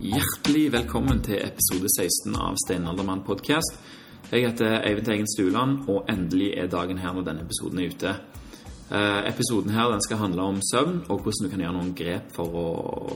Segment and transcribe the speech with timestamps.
[0.00, 3.76] Hjertelig velkommen til episode 16 av Steinaldermann podcast.
[4.32, 8.14] Jeg heter Eivind Teigen Stuland, og endelig er dagen her når denne episoden er ute.
[8.90, 12.34] Eh, episoden her den skal handle om søvn, og hvordan du kan gjøre noen grep
[12.34, 12.66] for å,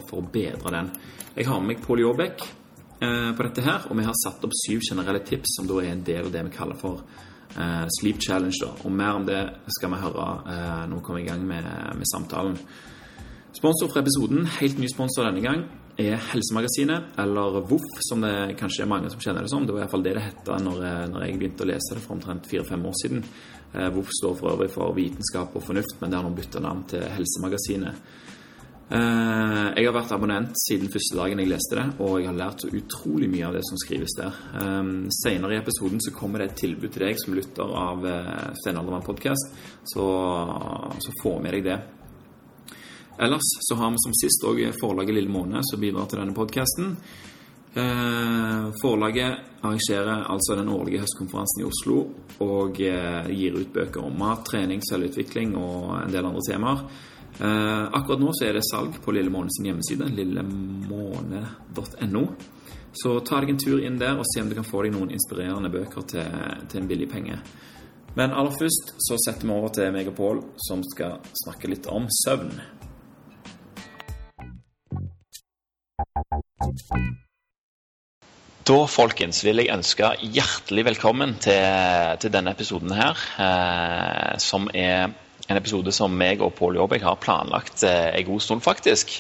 [0.07, 0.95] for å bedre den.
[1.35, 4.55] Jeg har med meg Pål Jåbekk eh, på dette her, og vi har satt opp
[4.63, 7.03] syv generelle tips som da er en del av det vi kaller for
[7.59, 8.75] eh, Sleep Challenge.
[8.85, 9.43] Og mer om det
[9.75, 10.33] skal vi høre
[10.87, 11.67] når vi kommer i gang med,
[11.99, 12.61] med samtalen.
[13.55, 15.61] Sponsor for episoden, helt ny sponsor denne gang,
[16.03, 19.63] er Helsemagasinet, eller VOF, som det kanskje er mange som kjenner det som.
[19.63, 20.81] Det var iallfall det det het når,
[21.13, 23.23] når jeg begynte å lese det for omtrent fire-fem år siden.
[23.71, 26.83] Eh, VOF står for øvrig for Vitenskap og fornuft, men det har nå bytta navn
[26.97, 28.05] til Helsemagasinet.
[28.91, 32.67] Eh, jeg har vært abonnent siden første dagen jeg leste det, og jeg har lært
[32.67, 34.45] så utrolig mye av det som skrives der.
[34.59, 38.03] Eh, senere i episoden så kommer det et tilbud til deg som lytter av
[38.65, 39.61] Steinaldermann podkast,
[39.95, 40.09] så,
[40.99, 41.85] så få med deg det.
[43.19, 46.97] Ellers så har vi som sist òg forlaget Lille Måne, som bidrar til denne podkasten.
[47.75, 52.15] Eh, forlaget arrangerer altså den årlige høstkonferansen i Oslo
[52.47, 56.79] og eh, gir ut bøker om mat, trening, selvutvikling og en del andre temaer.
[57.35, 62.25] Eh, akkurat nå så er det salg på Lille Måne sin hjemmeside, lillemåne.no.
[62.95, 65.15] Så ta deg en tur inn der og se om du kan få deg noen
[65.17, 66.29] inspirerende bøker til,
[66.71, 67.37] til en billig penge.
[68.15, 71.87] Men aller først så setter vi over til meg og Pål, som skal snakke litt
[71.91, 72.55] om søvn.
[78.65, 83.21] Da, folkens, vil jeg ønske hjertelig velkommen til, til denne episoden her.
[83.45, 85.13] Eh, som er
[85.45, 89.19] en episode som meg og Pål Jåbæk har planlagt eh, en god stund, faktisk.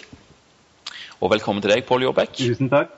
[1.20, 2.34] Og velkommen til deg, Pål Jåbæk.
[2.40, 2.94] Tusen takk.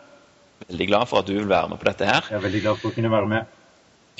[0.70, 2.30] Veldig glad for at du vil være med på dette her.
[2.30, 3.54] Jeg er veldig glad for å kunne være med.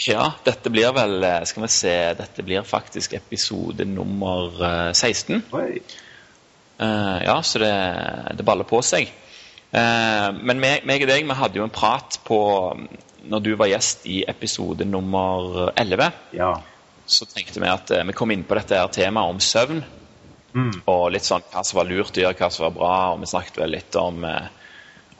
[0.05, 4.59] Ja, dette blir vel eh, Skal vi se Dette blir faktisk episode nummer
[4.93, 5.39] 16.
[5.39, 6.03] Eh, Oi.
[6.77, 7.71] Uh, ja, så det,
[8.37, 9.09] det baller på seg.
[9.75, 12.39] Uh, men meg, meg, og deg vi hadde jo en prat på
[13.27, 16.13] når du var gjest i episode nummer 11.
[16.39, 16.53] Ja.
[17.07, 19.83] Så tenkte vi at uh, vi kom inn på dette her temaet om søvn.
[20.57, 20.71] Mm.
[20.89, 22.95] Og litt sånn hva som var lurt å gjøre, hva som var bra.
[23.15, 24.23] Og vi snakket vel litt om,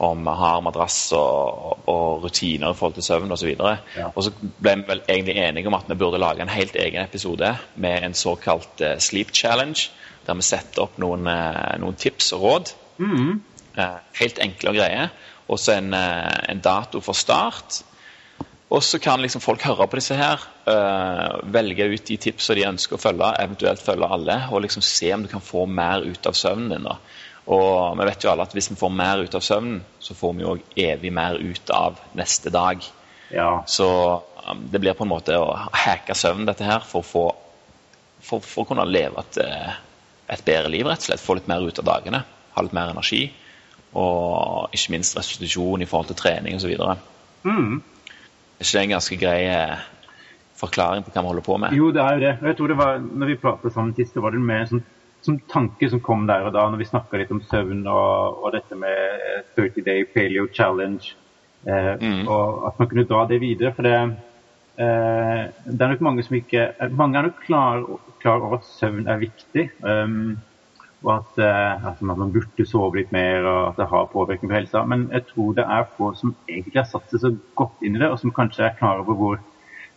[0.07, 3.51] om hard madrass og, og, rutiner i forhold til søvn osv.
[3.59, 4.07] Og, Ja.
[4.09, 7.03] og så ble vi vel egentlig enige om at vi burde lage en helt egen
[7.03, 9.91] episode med en såkalt sleep challenge
[10.25, 11.29] der vi setter opp noen,
[11.83, 12.73] noen tips og råd.
[12.97, 13.37] Mm.
[13.77, 15.09] Helt enkle og greie.
[15.47, 17.83] Og så en, en, dato for start.
[18.67, 20.41] Og så kan liksom folk høre på disse her,
[21.47, 25.23] velge ut de tipsene de ønsker å følge, eventuelt følge alle, og liksom se om
[25.23, 26.89] du kan få mer ut av søvnen din.
[26.89, 26.97] da.
[27.47, 30.33] Og vi vet jo alle at hvis vi får mer ut av søvnen, så får
[30.35, 30.55] vi jo
[30.89, 32.83] evig mer ut av neste dag.
[33.31, 33.63] Ja.
[33.67, 37.25] Så um, det blir på en måte å hacke søvnen, dette her, for å, få,
[38.19, 39.39] for, for å kunne leve et,
[40.27, 41.23] et bedre liv, rett og slett.
[41.23, 42.23] Få litt mer ut av dagene.
[42.57, 43.29] Ha litt mer energi.
[43.93, 46.71] Og ikke minst restitusjon i forhold til trening osv.
[46.71, 46.97] Er
[47.43, 47.81] Mm.
[48.59, 49.77] ikke det en ganske grei eh,
[50.57, 51.73] forklaring på hva vi holder på med?
[51.77, 52.37] Jo, det er jo det.
[52.41, 54.67] Og jeg tror det var, når vi pratet sammen sist, så var det mer en
[54.67, 54.83] sånn,
[55.21, 58.51] sånn tanke som kom der og da, når vi snakka litt om søvn og, og,
[58.53, 61.13] dette med 30 Day Paleo Challenge.
[61.67, 62.27] Eh, Mm.
[62.27, 63.73] Og at man kunne dra det videre.
[63.75, 63.95] For det,
[64.77, 67.83] eh, det er nok mange som ikke Mange er nok klar,
[68.21, 69.69] klar over at søvn er viktig.
[69.83, 70.37] Um,
[71.05, 74.57] og at, eh, at man burde sove litt mer, og at det har påvirkning på
[74.57, 74.83] helsa.
[74.85, 78.01] Men jeg tror det er få som egentlig har satt seg så godt inn i
[78.01, 79.37] det, og som kanskje er klar over hvor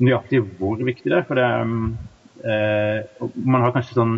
[0.01, 1.25] nøyaktig hvor viktig det er.
[1.29, 1.49] For det,
[2.45, 4.15] eh, man har kanskje sånn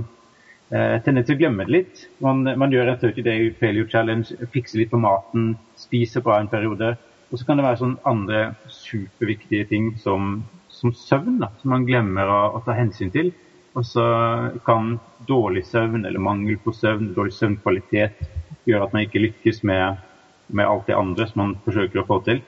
[0.72, 2.04] eh, tendens til å glemme det litt.
[2.25, 6.50] Man, man gjør en 30 Day Failure Challenge, fikser litt på maten, spiser bra en
[6.50, 6.97] periode.
[7.31, 11.87] Og så kan det være sånn andre superviktige ting som, som søvn, da, som man
[11.88, 13.31] glemmer å, å ta hensyn til.
[13.72, 14.05] Og så
[14.66, 14.97] kan
[15.28, 18.21] dårlig søvn eller mangel på søvn, dårlig søvnkvalitet,
[18.69, 20.03] gjøre at man ikke lykkes med,
[20.53, 22.43] med alt det andre som man forsøker å få til.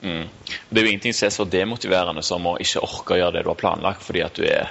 [0.00, 0.26] Mm.
[0.68, 3.46] Det er jo ingenting som er så demotiverende som å ikke orke å gjøre det
[3.46, 4.70] du har planlagt fordi at du er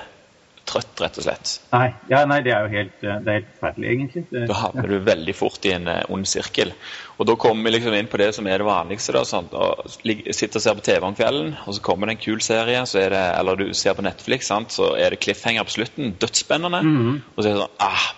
[0.65, 1.51] trøtt, rett og slett.
[1.73, 4.23] Nei, ja, nei det er jo helt, det er helt forferdelig, egentlig.
[4.31, 6.73] Det, Da havner du veldig fort i en eh, ond sirkel.
[7.15, 9.15] Og da kommer vi liksom inn på det som er det vanligste.
[9.15, 12.23] da, sånn, Og Sitter og ser på TV om kvelden, og så kommer det en
[12.25, 14.73] kul serie, så er det, eller du ser på Netflix, sant?
[14.75, 16.15] så er det cliffhanger på slutten.
[16.19, 16.81] Dødsspennende.
[16.83, 17.15] Mhm.
[17.35, 18.09] Og så er det sånn ah,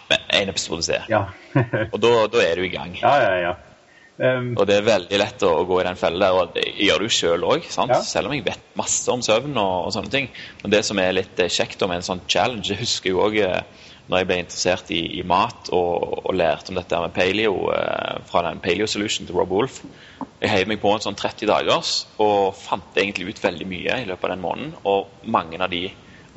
[0.42, 1.12] en episode til.
[1.14, 1.28] ja.
[1.94, 2.94] Og da, da er du i gang.
[3.02, 3.56] ja, ja, ja.
[4.18, 7.04] Um, Og det er veldig lett å, å gå i den fella og det gjør
[7.06, 7.68] du sjøl òg.
[7.70, 8.00] Ja.
[8.02, 10.32] Selv om jeg vet masse om søvn og, og sånne ting.
[10.64, 13.28] Men det som er litt eh, kjekt med en sånn challenge, det husker jeg jo
[13.28, 13.38] òg
[14.08, 18.20] når jeg ble interessert i, i mat og, og lærte om dette med paleo eh,
[18.30, 19.82] fra den Paleo Solution til Rob Wolf.
[20.40, 21.94] Jeg heiv meg på en sånn 30 dagers
[22.24, 24.76] og fant egentlig ut veldig mye i løpet av den måneden.
[24.88, 25.88] Og mange av de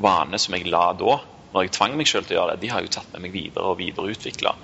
[0.00, 1.20] vanene som jeg la da,
[1.54, 3.36] når jeg tvang meg selv til å gjøre det, de har jo tatt med meg
[3.36, 4.54] videre og videreutvikla.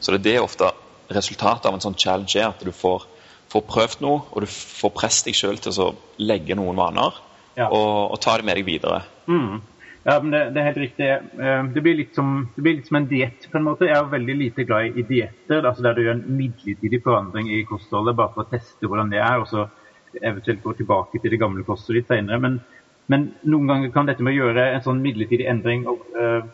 [0.00, 0.72] Så det er det ofte
[1.12, 3.06] resultatet av en sånn challenge er, at du får,
[3.52, 5.92] får prøvd noe, og du får presset deg selv til å
[6.22, 7.20] legge noen vaner
[7.56, 7.68] ja.
[7.68, 9.02] og, og, ta det med deg videre.
[9.28, 9.62] Mm.
[10.04, 11.06] Ja, men det, det, er helt riktig.
[11.08, 13.88] Eh, det blir litt som, blir litt som en diett, på en måte.
[13.88, 17.62] Jeg er veldig lite glad i dietter, altså der du gjør en midlertidig forandring i
[17.68, 19.68] kostholdet bare for å teste hvordan det er, og så
[20.20, 22.40] eventuelt gå tilbake til det gamle kostholdet litt senere.
[22.42, 22.60] Men,
[23.12, 26.52] men, noen ganger kan dette med å gjøre en sånn midlertidig endring og, og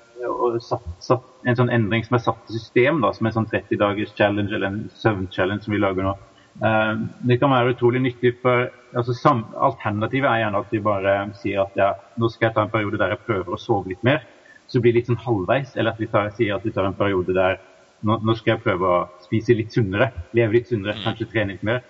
[0.64, 3.80] satt, satt, en sånn endring som er satt i system, da, som en sånn 30
[3.80, 6.16] dagers challenge eller en søvn-challenge som vi lager nå,
[6.64, 6.92] uh,
[7.28, 8.36] det kan være utrolig nyttig.
[8.42, 12.58] for altså, sam, Alternativet er gjerne at vi bare sier at ja, nå skal jeg
[12.58, 14.24] ta en periode der jeg prøver å sove litt mer.
[14.70, 15.74] Så blir det litt sånn halvveis.
[15.76, 17.58] Eller at vi tar, sier at vi tar en periode der
[18.06, 21.02] nå, nå, skal jeg prøve å spise litt sunnere, leve litt sunnere, mm.
[21.04, 21.82] kanskje trene litt mer.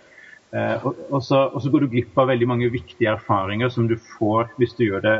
[0.50, 3.86] Uh, og, og, så, og, så, går du glipp av veldig mange viktige erfaringer som
[3.90, 5.18] du får hvis du gjør det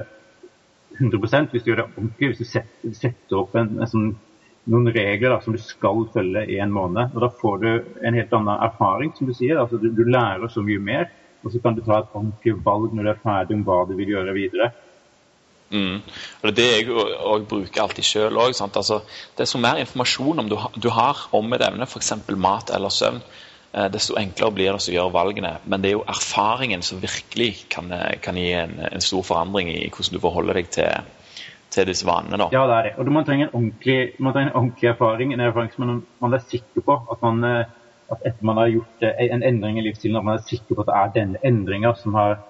[1.01, 2.33] 100 hvis du gjør det ordentlig.
[2.33, 4.11] Hvis du setter, setter opp en, en sånn,
[4.71, 7.15] noen regler da, som du skal følge i en måned.
[7.15, 7.71] og Da får du
[8.05, 9.59] en helt annen erfaring, som du sier.
[9.59, 11.11] altså Du, du lærer så mye mer.
[11.41, 13.97] Og så kan du ta et ordentlig valg når du er ferdig om hva du
[13.99, 14.71] vil gjøre videre.
[15.71, 16.01] Mm.
[16.43, 18.57] Og Det er det jeg og bruker alltid sjøl òg.
[18.67, 19.01] Altså,
[19.39, 22.13] desto mer informasjon om du, du har om et evne, f.eks.
[22.37, 23.23] mat eller søvn,
[23.71, 25.53] desto enklere blir det å gjøre valgene.
[25.71, 29.85] Men det er jo erfaringen som virkelig kan, kan gi en, en, stor forandring i
[29.89, 31.11] hvordan du forholder deg til,
[31.71, 32.41] til disse vanene.
[32.43, 32.49] Da.
[32.55, 32.95] Ja, det er det.
[32.99, 35.35] Og man trenger en ordentlig, trenger en ordentlig erfaring.
[35.35, 37.77] En erfaring som man, er sikker på at man eh,
[38.11, 40.83] at etter man har gjort eh, en endring i livsstilen, at man er sikker på
[40.83, 42.41] at det er denne endringa som har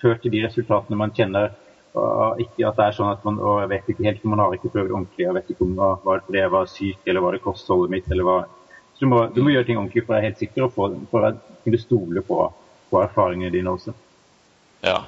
[0.00, 1.52] ført til de resultatene man kjenner.
[1.98, 4.54] Og ikke at det er sånn at man og jeg vet ikke helt, man har
[4.54, 5.24] ikke prøvd ordentlig.
[5.24, 8.10] Jeg vet ikke om det var fordi jeg var syk, eller var det kostholdet mitt,
[8.14, 8.38] eller hva.
[9.00, 11.26] Du må, du må gjøre ting ordentlig for å være helt sikker, og for, for
[11.26, 12.38] å kunne stole på,
[12.90, 13.94] på erfaringene dine også.
[14.84, 15.02] Ja,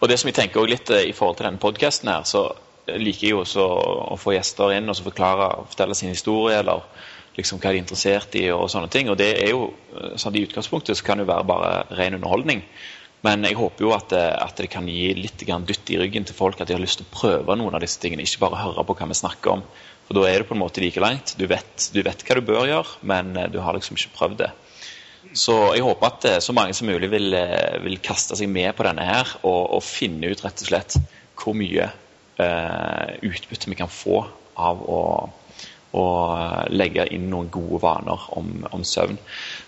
[0.00, 2.46] og det som jeg tenker litt eh, i forhold til denne podkasten her, så
[2.88, 3.64] liker jeg jo også
[4.14, 6.86] å få gjester inn og så forklare fortelle sin historie, eller
[7.36, 9.10] liksom hva de er interessert i og sånne ting.
[9.12, 12.16] Og det er jo, eh, sånn I utgangspunktet så kan det jo være bare ren
[12.18, 12.64] underholdning.
[13.26, 16.24] Men jeg håper jo at det, eh, at det kan gi litt dytt i ryggen
[16.24, 18.22] til folk, at de har lyst til å prøve noen av disse tingene.
[18.22, 19.62] Ikke bare høre på hva vi snakker om.
[20.08, 21.34] For da er det på en måte like langt.
[21.38, 24.42] Du vet, du vet hva du bør gjøre, men eh, du har liksom ikke prøvd
[24.42, 24.50] det.
[25.36, 27.34] Så jeg håper at så mange som mulig vil,
[27.84, 30.96] vil kaste seg med på denne her og, og finne ut rett og slett
[31.38, 31.90] hvor mye
[32.40, 34.22] eh, utbytte vi kan få
[34.58, 35.02] av å
[35.96, 39.18] og eh, legge inn noen gode vaner om, om, søvn.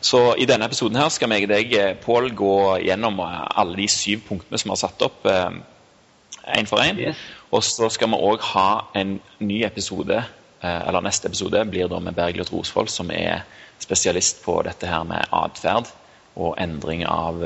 [0.04, 3.78] Så i denne episoden her skal meg og deg, eh, Pål, gå gjennom eh, alle
[3.80, 7.00] de syv punktene som vi har satt opp én for én.
[7.00, 7.28] Yes.
[7.50, 10.22] Og så skal vi òg ha en ny episode,
[10.62, 13.42] eller neste episode blir da med Bergljot Rosvold, som er
[13.80, 15.88] spesialist på dette her med atferd
[16.36, 17.40] og endring av,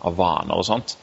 [0.00, 0.96] av vaner og sånt.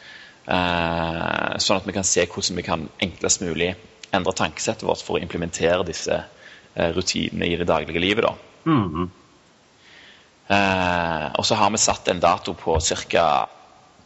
[0.45, 3.75] Sånn at vi kan se hvordan vi kan enklest mulig
[4.11, 6.19] endre tankesettet vårt for å implementere disse
[6.75, 8.23] Eh, rutinene i det daglige livet.
[8.23, 8.33] da.
[8.65, 9.09] Mm -hmm.
[10.47, 13.47] eh, og så har vi satt en dato på ca.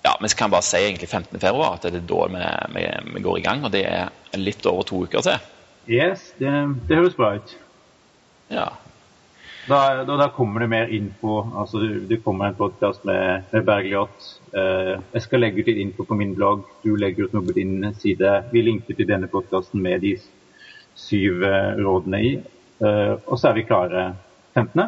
[0.03, 1.39] Ja, vi kan bare si egentlig 15.
[1.39, 2.43] februar, at det er da vi,
[2.75, 2.83] vi,
[3.15, 3.63] vi, går i gang.
[3.67, 5.49] Og det er litt over to uker til.
[5.89, 6.51] Yes, det,
[6.87, 7.55] det høres bra ut.
[8.53, 8.69] Ja.
[9.69, 11.43] Da, da, da, kommer det mer info.
[11.57, 14.29] altså Det kommer en podkast med, med Bergljot.
[14.55, 16.63] Eh, jeg skal legge ut litt info på min blogg.
[16.81, 18.31] Du legger ut noe på din side.
[18.53, 20.15] Vi linker til denne podkasten med de
[20.97, 22.31] syv eh, rådene i.
[22.79, 24.07] Eh, og så er vi klare
[24.55, 24.87] 15.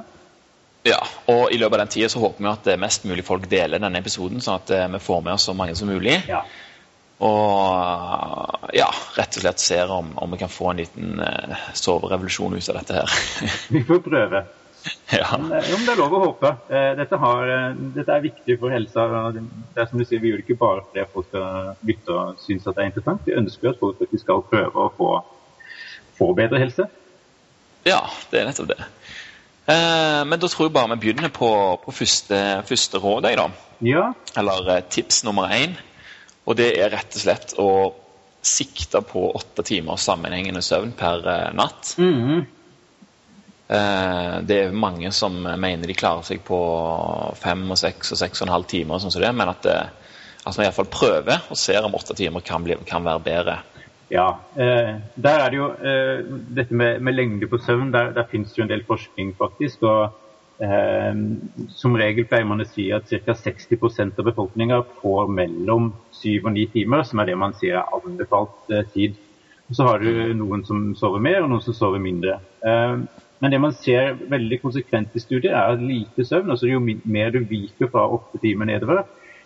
[0.84, 0.98] Ja,
[1.30, 4.02] og i løpet av den tida så håper vi at mest mulig folk deler denne
[4.02, 6.16] episoden, sånn at eh, vi får med oss så mange som mulig.
[6.30, 6.42] Ja.
[7.22, 12.56] Og ja, rett og slett ser om, om vi kan få en liten uh, soverevolusjon
[12.58, 13.14] ut av dette her.
[13.76, 14.44] vi får prøve.
[15.14, 15.38] Ja.
[15.38, 16.50] Men, om det er lov å håpe.
[16.98, 17.50] Dette, har,
[17.94, 19.04] dette, er viktig for helsa.
[19.36, 22.40] Det er som du sier, Vi gjør det ikke bare fordi folk skal lytte og
[22.42, 23.22] synes at det er interessant.
[23.28, 25.12] Vi ønsker at folk faktisk skal prøve å få,
[26.18, 26.88] få bedre helse.
[27.86, 28.80] Ja, det er nettopp det.
[29.72, 31.50] Eh, men da tror jeg bare vi begynner på,
[31.84, 32.38] på første,
[32.68, 33.30] første råd.
[33.38, 33.48] Da.
[33.86, 34.12] Ja.
[34.38, 35.78] Eller eh, tips nummer én.
[36.46, 37.70] Og det er rett og slett å
[38.42, 41.94] sikte på åtte timer sammenhengende søvn per eh, natt.
[41.98, 42.46] Mm -hmm.
[43.78, 46.62] eh, det er mange som mener de klarer seg på
[47.40, 50.58] fem og seks og seks og en halv timer, sånn som det, men at, at
[50.58, 53.60] man iallfall prøver og ser om åtte timer kan, bli, kan være bedre.
[54.12, 54.40] Ja.
[54.56, 56.26] Eh, der er det jo eh,
[56.56, 57.94] dette med, med, lengde på søvn.
[57.94, 59.84] Der, der finnes det jo en del forskning, faktisk.
[59.84, 60.12] og
[60.60, 61.16] eh,
[61.72, 63.36] Som regel pleier man å si at ca.
[63.40, 67.96] 60% av befolkninga får mellom 7 og 9 timer, som er det man sier er
[67.96, 69.16] anbefalt tid.
[69.72, 72.42] Så har du noen som sover mer, og noen som sover mindre.
[72.62, 77.32] Men det man ser veldig konsekvent i studier, er at lite søvn, altså jo mer
[77.32, 79.06] du viker fra åtte timer nedover,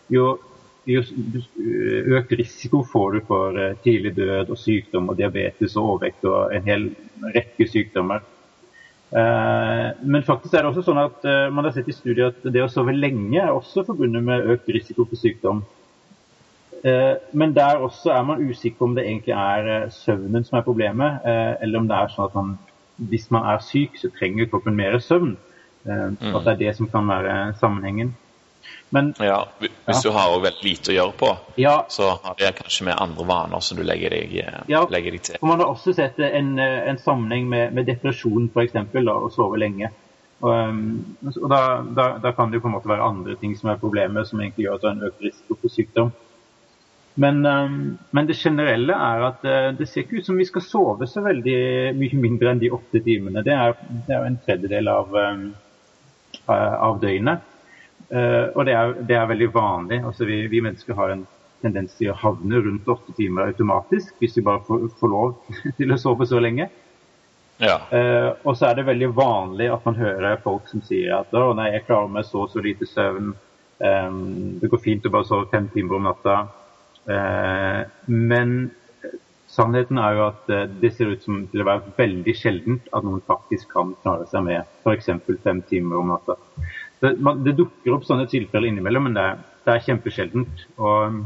[0.10, 0.32] jo
[0.86, 1.02] jo
[2.20, 6.54] økt risiko får du for eh, tidlig død og sykdom og diabetes og overvekt og
[6.54, 6.90] en hel
[7.36, 8.22] rekke sykdommer.
[9.16, 12.46] Eh, men faktisk er det også sånn at eh, man har sett i studier at
[12.46, 15.66] det å sove lenge er også forbundet med økt risiko for sykdom.
[16.86, 21.24] Men der også er man usikker på om det egentlig er søvnen som er problemet,
[21.26, 22.52] eller om det er sånn at man,
[23.10, 25.32] hvis man er syk, så trenger kroppen mer søvn.
[25.88, 28.14] At det er det som kan være sammenhengen.
[28.96, 29.98] Men, ja, hvis ja.
[30.04, 31.74] du har veldig lite å gjøre på, ja.
[31.92, 34.86] så har det kanskje med andre vaner som du legger deg, eh, ja.
[34.92, 35.40] legger deg til.
[35.44, 39.90] Man har også sett en, eh, en sammenheng med, med depresjon, f.eks., å sove lenge.
[40.40, 41.60] Og, um, og da,
[41.98, 44.40] da, da, kan det jo på en måte være andre ting som er problemet, som
[44.40, 46.14] egentlig gjør at du har en økt risiko for sykdom.
[47.24, 47.76] Men, um,
[48.16, 51.24] men, det generelle er at uh, det ser ikke ut som vi skal sove så
[51.26, 51.58] veldig
[52.00, 53.44] mye mindre enn de åtte timene.
[53.44, 53.76] Det er,
[54.08, 55.46] det er en tredjedel av, um,
[56.48, 57.52] av døgnet.
[58.14, 60.02] Uh, og det er, det er, veldig vanlig.
[60.06, 61.24] Altså vi, vi, mennesker har en
[61.66, 65.94] tendens til å havne rundt åtte timer automatisk hvis vi bare får, får lov til
[65.94, 66.70] å sove så lenge.
[67.58, 67.80] Ja.
[67.90, 71.54] Uh, og så er det veldig vanlig at man hører folk som sier at å
[71.58, 73.34] nei, jeg klarer meg så så lite søvn.
[73.80, 76.40] Um, det går fint å bare sove fem timer om natta.
[77.10, 78.58] Uh, men
[79.50, 80.50] sannheten er jo at
[80.82, 84.44] det ser ut som til å være veldig sjeldent at noen faktisk kan klare seg
[84.44, 85.14] med f.eks.
[85.46, 86.36] fem timer om natta.
[87.06, 89.28] Det, man, det, dukker opp sånne tilfeller innimellom, men det,
[89.66, 90.66] det er kjempesjeldent.
[90.78, 91.22] Og,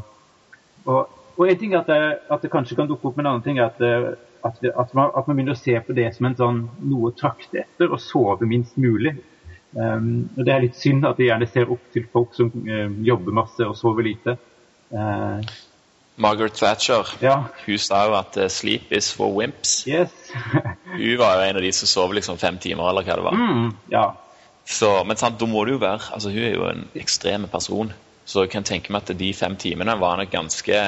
[0.85, 3.33] og, og, en ting er at det, at det, kanskje kan dukke opp, men en
[3.35, 3.81] annen ting er at,
[4.43, 7.15] at, at, man, at man begynner å se på det som en sånn noe å
[7.17, 9.15] trakte etter, og sove minst mulig.
[9.77, 12.87] Um, og Det er litt synd at vi gjerne ser opp til folk som uh,
[13.05, 14.39] jobber masse og sover lite.
[14.89, 15.43] Uh,
[16.19, 17.35] Margaret Thatcher ja.
[17.63, 19.87] hun sa jo at 'sleep is for wimps'.
[19.87, 20.11] Yes.
[20.99, 23.37] hun var jo en av de som sov liksom fem timer, eller hva det var.
[23.37, 24.07] Mm, ja.
[24.69, 27.89] Så, men sant, da må det jo være altså Hun er jo en ekstrem person,
[28.29, 30.81] så jeg kan tenke meg at de fem timene var nok ganske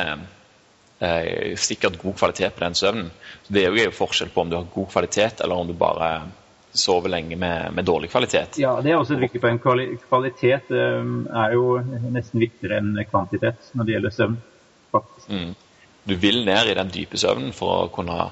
[1.02, 3.10] eh, sikkert god kvalitet på den søvnen.
[3.42, 6.12] Så Det er jo forskjell på om du har god kvalitet, eller om du bare
[6.78, 8.60] sover lenge med, med dårlig kvalitet.
[8.62, 9.58] Ja, det er også et viktig poeng.
[9.60, 11.10] Kvalitet eh,
[11.42, 11.66] er jo
[12.14, 14.38] nesten viktigere enn kvantitet når det gjelder søvn.
[15.32, 15.52] Mm.
[16.04, 18.30] Du vil ned i den dype søvnen for å kunne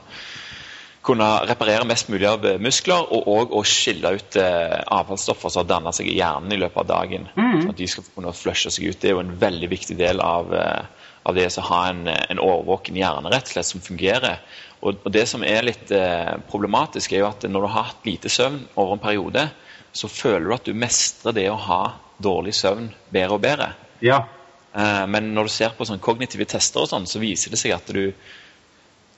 [1.10, 5.70] kunne reparere mest mulig av muskler, og òg å skille ut eh, avfallsstoffer som har
[5.72, 7.28] danna seg i hjernen i løpet av dagen.
[7.36, 7.70] Mm.
[7.72, 9.00] At de skal kunne flushe seg ut.
[9.02, 12.44] Det er jo en veldig viktig del av, eh, av det å ha en, en
[12.44, 14.44] overvåken hjerne rett og slett som fungerer.
[14.80, 18.08] Og, og Det som er litt eh, problematisk, er jo at når du har hatt
[18.08, 19.48] lite søvn over en periode,
[19.92, 21.84] så føler du at du mestrer det å ha
[22.22, 23.72] dårlig søvn bedre og bedre.
[24.06, 24.24] Ja.
[24.74, 27.76] Eh, men når du ser på sånn kognitive tester, og sånn, så viser det seg
[27.76, 28.12] at du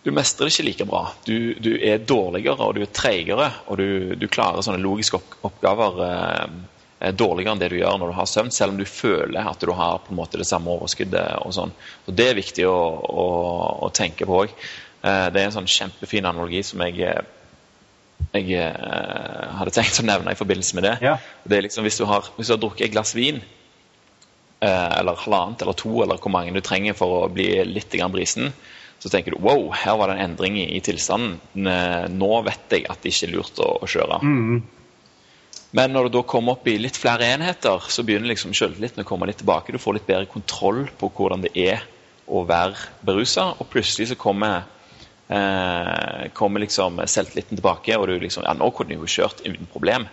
[0.03, 1.03] du mestrer det ikke like bra.
[1.25, 5.99] Du, du er dårligere og du er treigere, og du, du, klarer sånne logiske oppgaver
[6.07, 6.55] eh,
[6.99, 9.61] eh, dårligere enn det du gjør når du har søvn, selv om du føler at
[9.61, 11.43] du har på en måte det samme overskuddet.
[11.45, 11.75] og sånn.
[12.07, 12.79] Og Det er viktig å,
[13.13, 13.27] å,
[13.85, 14.57] å tenke på òg.
[15.01, 17.13] Eh, det er en sånn kjempefin analogi som jeg,
[18.31, 20.97] jeg eh, hadde tenkt å nevne i forbindelse med det.
[21.05, 21.15] Ja.
[21.45, 23.41] Det er liksom Hvis du har, hvis du har drukket et glass vin,
[24.65, 28.53] eh, eller halvannet eller to, eller hvor mange du trenger for å bli litt brisen,
[29.01, 31.39] så tenker du wow, her var det en endring i, i tilstanden.
[32.13, 34.19] Nå vet jeg at det ikke er lurt å, å kjøre.
[34.21, 34.61] Mm.
[35.71, 39.07] Men når du da kommer opp i litt flere enheter, så begynner liksom selvtilliten å
[39.07, 39.71] komme litt tilbake.
[39.71, 41.85] Du får litt bedre kontroll på hvordan det er
[42.27, 42.75] å være
[43.07, 44.67] berusa, og plutselig så kommer,
[45.31, 49.67] eh, kommer liksom selvtilliten tilbake, og du liksom Ja, nå kunne du jo kjørt uten
[49.71, 50.07] problem.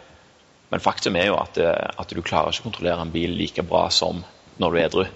[0.71, 3.63] Men faktum er jo at, eh, at du klarer ikke å kontrollere en bil like
[3.63, 4.25] bra som
[4.59, 5.07] når du er edru.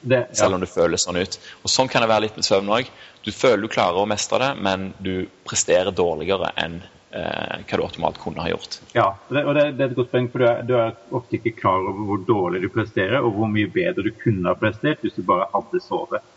[0.00, 0.34] Det, ja.
[0.34, 1.38] Selv om det føles sånn ut.
[1.64, 2.90] Og Sånn kan det være litt med søvn òg.
[3.24, 6.78] Du føler du klarer å mestre det, men du presterer dårligere enn
[7.10, 8.78] eh, hva du optimalt kunne ha gjort.
[8.94, 10.96] Ja, og det, og det, det er et godt poeng, for du er, du er,
[11.18, 14.58] ofte ikke klar over hvor dårlig du presterer, og hvor mye bedre du kunne ha
[14.58, 16.34] prestert hvis du bare hadde sovet.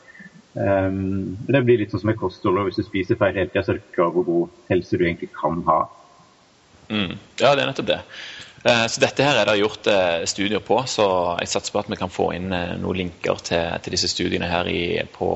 [0.51, 3.71] Um, det blir litt sånn som med og hvis du spiser feil hele tida, så
[3.71, 5.81] er du ikke klar over hvor god helse du egentlig kan ha.
[6.91, 7.13] Mm.
[7.39, 8.01] Ja, det er nettopp det.
[8.63, 11.05] Eh, så dette her er det gjort eh, studier på, så
[11.41, 14.49] jeg satser på at vi kan få inn eh, noen linker til, til disse studiene
[14.49, 15.29] her i, på,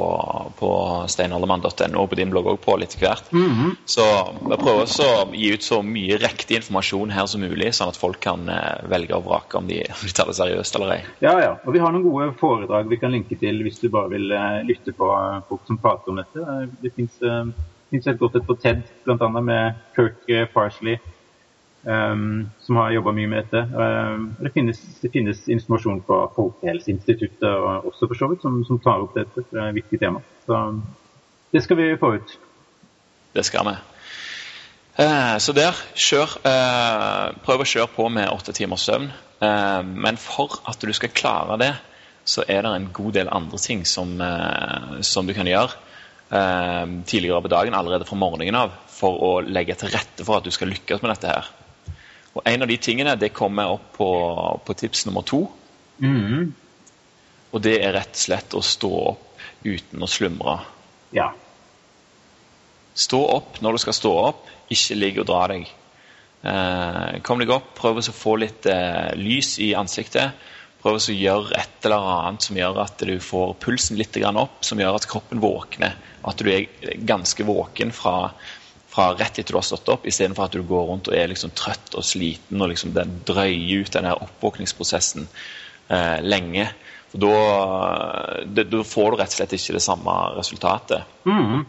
[0.59, 0.71] på
[1.11, 3.31] steinaldermann.no og på din blogg òg på litt hvert.
[3.33, 3.71] Mm -hmm.
[3.85, 4.05] Så
[4.41, 7.97] vi prøver også å gi ut så mye riktig informasjon her som mulig, sånn at
[7.97, 8.49] folk kan
[8.89, 11.01] velge og vrake om de, om de tar det seriøst eller ei.
[11.21, 11.57] Ja, ja.
[11.65, 14.33] Og vi har noen gode foredrag vi kan linke til hvis du bare vil
[14.67, 15.07] lytte på
[15.49, 16.69] folk som prater om dette.
[16.81, 19.41] Det fins et godt et på TED, bl.a.
[19.41, 20.97] med Kirk Parsley
[21.85, 23.63] um, som har jobba mye med dette.
[23.71, 28.81] Um, det, finnes, det, finnes, informasjon fra Folkehelseinstituttet og også for så vidt som, som,
[28.83, 29.45] tar opp dette.
[29.51, 30.23] Det er et viktig tema.
[30.45, 30.61] Så
[31.53, 32.37] det skal vi få ut.
[33.35, 33.75] Det skal vi.
[35.03, 36.37] Eh, så der, kjør.
[36.47, 39.09] Eh, prøv å kjøre på med åtte timers søvn.
[39.43, 41.73] Eh, men for at du skal klare det,
[42.25, 44.15] så er det en god del andre ting som,
[45.05, 45.83] som du kan gjøre
[47.05, 50.49] tidligere på dagen, allerede fra morgenen av, for å legge til rette for at du
[50.51, 51.51] skal lykkes med dette her.
[52.35, 54.09] Og En av de tingene det kommer opp på,
[54.65, 55.45] på tips nummer to.
[56.03, 56.51] Mm.
[57.55, 60.57] Og det er rett og slett å stå opp uten å slumre.
[61.15, 61.29] Ja.
[62.95, 65.69] Stå opp når du skal stå opp, ikke ligg og dra deg.
[66.45, 70.35] Eh, kom deg opp, prøv å få litt eh, lys i ansiktet.
[70.83, 74.79] Prøv å gjøre et eller annet som gjør at du får pulsen litt opp, som
[74.79, 75.95] gjør at kroppen våkner.
[76.25, 76.67] At du er
[77.07, 78.35] ganske våken fra
[78.95, 81.51] fra rett etter du har stått opp, istedenfor at du går rundt og er liksom
[81.57, 86.69] trøtt og sliten og liksom den drøyer ut den oppvåkningsprosessen eh, lenge.
[87.11, 91.15] For da, det, da, får du rett og slett ikke det samme resultatet.
[91.27, 91.65] Mm.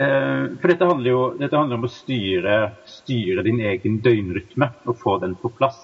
[0.00, 2.58] Eh, for dette handler jo dette handler om å styre,
[2.88, 5.78] styre, din egen døgnrytme og få den på plass.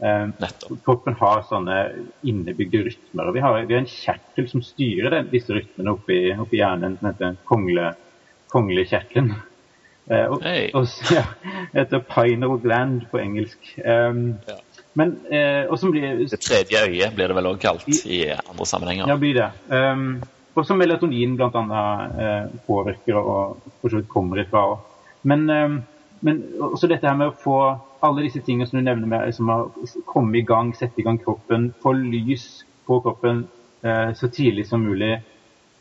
[0.00, 0.50] Eh,
[0.86, 1.80] kroppen har sånne
[2.24, 3.28] innebygde rytmer.
[3.28, 6.96] og Vi har, vi har en kjertel som styrer den, disse rytmene oppi, oppi hjernen,
[6.96, 7.92] som heter kongle,
[8.54, 9.34] konglekjertelen.
[10.10, 10.68] Eh, og, hey.
[10.76, 11.24] og, ja,
[11.72, 13.74] heter Pineal Gland på engelsk.
[13.80, 14.60] Um, ja.
[14.94, 19.08] Men, eh, blir, det tredje øyet blir det vel også kalt i, i andre sammenhenger.
[19.10, 19.48] Ja, blir det.
[19.72, 20.22] Um,
[20.54, 21.86] og som melatonin bl.a.
[22.22, 24.76] Eh, påvirker og for så vidt kommer ifra.
[25.22, 25.80] Men, um,
[26.20, 27.58] men også dette her med å få
[28.04, 31.18] alle disse tingene som du nevner med liksom, å komme i gang, sette i gang
[31.20, 33.46] kroppen, få lys på kroppen
[33.82, 35.16] eh, så tidlig som mulig.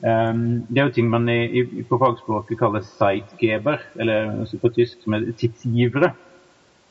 [0.03, 4.73] Um, det er jo ting man i, i, på fagspråket kaller sightgeber, eller altså på
[4.75, 6.09] tysk som er tidsgivere.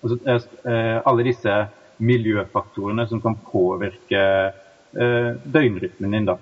[0.02, 1.58] Altså, uh, alle disse
[2.02, 4.22] miljøfaktorene som kan påvirke
[4.96, 6.30] uh, døgnrytmen din.
[6.30, 6.38] da.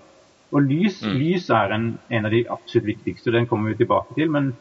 [0.55, 1.19] Og lys, mm.
[1.19, 4.31] lys er en, en, av de absolutt viktigste, den kommer vi tilbake til.
[4.31, 4.53] Men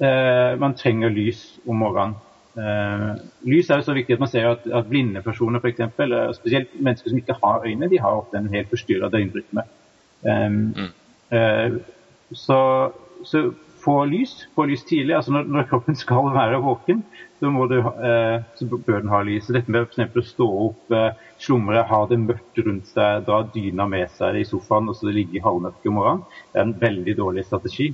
[0.00, 2.20] uh, man trenger lys om morgenen.
[3.42, 5.80] lys er jo så viktig at man ser at, at blinde personer, f.eks.,
[6.36, 9.64] spesielt mennesker som ikke har øyne, de har ofte en helt forstyrra døgnrytme.
[10.22, 10.92] Um, mm.
[11.34, 11.76] Eh,
[12.34, 12.58] så,
[13.28, 13.44] så
[13.84, 15.16] få lys, få lys tidlig.
[15.16, 17.04] altså Når, når kroppen skal være våken,
[17.40, 19.50] så, du, eh, så, bør den ha lys.
[19.52, 21.10] Dette med for å stå opp, eh,
[21.42, 25.38] slumre, ha det mørkt rundt seg, dra dyna med seg i sofaen og så ligge
[25.38, 27.92] i halvmørket om morgenen, det er en veldig dårlig strategi.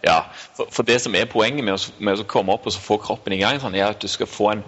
[0.00, 0.22] Ja,
[0.56, 3.34] for, for, det som er poenget med å, med å, komme opp og få kroppen
[3.36, 4.62] i gang, sånn, er at du skal få en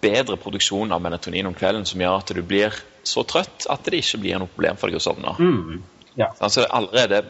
[0.00, 4.00] bedre produksjon av melatonin om kvelden som gjør at du blir så trøtt at det
[4.00, 5.34] ikke blir noe problem for deg å sovne.
[5.42, 5.82] Mm.
[6.18, 6.32] Ja.
[6.38, 7.24] Altså allerede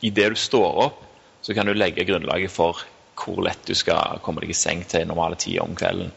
[0.00, 1.04] idet du står opp,
[1.42, 2.84] så kan du legge grunnlaget for
[3.20, 6.12] hvor lett du skal komme deg i seng til normale tider om kvelden.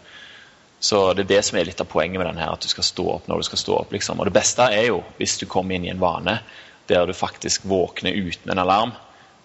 [0.83, 2.83] Så det er det som er litt av poenget med den her, at du skal
[2.83, 3.93] stå opp når du skal stå opp.
[3.95, 4.19] liksom.
[4.19, 6.41] Og det beste er jo hvis du kommer inn i en vane
[6.91, 8.91] der du faktisk våkner uten en alarm.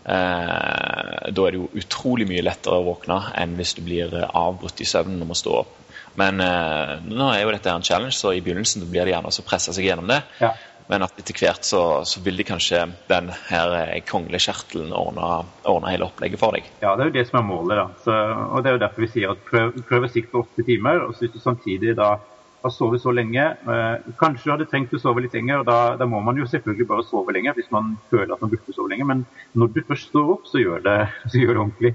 [0.03, 4.83] Eh, da er det jo utrolig mye lettere å våkne enn hvis du blir avbrutt
[4.83, 5.77] i søvnen og må stå opp.
[6.19, 9.47] Men eh, nå er jo dette en challenge, så i begynnelsen blir det gjerne å
[9.47, 10.23] presse seg gjennom det.
[10.43, 10.57] Ja.
[10.89, 15.27] Men at etter hvert så, så vil de kanskje den her kongelige konglekjertelen ordne,
[15.69, 16.65] ordne, hele opplegget for deg.
[16.81, 17.77] Ja, det er jo det som er målet.
[17.77, 17.87] da.
[18.05, 18.17] Så,
[18.49, 21.05] og Det er jo derfor vi sier at prøv, prøv å sikte på åtte timer.
[21.05, 22.15] og Hvis du samtidig da
[22.63, 25.61] har sovet så lenge eh, Kanskje du hadde trengt å sove litt lenger.
[25.61, 28.57] og da, da, må man jo selvfølgelig bare sove lenger hvis man føler at man
[28.57, 29.13] burde sove lenger.
[29.13, 30.99] Men når du først står opp, så gjør det,
[31.31, 31.95] så gjør det ordentlig.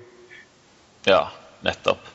[1.10, 1.26] Ja,
[1.66, 2.14] nettopp.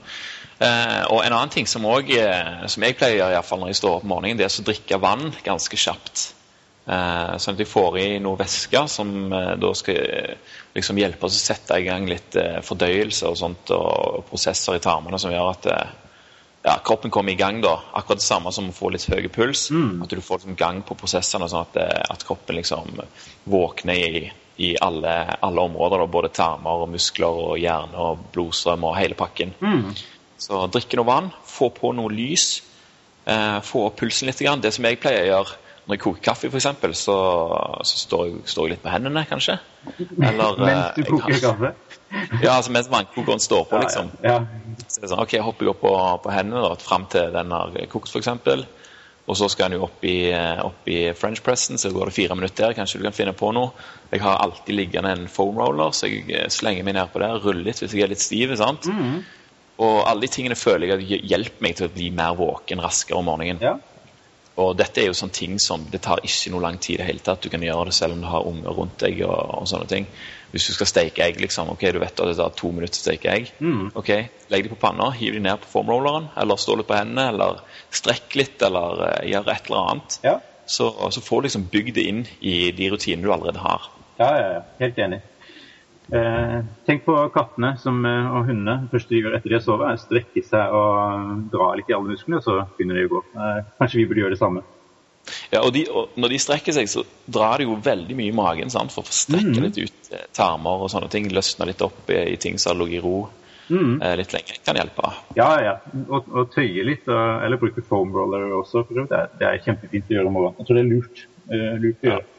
[0.63, 3.51] Eh, og En annen ting som, også, eh, som jeg pleier å gjøre i hvert
[3.51, 6.29] fall når jeg står opp om morgenen, det er å drikke vann ganske kjapt.
[6.89, 11.29] Eh, sånn at de får i noe væske som eh, da skal eh, liksom hjelpe
[11.29, 15.51] oss å sette i gang litt fordøyelse og sånt, og prosesser i tarmene som gjør
[15.51, 17.61] at ja, kroppen kommer i gang.
[17.65, 19.69] da, Akkurat det samme som å få litt høy puls.
[19.75, 20.01] Mm.
[20.05, 21.77] At du får liksom gang på prosessene, sånn at,
[22.15, 23.03] at kroppen liksom
[23.49, 24.25] våkner i,
[24.65, 26.03] i alle, alle, områder.
[26.03, 29.55] Da, både tarmer, og muskler, og hjerne og blodstrøm og hele pakken.
[29.61, 29.93] Mm.
[30.41, 32.51] Så drikke noe vann, få på noe lys,
[33.27, 34.45] eh, få opp pulsen litt.
[34.63, 36.67] Det som jeg pleier å gjøre når jeg koker kaffe, f.eks.,
[37.01, 37.19] så,
[37.81, 39.55] så står, jeg, står, jeg, litt på hendene, kanskje.
[40.21, 41.71] Eller, mens du koker koker kaffe?
[42.45, 44.11] ja, altså mens vannkokeren står på, liksom.
[44.21, 44.85] Ja, ja.
[44.85, 45.95] Så sånn, ok, hopper jeg opp på,
[46.27, 48.29] på hendene da, fram til den har kokt, f.eks.
[49.29, 50.31] Og så skal den jo opp i,
[50.65, 52.77] opp i french pressen, så går det fire minutter der.
[52.77, 53.75] Kanskje du kan finne på noe.
[54.13, 57.29] Jeg har alltid liggende en foam roller, så jeg eh, slenger meg ned på det.
[57.45, 58.55] Ruller litt hvis jeg er litt stiv.
[58.61, 58.89] sant?
[58.89, 59.19] Mm.
[59.85, 63.29] Og alle de tingene føler jeg hjelper meg til å bli mer våken raskere om
[63.29, 63.61] morgenen.
[63.61, 63.77] Ja.
[64.59, 67.07] Og dette er jo sånne ting som det tar ikke noe lang tid i det
[67.07, 67.45] hele tatt.
[67.45, 70.09] Du kan gjøre det selv om du har unger rundt deg og, og, sånne ting.
[70.51, 73.05] Hvis du skal steke egg, liksom, ok, du vet at det tar to minutter å
[73.05, 73.53] steke egg.
[73.63, 73.93] Mm.
[74.01, 74.11] ok,
[74.51, 77.61] Legg dem på panna, hiv dem ned på formrolleren, eller stå litt på hendene, eller
[77.95, 80.19] strekk litt, eller uh, gjør et eller annet.
[80.25, 80.39] Ja.
[80.69, 83.91] Så, så får du liksom bygd det inn i de rutinene du allerede har.
[84.19, 84.63] Ja, ja, ja.
[84.81, 85.21] Helt enig.
[86.09, 88.81] Eh, tenk på kattene som, eh, og hundene.
[88.87, 91.91] Det første de gjør etter de har sovet, er å strekke seg og dra litt
[91.91, 93.23] i alle musklene, og så begynner de å gå.
[93.37, 94.65] Eh, kanskje vi burde gjøre det samme.
[95.53, 98.37] Ja, og, de, og, Når de strekker seg, så drar de jo veldig mye i
[98.37, 98.95] magen sant?
[98.95, 99.67] for å strekke mm.
[99.67, 101.29] litt ut eh, tarmer og sånne ting.
[101.29, 103.29] Løsne litt opp i, i ting som har ligget i ro
[103.69, 104.01] mm.
[104.01, 104.63] eh, litt lenger.
[104.65, 105.13] Kan hjelpe.
[105.37, 105.77] Ja, ja.
[106.07, 107.05] Og, og tøye litt.
[107.09, 108.87] Og, eller bruke foam roller også.
[108.89, 110.59] For det, er, det er kjempefint å gjøre om morgenen.
[110.63, 112.25] Jeg tror det er lurt, uh, lurt å gjøre.
[112.25, 112.38] Ja.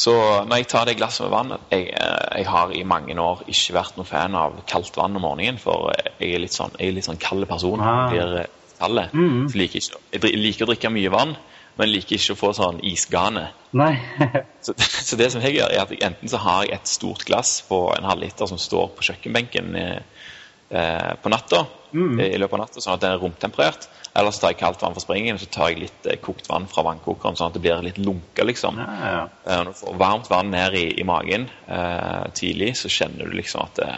[0.00, 0.14] Så
[0.48, 3.76] når jeg tar det glasset med vann jeg, eh, jeg, har i mange år ikke
[3.76, 6.96] vært noen fan av kaldt vann om morgenen, for jeg er litt sånn, jeg er
[6.96, 7.82] litt sånn kald person.
[7.84, 8.08] Ah.
[8.14, 8.48] Jeg blir
[8.80, 9.02] kald.
[9.12, 9.46] Mm.
[9.60, 11.34] Liker ikke, jeg liker å drikke mye vann,
[11.76, 13.50] men liker ikke å få sånn isgane.
[13.76, 13.92] Nei.
[14.64, 17.26] så, så, det som jeg gjør, er at jeg, enten så har jeg et stort
[17.28, 20.26] glass på en halvliter som står på kjøkkenbenken eh,
[20.70, 22.16] eh, på natta, mm.
[22.24, 23.90] i løpet av natta, sånn at det er romtemperert.
[24.14, 26.48] Eller så tar jeg kaldt vann fra springen og så tar jeg litt eh, kokt
[26.50, 28.80] vann fra vannkokeren, sånn at det blir litt lunka, liksom.
[28.82, 29.20] Ja, ja.
[29.44, 33.36] Eh, når du får varmt vann ned i, i magen eh, tidlig, så kjenner du
[33.38, 33.92] liksom at det,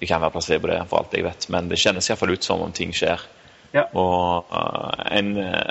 [0.00, 1.50] det kan være placebo, det, for alt jeg vet.
[1.52, 3.26] Men det kjennes iallfall ut som om ting skjer.
[3.70, 3.84] Ja.
[3.94, 5.28] Og uh, en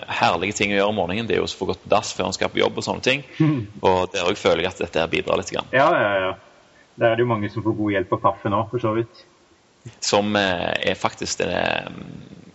[0.07, 2.29] herlig ting å gjøre om morgenen det er jo å få gått på dass før
[2.29, 2.77] en skal på jobb.
[2.79, 3.25] Og sånne ting.
[3.41, 3.57] Mm.
[3.89, 5.51] Og der òg føler jeg at dette bidrar litt.
[5.51, 5.67] Grann.
[5.75, 6.31] Ja, ja, ja.
[7.01, 9.25] Der er det jo mange som får god hjelp av kaffe nå, for så vidt.
[10.05, 11.59] Som uh, er faktisk det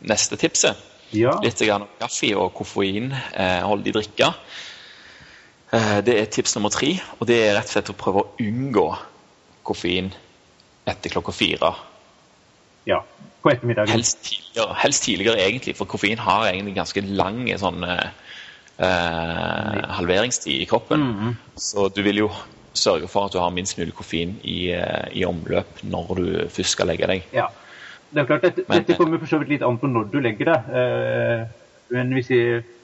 [0.06, 0.93] neste tipset.
[1.12, 1.36] Ja.
[1.44, 4.32] Litt om kaffe og koffein, koffeinholdig drikke.
[6.06, 8.86] Det er tips nummer tre, og det er rett og slett å prøve å unngå
[9.66, 10.12] koffein
[10.86, 11.72] etter klokka fire.
[12.86, 13.00] Ja
[13.44, 13.92] på ettermiddagen.
[13.92, 20.68] Helst tidligere, helst tidligere egentlig, for koffein har egentlig ganske lang sånn, eh, halveringstid i
[20.70, 21.00] kroppen.
[21.00, 21.34] Mm -hmm.
[21.56, 22.30] Så du vil jo
[22.72, 26.70] sørge for at du har minst mulig koffein i, eh, i omløp når du først
[26.70, 27.22] skal legge deg.
[27.32, 27.48] Ja,
[28.14, 30.20] det er klart, Dette, Men, dette kommer for så vidt litt an på når du
[30.22, 30.72] legger deg.
[30.80, 31.44] Eh,
[31.94, 32.40] men hvis vi,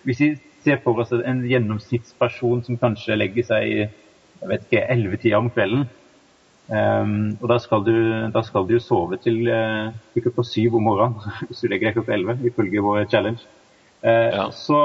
[0.09, 0.31] hvis vi
[0.65, 5.89] ser for oss en gjennomsnittsperson som kanskje legger seg jeg vet ikke, 11-tida om kvelden,
[6.71, 7.97] Um, og da skal, du,
[8.31, 9.91] da skal, du, sove til uh,
[10.23, 13.43] på syv om morgenen hvis du legger deg klokka elleve, ifølge vår challenge.
[14.01, 14.47] Ja.
[14.55, 14.79] så,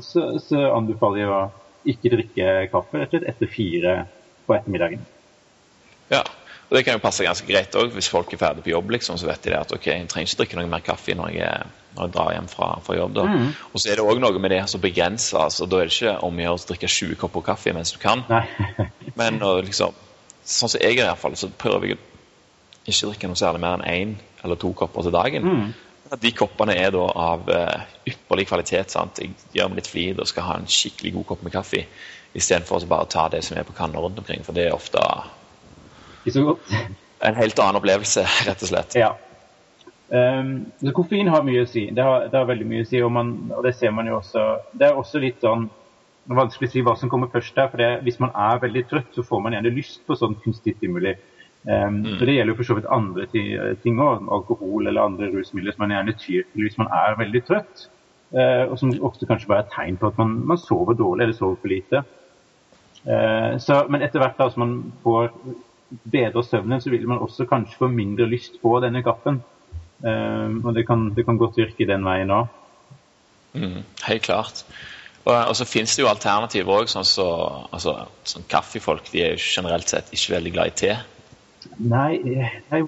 [0.00, 1.40] så, så, anbefaler jeg å
[1.92, 3.96] ikke drikke kaffe rett og slett etter fire
[4.46, 5.02] på ettermiddagen.
[6.14, 6.22] Ja,
[6.66, 7.92] og det kan jo passe ganske greit òg.
[7.94, 10.40] Hvis folk er ferdig på jobb, liksom, så vet de at ok, jeg trenger ikke
[10.40, 13.20] drikke noe mer kaffe når jeg, når jeg drar hjem fra, fra jobb.
[13.22, 13.52] Mm.
[13.70, 15.38] Og så er det òg noe med det som begrenser.
[15.44, 18.00] altså Da er det ikke om å gjøre å drikke 20 kopper kaffe mens du
[18.02, 18.26] kan,
[19.20, 19.94] men liksom
[20.46, 22.00] sånn som jeg er i hvert fall, så prøver jeg
[22.86, 24.12] ikke å drikke noe særlig mer enn én
[24.46, 25.46] eller to kopper til dagen.
[25.46, 26.18] Mm.
[26.22, 28.92] De koppene er da av uh, ypperlig kvalitet.
[28.94, 29.18] sant?
[29.18, 31.82] Jeg gjør meg litt flid og skal ha en skikkelig god kopp med kaffe
[32.36, 35.02] istedenfor å bare ta det som er på kanner rundt omkring, for det er ofte
[37.26, 38.98] en helt annen opplevelse, rett og slett.
[38.98, 39.14] Ja.
[40.06, 41.88] Um, koffein har mye å si.
[41.94, 44.20] Det har, det har veldig mye å si, og, man, og, det ser man jo
[44.20, 44.44] også.
[44.76, 45.66] Det er også litt sånn
[46.26, 47.70] vanskelig å si hva som kommer først der.
[47.72, 50.76] for det, Hvis man er veldig trøtt, så får man gjerne lyst på sånn kunstig
[50.78, 51.16] stimuli.
[51.66, 52.18] Um, mm.
[52.22, 53.26] Det gjelder jo for så vidt andre
[53.82, 57.42] ting òg, alkohol eller andre rusmidler som man gjerne tyr til hvis man er veldig
[57.48, 57.88] trøtt.
[58.34, 61.26] Uh, og som ofte kanskje bare er et tegn på at man, man sover dårlig
[61.26, 62.04] eller sover for lite.
[63.06, 65.32] Uh, så, men etter hvert da, som man får
[66.02, 69.42] bedre søvnen, så vil man også kanskje få mindre lyst på denne kaffen.
[70.02, 72.50] Um, og det kan, det kan godt virke den veien òg.
[73.56, 74.64] Mm, helt klart.
[75.24, 77.26] Og, og så finnes det jo alternativer òg, sånn så,
[77.72, 77.96] altså,
[78.28, 80.96] sånn kaffefolk de er jo generelt sett ikke veldig glad i te.
[81.82, 82.10] Nei,
[82.70, 82.82] nei.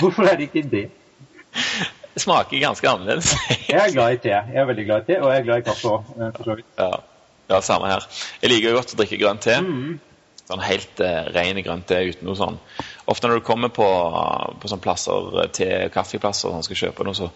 [0.00, 0.88] hvorfor er de ikke det?
[2.14, 3.34] Det smaker ganske annerledes.
[3.68, 4.34] jeg er glad i te.
[4.34, 6.10] Jeg er veldig glad i te, og jeg er glad i kaffe òg.
[6.16, 6.90] Eh, ja.
[7.52, 8.08] ja, samme her.
[8.42, 9.60] Jeg liker jo godt å drikke grønn te.
[9.62, 9.94] Mm.
[10.48, 12.58] Sånn helt uh, ren grønn te uten noe sånn
[13.08, 13.86] Ofte når du kommer på,
[14.60, 17.30] på sånne plasser, te- og kaffeplasser, og sånn, skal kjøpe noe, så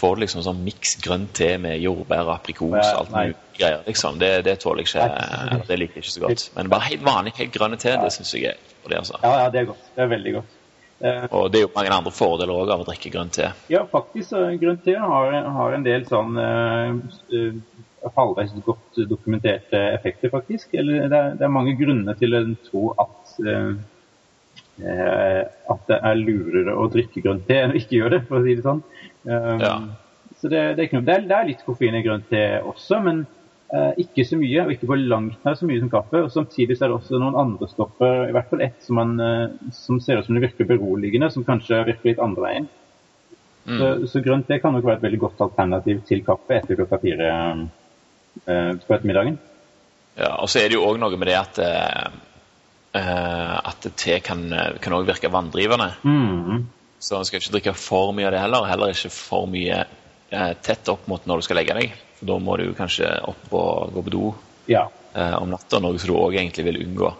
[0.00, 3.82] får du liksom sånn miks grønn te med jordbær og aprikos og alt mulig greier.
[3.86, 4.18] liksom.
[4.22, 5.58] Det, det tåler jeg ikke.
[5.68, 6.46] Det liker jeg ikke så godt.
[6.56, 9.20] Men bare helt vanlig, helt grønne te, det syns jeg er det, altså.
[9.22, 9.90] Ja, ja, det er godt.
[9.94, 10.56] Det er veldig godt.
[11.00, 13.50] Eh, og det er jo mange andre fordeler òg av å drikke grønn te.
[13.72, 14.34] Ja, faktisk.
[14.60, 17.52] Grønn te har, har en del sånn uh,
[18.16, 20.74] halvveis godt dokumenterte effekter, faktisk.
[20.74, 23.72] Eller det er, det er mange grunner til å tro at uh,
[24.80, 28.44] at det er lurere å drikke grønt te enn å ikke gjøre det, for å
[28.46, 28.80] si det sånn.
[29.26, 29.74] Um, ja.
[30.40, 33.22] Så det, det, er det, er, det, er litt koffein i grønt te også, men
[33.74, 34.64] uh, ikke så mye.
[34.64, 36.22] Og ikke på langt nær så mye som kaffe.
[36.24, 39.72] og Samtidig er det også noen andre stoffer, i hvert fall ett som, man, uh,
[39.76, 42.70] som ser ut som det virker beroligende, som kanskje virker litt andre veien.
[43.66, 43.76] Mm.
[43.76, 46.98] Så, så grønt te kan nok være et veldig godt alternativ til kaffe etter klokka
[47.02, 47.66] fire uh,
[48.44, 49.38] på ettermiddagen.
[50.16, 51.58] Ja, og så er det jo òg noe med det at
[52.90, 55.92] at te kan òg virke vanndrivende.
[56.02, 56.64] Mm.
[57.00, 58.68] Så man skal ikke drikke for mye av det heller.
[58.68, 61.94] Heller ikke for mye eh, tett opp mot når du skal legge deg.
[62.18, 64.24] For da må du kanskje opp og gå på do
[64.68, 64.84] ja.
[65.14, 67.14] eh, om natta, noe som du òg egentlig vil unngå.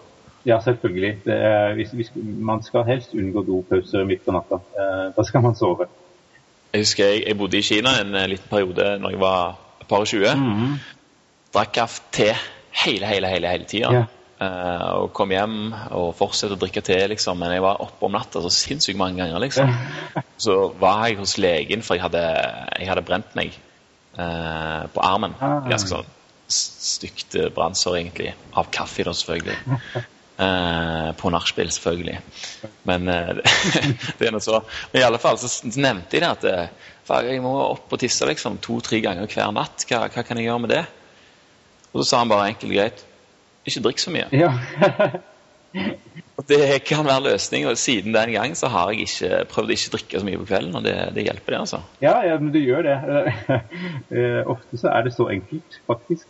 [0.45, 1.15] Ja, selvfølgelig.
[1.33, 4.61] Er, hvis, hvis, man skal helst unngå dopauser midt på natta.
[4.77, 5.89] Eh, da skal man sove.
[6.71, 9.89] Jeg husker jeg, jeg, bodde i Kina en eh, liten periode når jeg var et
[9.89, 10.35] par og tjue.
[10.37, 10.77] Mm -hmm.
[11.53, 12.31] Drakk kaffe, te
[12.83, 13.91] hele, hele, hele, hele tida.
[13.91, 14.09] Yeah.
[14.41, 15.57] Uh, og kom hjem
[15.93, 17.37] og fortsatte å drikke te, liksom.
[17.37, 19.69] Men jeg var oppe om natta så sinnssykt mange ganger, liksom.
[20.41, 22.23] Så var jeg hos legen, for jeg hadde,
[22.79, 23.53] jeg hadde brent meg
[24.17, 25.35] uh, på armen.
[25.37, 25.59] Ah.
[25.69, 26.09] Ganske sånn
[26.51, 28.33] stygt eh, brannsår, egentlig.
[28.59, 29.59] Av kaffe, da, selvfølgelig.
[30.41, 32.17] Uh, på nachspiel, selvfølgelig.
[32.89, 33.05] Men
[34.17, 34.63] det er nå så.
[34.89, 38.57] Men i alle fall så nevnte jeg det at jeg må opp og tisse liksom
[38.65, 39.85] to-tre ganger hver natt.
[39.85, 40.81] Hva, hva kan jeg gjøre med det?
[41.91, 43.05] Og så sa han bare enkelt og greit
[43.67, 44.27] ikke drikk så mye.
[44.33, 44.53] Ja.
[46.41, 49.75] Og Det kan være løsning, og siden den gang så har jeg ikke prøvd å
[49.75, 51.79] ikke drikke så mye på kvelden, og det, det hjelper, det, altså.
[52.01, 52.97] ja, ja, men du gjør det.
[54.11, 56.25] Eh, Ofte så er det så enkelt, faktisk.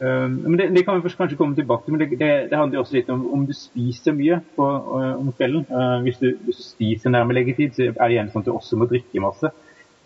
[0.00, 2.18] Eh, Men det, det kan vi først kanskje komme tilbake til, men det,
[2.50, 5.68] det, handler også litt om om du spiser mye på, eh, om kvelden.
[6.02, 8.80] Hvis du, hvis du spiser nærme leggetid, så er det gjerne sånn at du også
[8.80, 9.52] må drikke masse.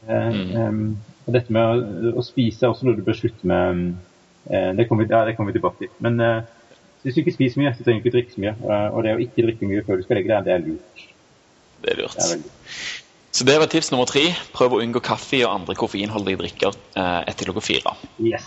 [0.08, 0.44] Mm.
[0.56, 0.84] Um,
[1.26, 3.96] Og dette med å, å spise er også noe du bør slutte med.
[4.50, 5.90] Eh, Det kommer vi, ja, kommer vi tilbake til.
[6.04, 6.42] Men eh,
[7.02, 8.54] hvis du ikke spiser mye, så trenger du ikke drikke så mye.
[8.64, 11.04] Eh, Og det å ikke drikke mye før du skal legge deg, det er lurt.
[11.82, 12.16] Det er lurt.
[12.18, 12.46] Det er.
[13.38, 14.24] Så det var tips nummer tre.
[14.56, 17.92] Prøv å unngå kaffe og andre koffeinholdige drikker etter klokka fire.
[18.24, 18.46] Yes.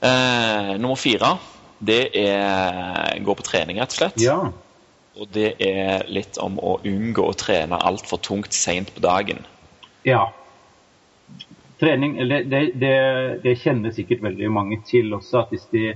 [0.00, 1.36] Eh, nummer fire,
[1.78, 4.18] det er gå på trening, rett og slett.
[4.22, 4.38] Ja.
[5.16, 9.44] Og det er litt om å unngå å trene altfor tungt seint på dagen.
[10.04, 10.26] Ja.
[11.80, 12.42] Trening, det,
[12.80, 12.92] det,
[13.44, 15.90] det, kjenner sikkert veldig mange til også, at hvis de,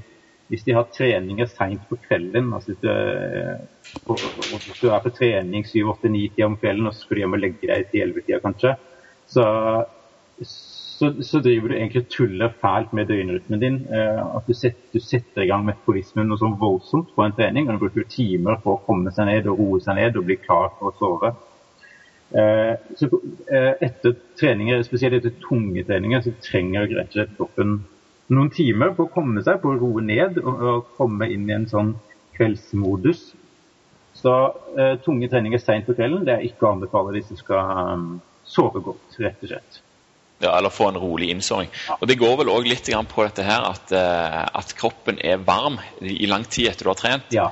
[0.52, 2.90] hvis de har treninger seint på kvelden altså hvis du,
[4.04, 7.22] på, og, og hvis du er på trening 7-8-9-tida om kvelden, og så skal du
[7.24, 8.74] hjem og legge deg til 11-tida kanskje,
[9.30, 9.46] så,
[10.44, 13.78] så, så driver du egentlig og tuller fælt med døgnrytmen din.
[13.88, 17.68] eh, At du setter, du setter i gang metabolismen noe sånn voldsomt på en trening,
[17.68, 20.36] og du bruker timer på å komme seg ned og roe seg ned og bli
[20.44, 21.32] klar for å sove.
[22.30, 23.08] Eh, så
[23.50, 27.80] eh, etter treninger, spesielt etter tunge treninger, så trenger rett og slett kroppen
[28.30, 31.68] noen timer på å komme seg, på å roe ned og, komme inn i en
[31.70, 31.94] sånn
[32.36, 33.32] kveldsmodus.
[34.20, 34.34] Så
[34.78, 38.10] eh, tunge treninger seint på kvelden, det er ikke å anbefale hvis du skal um,
[38.46, 39.80] sove godt, rett og slett.
[40.40, 43.66] Ja, eller få en rolig innsåring Og Det går vel òg litt på dette her
[43.68, 47.34] at, eh, at kroppen er varm i i lang tid etter du har trent.
[47.34, 47.50] Ja.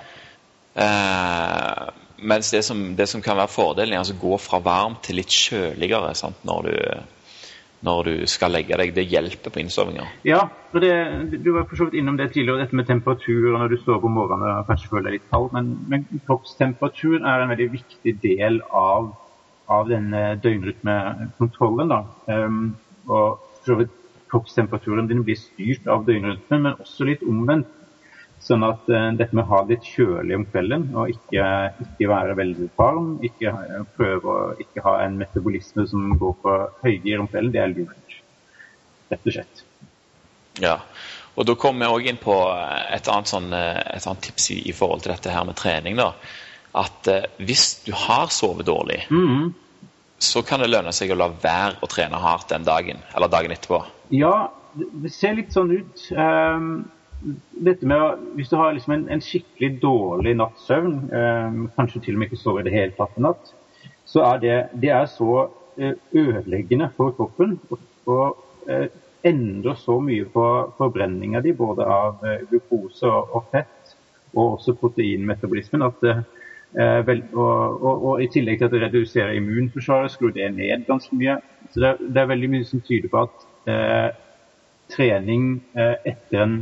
[0.72, 1.88] Eh,
[2.18, 5.18] mens det som, det som kan være fordelen, er altså å gå fra varmt til
[5.20, 6.40] litt kjøligere sant?
[6.48, 7.18] Når, du,
[7.86, 8.94] når du skal legge deg.
[8.96, 10.06] Det hjelper på innsovinga.
[10.26, 10.92] Ja, for det,
[11.44, 14.12] du var for så vidt innom det tidligere, dette med temperatur når du står på
[14.12, 15.52] morgenen og kanskje føler deg litt kald.
[15.54, 19.12] Men, men kroppstemperatur er en veldig viktig del av,
[19.70, 21.96] av denne døgnrytmekontrollen.
[22.26, 22.60] Um,
[23.08, 23.94] og for så vidt
[24.28, 27.70] kroppstemperaturen din blir styrt av døgnrytmen, men også litt omvendt.
[28.40, 31.44] Sånn at uh, dette med å ha det litt kjølig om kvelden og ikke,
[31.84, 36.54] ikke være veldig varm, ikke ha- prøve å ikke ha en metabolisme som går på
[36.84, 38.18] høygir om kvelden, det er lurt.
[39.10, 39.62] Rett og slett.
[40.62, 40.76] Ja.
[41.38, 42.34] Og da kommer vi òg inn på
[42.94, 45.96] et annet, sånn, eh, et annet tips i, i forhold til dette her med trening.
[45.98, 46.12] da.
[46.78, 49.52] At uh, hvis du har sovet dårlig, Mhm.
[50.18, 53.52] så kan det lønne seg å la være å trene hardt den dagen, eller dagen
[53.54, 53.84] etterpå.
[54.10, 56.02] Ja, det ser litt sånn ut.
[56.10, 56.90] Ehm,
[57.64, 62.04] dette med å, Hvis du har liksom en, en skikkelig dårlig natts søvn, eh, kanskje
[62.04, 63.52] til og med ikke sover i det hele tatt i natt,
[64.08, 68.86] så er det, det er så eh, ødeleggende for kroppen og, og eh,
[69.26, 70.46] endrer så mye på
[70.78, 73.96] forbrenninga di, både av eh, glukose og, og fett,
[74.36, 80.14] og også proteinmetabolismen, at eh, vel, og, og, I tillegg til at det reduserer immunforsvaret,
[80.14, 81.38] skrur det ned ganske mye.
[81.72, 83.46] Så det, det er veldig mye som tyder på at
[84.88, 86.54] trening etter en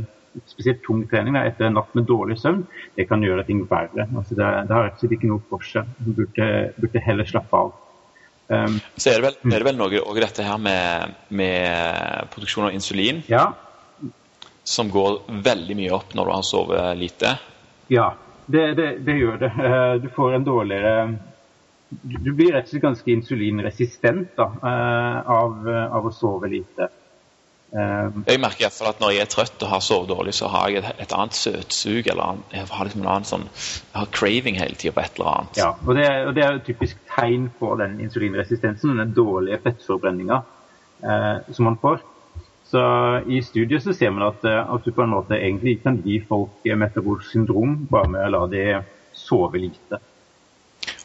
[0.45, 2.63] spesielt tung trening da, etter en natt med dårlig søvn,
[2.95, 4.07] det kan gjøre ting verre.
[4.13, 5.89] Altså det, det har rett og slett ikke noe for seg.
[5.99, 6.47] Du burde,
[6.77, 7.73] burde heller slappe av.
[8.47, 12.69] Um, Så er det vel, er det vel noe også dette her med, med produksjon
[12.69, 13.49] av insulin, ja,
[14.67, 17.33] som går veldig mye opp når du har sovet lite.
[17.91, 18.13] ja
[18.47, 19.51] det, det, det gjør det.
[19.59, 20.93] Eh, Du får en dårligere
[21.89, 26.89] Du du blir rett og slett ganske insulinresistent da, eh, av, av å sove lite.
[27.73, 30.33] Eh, Jeg merker i hvert fall at når jeg er trøtt og har sovet dårlig,
[30.33, 32.07] så har jeg et, et annet søtsug.
[32.07, 35.19] eller annen- Jeg har liksom en annen sånn, jeg har craving hele tida på et
[35.19, 35.57] eller annet.
[35.57, 40.41] Ja, og det, og det er et typisk tegn på den insulinresistensen, den dårlige fettforbrenninga
[41.03, 41.99] eh, som man får.
[42.67, 42.79] Så
[43.31, 46.19] I studier så ser man at, eh, at du på en måte egentlig kan gi
[46.27, 48.65] folk eh, metabolsk syndrom bare med å la de
[49.13, 49.99] sove lite.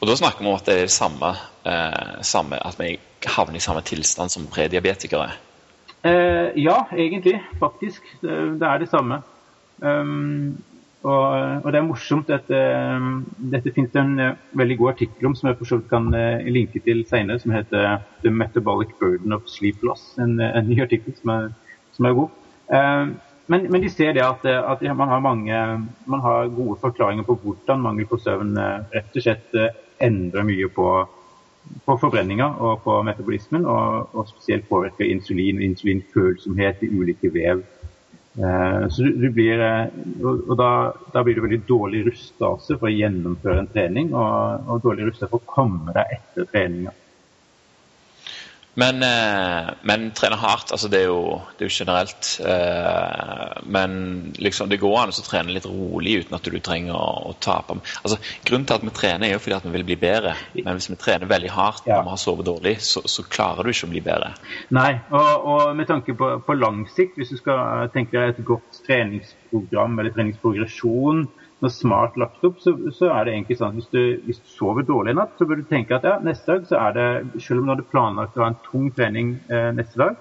[0.03, 3.57] Og da snakker vi om at det er det samme, eh, samme at vi havner
[3.57, 5.31] i samme tilstand som prediabetikere.
[6.03, 7.43] Eh, ja, egentlig.
[7.59, 8.03] Faktisk.
[8.21, 9.23] Det, er det samme.
[9.79, 10.59] Um,
[11.03, 11.23] og,
[11.65, 12.31] og det er morsomt.
[12.31, 15.79] at um, dette finnes det en uh, veldig god artikkel om som jeg for så
[15.79, 20.19] vidt kan uh, linke til senere, som heter 'The Metabolic Burden of Sleep Loss'.
[20.23, 21.49] En, en ny artikkel som er,
[21.93, 22.29] som er god.
[22.69, 25.55] Um, men, men, de ser det at, at man, har mange,
[26.07, 28.55] man, har gode forklaringer på hvordan mangel på søvn
[28.95, 29.57] rett og slett
[30.01, 30.87] endrer mye på,
[31.87, 37.62] på forbrenninga og på metabolismen, og, og spesielt påvirker insulin og insulinfølsomhet i ulike vev.
[38.38, 39.61] Eh, så du, du blir,
[40.22, 40.70] og, og da,
[41.14, 45.29] da, blir du veldig dårlig rusta for å gjennomføre en trening, og, og dårlig rusta
[45.29, 46.94] for å komme deg etter treninga.
[48.74, 52.28] Men, eh, men trene hardt, altså det er jo, det er jo generelt.
[52.40, 53.96] Eh, men
[54.40, 57.76] liksom, det går an å trene litt rolig uten at du trenger å, å tape.
[58.00, 58.16] Altså,
[58.48, 60.35] grunnen til at vi trener, er jo fordi at vi vil bli bedre.
[60.56, 61.98] Men hvis vi trener veldig hardt ja.
[61.98, 64.32] når vi har sovet dårlig, så, så, klarer du ikke å bli bedre.
[64.72, 68.44] Nei, og, og med tanke på, på lang sikt, hvis du skal tenke deg et
[68.46, 71.26] godt treningsprogram eller treningsprogresjon
[71.62, 74.51] når smart lagt opp, så, så, er det egentlig sånn at hvis du, hvis du,
[74.51, 77.07] sover dårlig i natt, så bør du tenke at ja, neste dag så er det
[77.44, 80.18] Selv om du hadde planlagt å ha en tung trening eh, neste dag,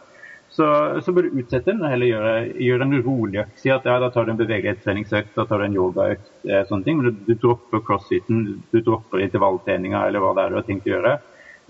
[0.51, 0.67] så,
[1.01, 3.59] så, bør du utsette den og heller gjøre, gjøre en rolig økt.
[3.61, 6.85] Si at ja, da tar du en bevegelighetstreningsøkt, da tar du en yogaøkt, eh, sånne
[6.85, 6.99] ting.
[6.99, 10.89] Men du, du dropper crossfiten, du dropper intervalltreninga eller hva det er du har tenkt
[10.89, 11.15] å gjøre.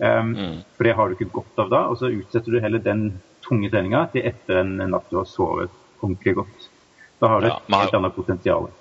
[0.01, 0.55] Um, mm.
[0.73, 1.85] For det har du ikke godt av da.
[1.93, 3.05] Og så utsetter du heller den
[3.45, 6.69] tunge treninga til etter en natt du har sovet ordentlig godt.
[7.21, 8.71] Da har du et ja, helt annet potensial.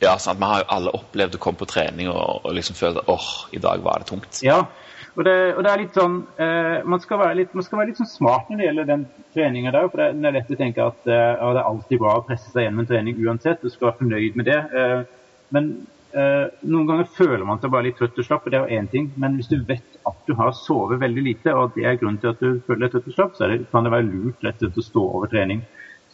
[0.00, 0.40] Ja, sant.
[0.40, 3.28] Vi har jo alle opplevd å komme på trening og, og liksom føle at åh,
[3.52, 4.40] i dag var det tungt.
[4.44, 4.62] Ja,
[5.18, 7.90] og det, og det er litt sånn eh, man, skal være litt, man skal være
[7.90, 9.88] litt sånn smart når det gjelder den treninga der.
[9.92, 12.52] For det, det, er lett å tenke at eh, det er alltid bra å presse
[12.52, 13.64] seg gjennom en trening uansett.
[13.64, 14.60] Du skal være fornøyd med det.
[14.80, 15.02] Eh,
[15.56, 15.68] men
[16.14, 18.80] eh, noen ganger føler man seg bare litt trøtt og slapp, og det er jo
[18.80, 19.10] én ting.
[19.20, 22.32] Men hvis du vet at du har sovet veldig lite, og det er grunnen til
[22.32, 24.70] at du føler deg trøtt og slapp, så det, kan det være lurt rett og
[24.70, 25.66] slett å stå over trening.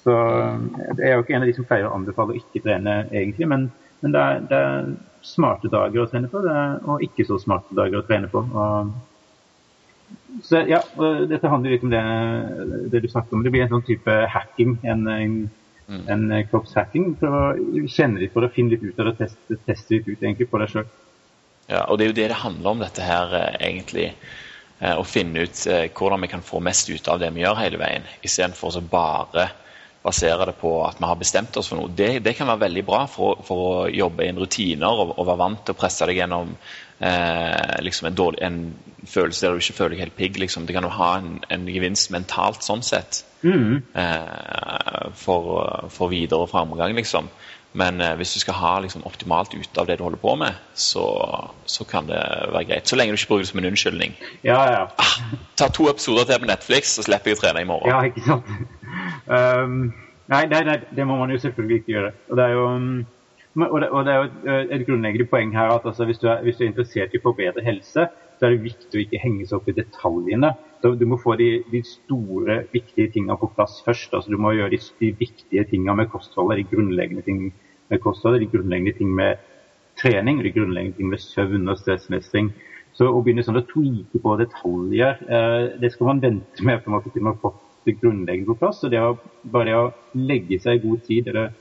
[0.07, 3.01] Så Jeg er jo ikke en av de som pleier å anbefale å ikke trene,
[3.11, 3.49] egentlig.
[3.51, 3.67] Men,
[4.05, 4.93] men det, er, det, er,
[5.27, 8.45] smarte dager å trene på, er, og ikke så smarte dager å trene på.
[8.47, 8.93] Og,
[10.47, 10.79] så ja,
[11.27, 12.05] Dette handler litt om det,
[12.93, 13.43] det, du snakket om.
[13.43, 14.77] Det blir en sånn type hacking.
[14.87, 15.37] En, en,
[15.91, 16.07] mm.
[16.15, 17.45] en kroppshacking Prøv å
[17.91, 20.63] kjenne litt på det, finne litt ut av det, teste, teste litt ut egentlig på
[20.63, 20.89] deg sjøl.
[21.67, 24.13] Ja, og det er jo det det handler om, dette her, eh, egentlig.
[24.79, 27.59] Eh, å finne ut eh, hvordan vi kan få mest ut av det vi gjør
[27.59, 29.49] hele veien, istedenfor å bare
[30.07, 31.93] basere det på at vi har bestemt oss for noe.
[31.99, 35.43] Det, det kan være veldig bra for, for, å jobbe inn rutiner og, og være
[35.43, 36.53] vant til å presse deg gjennom
[36.99, 38.61] eh, liksom en, dårlig, en,
[39.07, 40.39] følelse der du ikke føler deg helt pigg.
[40.43, 40.67] Liksom.
[40.67, 43.75] Det kan jo ha en, en, gevinst mentalt sånn sett mm.
[44.03, 45.53] eh, for,
[45.95, 47.31] for, videre framgang, liksom.
[47.77, 50.61] Men eh, hvis du skal ha liksom, optimalt ut av det du holder på med,
[50.73, 51.05] så,
[51.69, 52.21] så, kan det
[52.55, 52.89] være greit.
[52.89, 54.15] Så lenge du ikke bruker det som en unnskyldning.
[54.47, 54.87] Ja, ja.
[55.03, 55.17] Ah,
[55.61, 57.93] ta to episoder til på Netflix, så slipper jeg å trene i morgen.
[57.93, 58.49] Ja, ikke sant?
[59.27, 59.91] Um,
[60.33, 62.15] nei, nei, nei, det må man jo selvfølgelig ikke gjøre.
[62.31, 65.53] Og det er jo, um, og det, og det er jo et, et, grunnleggende poeng
[65.57, 68.49] her at altså, hvis, du er, hvis, du er, interessert i å forbedre helse, så
[68.49, 70.55] er det viktig å ikke henge seg opp i detaljene.
[70.81, 74.17] Så du må få de, de store, viktige tingene på plass først.
[74.17, 77.47] Altså, du må gjøre de, de viktige tingene med kostholdet, de grunnleggende ting
[77.91, 79.43] med kostholdet, de grunnleggende ting med
[80.01, 82.51] trening, de grunnleggende ting med søvn og stressmestring.
[82.97, 87.23] Så å begynne sånn å tweake på detaljer, eh, det skal man vente med til
[87.23, 88.85] man har fått det grunnleggende på plass.
[88.85, 91.53] og det å, Bare det å legge seg i god tid eller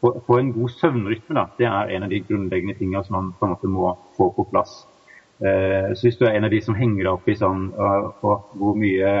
[0.00, 3.32] få, få en god søvnrytme, da, det er en av de grunnleggende tingene som man
[3.38, 4.86] på en måte må få på plass.
[5.40, 8.12] Eh, så Hvis du er en av de som henger deg opp i sånn uh,
[8.20, 9.12] hvor mye,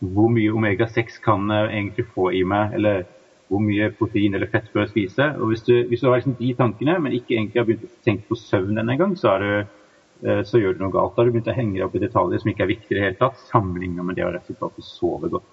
[0.00, 3.04] hvor mye omega-6 kan jeg egentlig få i meg, eller
[3.52, 5.28] hvor mye protein eller fett bør jeg spise.
[5.36, 8.04] og Hvis du, hvis du har liksom de tankene, men ikke egentlig har begynt å
[8.06, 11.14] tenke på søvn ennå engang, så, uh, så gjør du noe galt.
[11.14, 13.00] Da har du begynt å henge deg opp i detaljer som ikke er viktige i
[13.00, 15.50] det hele tatt, sammenlignet med det å rett og slett sove godt.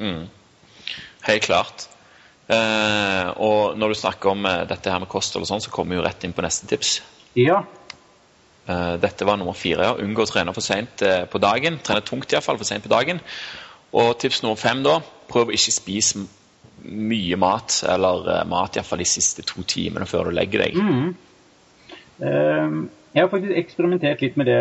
[0.00, 0.24] Mm.
[1.28, 1.86] Helt klart.
[2.52, 5.94] Eh, og når du snakker om eh, dette her med kosthold og sånn, så kommer
[5.94, 6.96] vi jo rett inn på neste tips.
[7.38, 7.62] Ja.
[8.66, 9.88] Eh, dette var nummer fire.
[9.88, 9.96] ja.
[9.98, 11.78] Unngå å trene for seint eh, på dagen.
[11.82, 13.22] Trene tungt iallfall for seint på dagen.
[13.92, 14.98] Og tips nummer fem, da.
[15.30, 16.26] Prøv å ikke spise
[16.84, 20.78] mye mat, eller uh, mat iallfall de siste to timene før du legger deg.
[20.78, 21.12] Mm.
[22.22, 24.60] Um, jeg har faktisk eksperimentert litt med det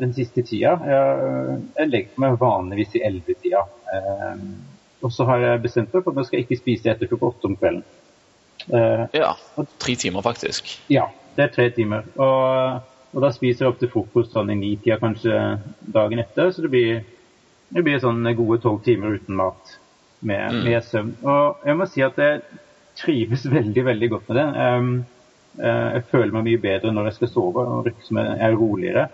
[0.00, 0.74] den siste tida.
[0.88, 3.62] Jeg, jeg legger meg vanligvis i ellevetida.
[3.94, 4.46] Um,
[5.02, 7.50] og så har jeg bestemt meg for at jeg skal ikke spise etter klokka åtte
[7.50, 7.84] om kvelden.
[8.68, 9.34] Uh, ja.
[9.82, 10.70] Tre timer, faktisk.
[10.92, 12.06] Ja, det er tre timer.
[12.16, 15.38] Og, og da spiser jeg opp til frokost sånn i nitida kanskje
[15.94, 16.50] dagen etter.
[16.54, 17.04] Så det blir,
[17.70, 19.78] det blir sånn gode tolv timer uten mat
[20.22, 20.60] med, mm.
[20.66, 21.14] med, søvn.
[21.22, 22.42] Og jeg må si at jeg
[22.98, 24.46] trives veldig, veldig godt med det.
[24.60, 24.92] Um,
[25.58, 29.08] uh, jeg føler meg mye bedre når jeg skal sove, og rytmen er roligere.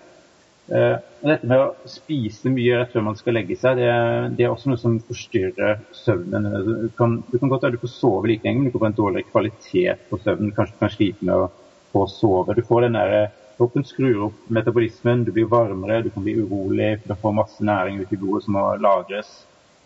[0.68, 3.88] Uh, dette med å spise mye rett før man skal legge seg, det,
[4.36, 6.50] det er også noe som forstyrrer søvnen.
[6.84, 8.90] Du kan, du kan godt være du får sove like lenge, men du kan få
[8.92, 10.54] en dårligere kvalitet på søvnen.
[10.56, 11.50] Kanskje du kan slite med å
[11.94, 12.56] få sove.
[12.58, 17.00] Du får den der, Kroppen skrur opp metabolismen, du blir varmere, du kan bli urolig,
[17.02, 19.32] du får masse næring ut i blodet som må lagres.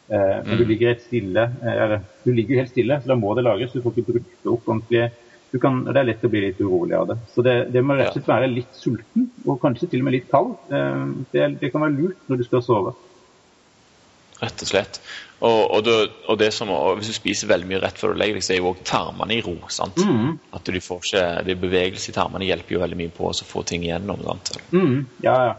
[0.09, 3.35] Eh, men du ligger helt stille, eh, eller du ligger helt stille, så da må
[3.39, 3.73] det lagres.
[3.73, 5.11] Du får ikke brukt det opp ordentlig.
[5.53, 7.19] Du kan, det er lett å bli litt urolig av det.
[7.35, 10.17] Så det, det må rett og slett være litt sulten, og kanskje til og med
[10.17, 10.55] litt kald.
[10.73, 12.95] Eh, det, det kan være lurt når du skal sove.
[14.43, 14.99] Rett og slett.
[15.43, 15.97] Og, og, det,
[16.31, 18.55] og det som, og hvis du spiser veldig mye rett før du legger deg, så
[18.55, 19.55] er jo òg tarmene i ro.
[19.71, 19.99] sant?
[20.03, 20.39] Mm.
[20.55, 23.65] At du får ikke, det Bevegelse i tarmene hjelper jo veldig mye på å få
[23.67, 24.23] ting igjennom.
[24.27, 24.55] sant?
[24.75, 25.55] Mm, ja, ja.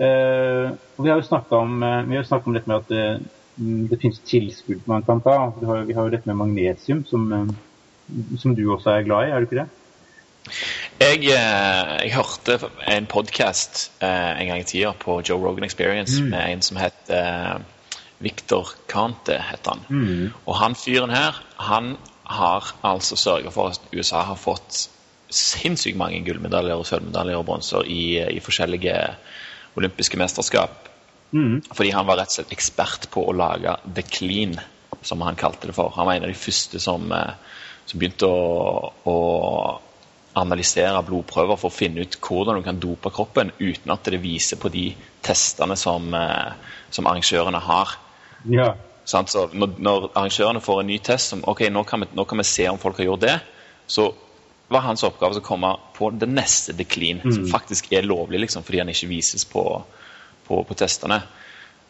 [0.00, 0.66] Eh,
[0.96, 4.86] og vi har jo snakka om, eh, om dette med at det, mm, finnes tilskudd
[4.88, 5.52] man kan ta.
[5.60, 9.28] Vi har, vi har jo dette med magnesium, som, eh, som du også er glad
[9.28, 9.68] i, er du ikke det?
[11.00, 12.58] Jeg, eh, jeg hørte
[12.88, 16.30] en podkast eh, en gang i tida på Joe Rogan Experience Mm.
[16.30, 17.12] med en som het
[18.20, 19.84] Victor Kante, heter han.
[19.88, 20.32] Mm.
[20.46, 24.88] Og han fyren her, han har altså sørga for at USA har fått
[25.30, 28.96] sinnssykt mange gullmedaljer og sølvmedaljer og bronser i, i forskjellige
[29.76, 30.89] olympiske mesterskap.
[31.32, 31.60] Mm.
[31.70, 34.56] Fordi han var rett og slett ekspert på å lage the clean,
[35.02, 35.92] som han kalte det for.
[35.96, 39.16] Han var en av de første som, eh, som begynte å, å
[40.40, 44.60] analysere blodprøver for å finne ut hvordan du kan dope kroppen uten at det viser
[44.60, 44.90] på de
[45.26, 46.52] testene som, eh,
[46.90, 47.96] som arrangørene har.
[48.50, 48.74] Ja.
[49.04, 52.38] Så når, når arrangørene får en ny test som ok, nå kan, vi, nå kan
[52.38, 53.38] vi se om folk har gjort det,
[53.90, 54.10] så
[54.70, 57.32] var hans oppgave å komme på det neste the clean, mm.
[57.34, 59.64] som faktisk er lovlig, liksom, fordi han ikke vises på,
[60.50, 61.22] på, på testene.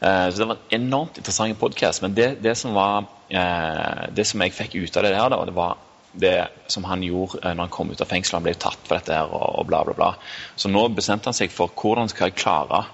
[0.00, 2.02] Eh, så Det var en enormt interessant podkast.
[2.02, 5.56] Men det, det, som var, eh, det som jeg fikk ut av det her, det
[5.56, 5.76] var
[6.12, 8.38] det som han gjorde eh, når han kom ut av fengselet.
[8.38, 10.14] Han ble tatt for dette her og, bla, bla, bla.
[10.56, 12.84] Så nå bestemte han seg for hvordan skal jeg klare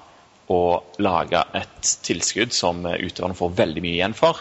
[0.53, 0.61] å
[1.03, 4.39] lage et tilskudd som utøverne får veldig mye igjen for,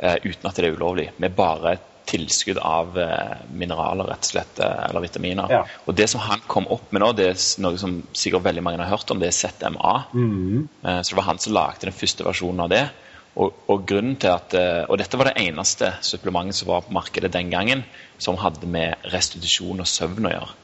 [0.00, 1.04] uten at det er ulovlig.
[1.22, 5.50] Med bare et tilskudd av eh, mineraler, rett og slett, eh, eller vitaminer.
[5.50, 5.62] Ja.
[5.86, 8.78] Og det som han kom opp med nå, det er noe som sikkert veldig mange
[8.84, 9.94] har hørt om, det er ZMA.
[10.14, 10.68] Mm.
[10.84, 12.84] Eh, Så det var han som lagde den første versjonen av det.
[13.36, 14.54] Og, og grunnen til at,
[14.88, 17.82] og dette var det eneste supplementet som var på markedet den gangen,
[18.18, 20.54] som hadde med restitusjon og søvn å gjøre.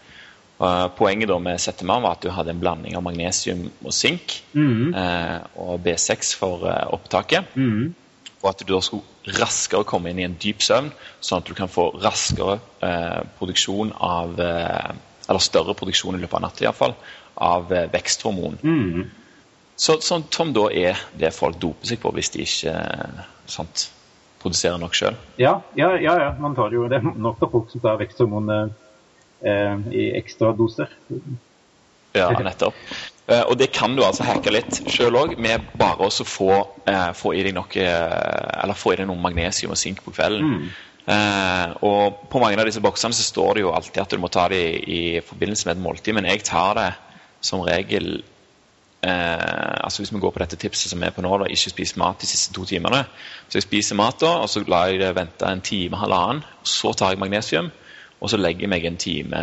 [0.97, 4.95] Poenget da med ZMA var at du hadde en blanding av magnesium og sink Mm.
[5.59, 6.64] og B6 for
[6.97, 7.45] opptaket.
[7.57, 7.95] Mm.
[8.43, 10.90] Og at du da skulle raskere komme inn i en dyp søvn,
[11.22, 14.93] sånn at du kan få raskere eh, produksjon av eh,
[15.30, 16.97] Eller større produksjon i løpet av natta iallfall,
[17.38, 18.59] av eh, veksthormon.
[18.62, 19.05] Mm.
[19.78, 23.86] Så, som, som da er det folk doper seg på hvis de ikke eh, sant,
[24.43, 25.16] produserer nok sjøl.
[25.40, 26.88] Ja, ja, ja, ja, man tar jo.
[26.90, 30.90] Det nok av folk som tar veksthormon eh, i ekstra doser.
[32.12, 32.76] Ja, nettopp.
[33.30, 36.50] Eh, og det kan du altså hacke litt sjøl òg, med bare å få,
[36.90, 40.14] eh, få i deg noe eh, Eller få i deg noe magnesium og sink på
[40.14, 40.56] kvelden.
[40.56, 40.72] Mm.
[41.02, 44.28] Uh, og på mange av disse boksene så står det jo alltid at du må
[44.30, 46.90] ta det i, i forbindelse med et måltid, men jeg tar det
[47.42, 48.20] som regel
[49.02, 51.98] uh, altså Hvis vi går på dette tipset som er på nå, da, ikke spise
[51.98, 53.00] mat de siste to timene.
[53.48, 56.44] Så jeg spiser mat, da, og så lar jeg det vente en time, halvannen.
[56.62, 57.72] Så tar jeg magnesium,
[58.20, 59.42] og så legger jeg meg en time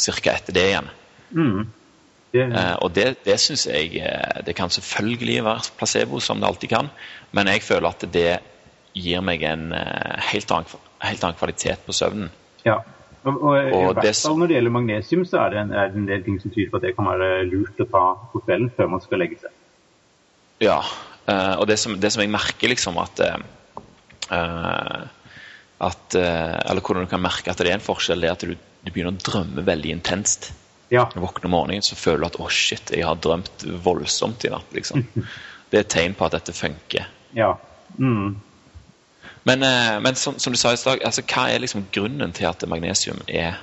[0.00, 0.32] ca.
[0.32, 0.90] etter det igjen.
[1.36, 1.68] Mm.
[2.30, 6.70] Eh, og det, det syns jeg eh, Det kan selvfølgelig være placebo, som det alltid
[6.70, 6.90] kan,
[7.34, 8.38] men jeg føler at det
[8.94, 12.30] gir meg en eh, helt annen, helt annen kvalitet på søvnen.
[12.64, 12.80] ja.
[13.20, 15.98] Og, og, i hvert fall når det gjelder magnesium, så er det, en, er det
[16.00, 18.70] en del ting som tyder på at det kan være lurt å ta på kvelden
[18.78, 19.52] før man skal legge seg.
[20.64, 20.78] Ja,
[21.28, 23.20] eh, og det som, det som jeg merker liksom at
[24.30, 28.54] at, Eller hvordan du kan merke at det er en forskjell, det er at du,
[28.54, 30.52] du begynner å drømme veldig intenst.
[30.90, 31.06] Ja.
[31.14, 34.74] Våkner om morgenen, så føler du at 'å, shit, jeg har drømt voldsomt i natt'.
[34.74, 35.06] liksom.
[35.70, 37.06] Det er et tegn på at dette funker.
[37.34, 37.56] ja.
[37.98, 38.36] Mm.
[39.42, 42.46] Men, eh, men som, som du sa i stad, altså, hva er liksom grunnen til
[42.46, 43.58] at magnesium er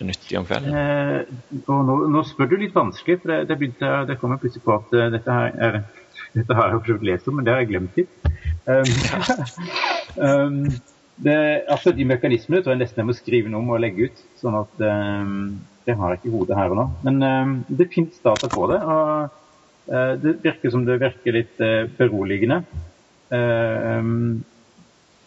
[0.00, 0.74] nyttig om kvelden?
[0.76, 4.64] Eh, nå, nå spør du litt vanskelig, for det, det, begynte, det kom jeg plutselig
[4.64, 5.80] på at eh, dette her er
[6.36, 8.12] dette har jeg prøvd å lese om, men det har jeg glemt litt.
[8.66, 8.90] Um,
[10.26, 10.58] um,
[11.24, 11.36] det,
[11.72, 14.22] altså De mekanismene tror jeg nesten jeg må skrive noe om og legge ut.
[14.40, 15.36] sånn at um,
[15.86, 16.86] Det har jeg ikke i hodet her og nå.
[17.06, 18.80] Men um, det fins data på det.
[18.82, 19.30] og
[19.92, 22.62] uh, Det virker som det virker litt uh, beroligende.
[23.30, 24.44] Um,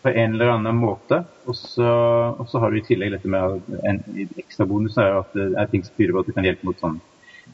[0.02, 1.24] på en eller annen måte.
[1.46, 4.04] Og så, har du i tillegg dette med en
[4.40, 6.84] ekstra bonus er at det er ting som tyder på at det kan hjelpe mot
[6.84, 7.00] sånn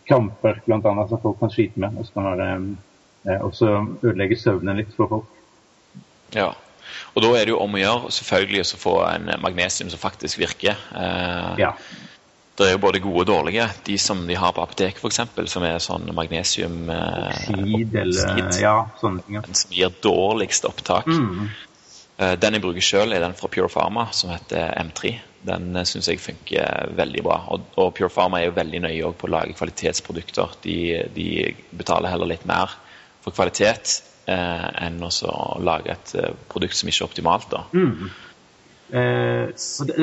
[0.06, 1.08] kramper, bl.a.
[1.10, 1.98] som folk kan slite med.
[1.98, 2.50] Og så kan være,
[3.26, 3.72] eh, også
[4.04, 5.42] ødelegge søvnen litt for folk.
[6.36, 6.52] Ja.
[7.16, 10.44] Og da er det jo om å gjøre selvfølgelig å få en magnesium som faktisk
[10.44, 10.78] virker.
[10.94, 11.74] Eh, Ja.
[12.56, 13.68] Det er jo både gode og dårlige.
[13.84, 18.76] De som de har på apoteket, f.eks., som er sånn magnesium eh, Oksid eller ja,
[19.02, 19.36] sånne ting.
[19.36, 19.42] Ja.
[19.44, 21.10] den som gir dårligst opptak.
[21.12, 21.50] Mm.
[22.18, 25.18] Eh, Den jeg bruker sjøl, er den fra Pure Pharma, som heter M3.
[25.46, 27.42] Den syns jeg funker veldig bra.
[27.54, 30.56] Og, og Pure Pharma er jo veldig nøye på å lage kvalitetsprodukter.
[30.64, 30.78] De,
[31.14, 31.30] de
[31.76, 32.72] betaler heller litt mer
[33.26, 33.98] for kvalitet
[34.32, 35.12] eh, enn å
[35.60, 37.52] lage et eh, produkt som ikke er optimalt.
[37.52, 37.66] da.
[37.76, 38.08] Mm.
[38.90, 39.50] Eh,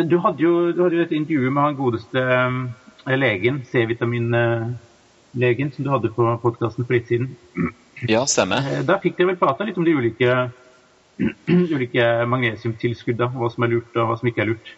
[0.08, 5.86] du, hadde jo, du hadde jo et intervju med han godeste eh, legen, C-vitaminlegen, som
[5.86, 7.32] du hadde på podkasten for litt siden.
[8.10, 8.66] Ja, stemmer.
[8.66, 10.38] Eh, da fikk dere vel prata litt om de ulike,
[11.76, 14.74] ulike magnesiumtilskuddene, hva som er lurt og hva som ikke er lurt.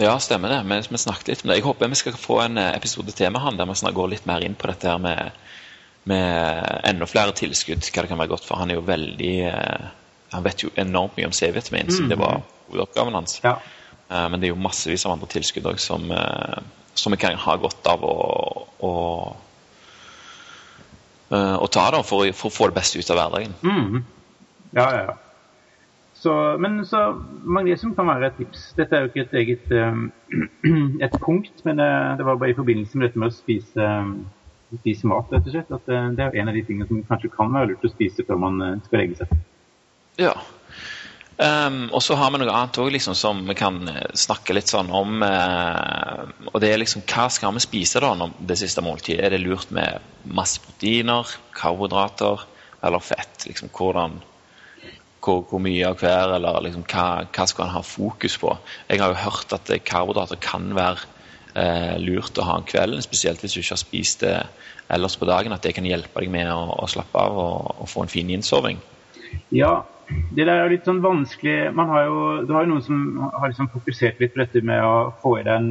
[0.00, 0.62] Ja, stemmer det.
[0.68, 1.60] Vi, vi, snakket litt om det.
[1.60, 4.44] Jeg håper vi skal få en episode til med han der vi går litt mer
[4.44, 5.38] inn på dette her med
[6.06, 8.60] med enda flere tilskudd, hva det kan være godt for.
[8.60, 9.88] Han er jo veldig eh,
[10.32, 12.46] Han vet jo enormt mye om C-vitamin, så det var mm.
[12.68, 13.38] hovedoppgaven hans.
[13.44, 13.56] Ja.
[14.08, 16.62] Eh, men det er jo massevis av andre tilskudd òg som, eh,
[16.94, 18.16] som vi kan ha godt av å,
[18.86, 18.92] å,
[21.30, 23.54] å ta da, for, for, å få det beste ut av hverdagen.
[23.62, 24.02] Mm.
[24.76, 25.16] Ja, ja.
[26.16, 26.98] Så, men så
[27.44, 28.70] magnesium kan være et tips.
[28.78, 29.74] Dette er jo ikke et eget
[31.06, 33.90] et punkt, men det var bare i forbindelse med dette med å spise
[34.74, 35.74] spise mat, rett og slett.
[35.74, 38.26] At eh, det er en av de tingene som kanskje kan være lurt å spise
[38.26, 39.36] før man eh, skal legge seg.
[40.20, 40.34] Ja.
[41.36, 44.70] Um, og så har vi noe annet også, liksom, som vi kan eh, snakke litt
[44.72, 45.20] sånn om.
[45.20, 49.26] Uh, og det er liksom hva skal vi spise da når det siste måltidet?
[49.26, 52.46] Er det lurt med masse proteiner, karbohydrater
[52.88, 53.44] eller fett?
[53.44, 54.16] Liksom, hvordan,
[55.20, 58.54] hvor, hvor, mye av hver, eller liksom, hva, hva skal en ha fokus på?
[58.88, 61.04] Jeg har jo hørt at karbohydrater kan være
[61.52, 64.38] uh, lurt å ha om kvelden, spesielt hvis du ikke har spist det
[64.88, 65.52] ellers på dagen.
[65.52, 68.32] At det kan hjelpe deg med å, å slappe av og, og, få en fin
[68.32, 68.80] innsoving.
[69.52, 71.72] Ja, det der er litt sånn vanskelig.
[71.74, 74.82] Man har jo, du har jo noen som har liksom fokusert litt på dette med
[74.84, 75.70] å få i deg en,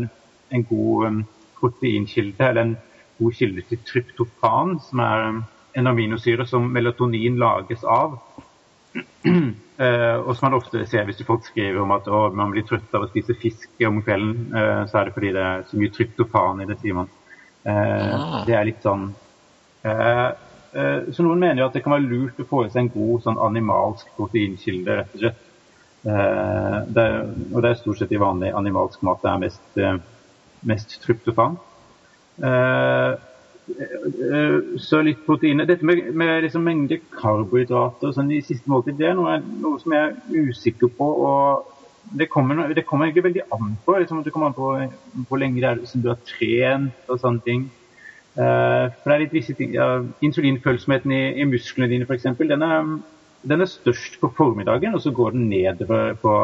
[0.55, 1.19] en god um,
[1.59, 2.75] proteinkilde, eller en
[3.19, 5.43] god kilde til tryptofan, som er um,
[5.79, 8.17] en aminosyre som melatonin lages av.
[8.95, 12.93] Uh, og som man ofte ser hvis folk skriver om at å, man blir trøtt
[12.95, 15.95] av å spise fisk om kvelden, uh, så er det fordi det er så mye
[15.95, 17.13] tryptofan i det, sier man.
[17.65, 19.13] Uh, det er litt sånn
[20.75, 23.21] Så noen mener jo at det kan være lurt å få i seg en god
[23.23, 25.45] sånn animalsk proteinkilde, rett og slett.
[26.03, 27.21] Det er,
[27.53, 29.79] og det er stort sett i vanlig animalsk mat det er mest,
[30.67, 31.55] mest tryptofan.
[32.43, 33.15] Eh,
[34.77, 35.65] så litt proteiner.
[35.65, 39.95] Dette med, med liksom mengde karbohydrater sånn i siste måltid, det er noe, noe, som
[39.95, 41.07] jeg er usikker på.
[41.29, 41.71] og
[42.19, 43.97] Det kommer, det kommer egentlig veldig an på.
[44.01, 47.45] Liksom, det kommer an på hvor lenge det er som du har trent og sånne
[47.47, 47.65] ting.
[48.35, 49.75] Uh, for det er litt visse ting,
[50.25, 52.27] Insulinfølsomheten i, i musklene dine f.eks.
[52.39, 52.93] Den, er,
[53.47, 55.85] den er størst på formiddagen, og så går den ned
[56.21, 56.37] på,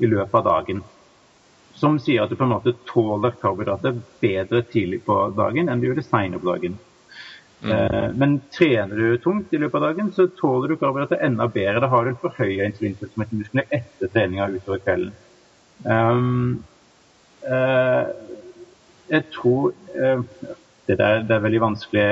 [0.00, 0.82] i løpet av dagen
[1.80, 5.88] som sier at du på en måte tåler karbohydrater bedre tidlig på dagen enn du
[5.88, 6.78] gjør det senere på dagen.
[7.60, 7.70] Mm.
[7.72, 11.82] Eh, men trener du tungt i løpet av dagen, så tåler du karbohydrater enda bedre.
[11.84, 15.14] Da har du en forhøya insulinfølsomhet i musklene etter treninga utover kvelden.
[15.80, 16.58] Um,
[17.46, 18.10] uh,
[19.08, 20.24] jeg tror uh,
[20.90, 22.06] det, der, det er veldig vanskelig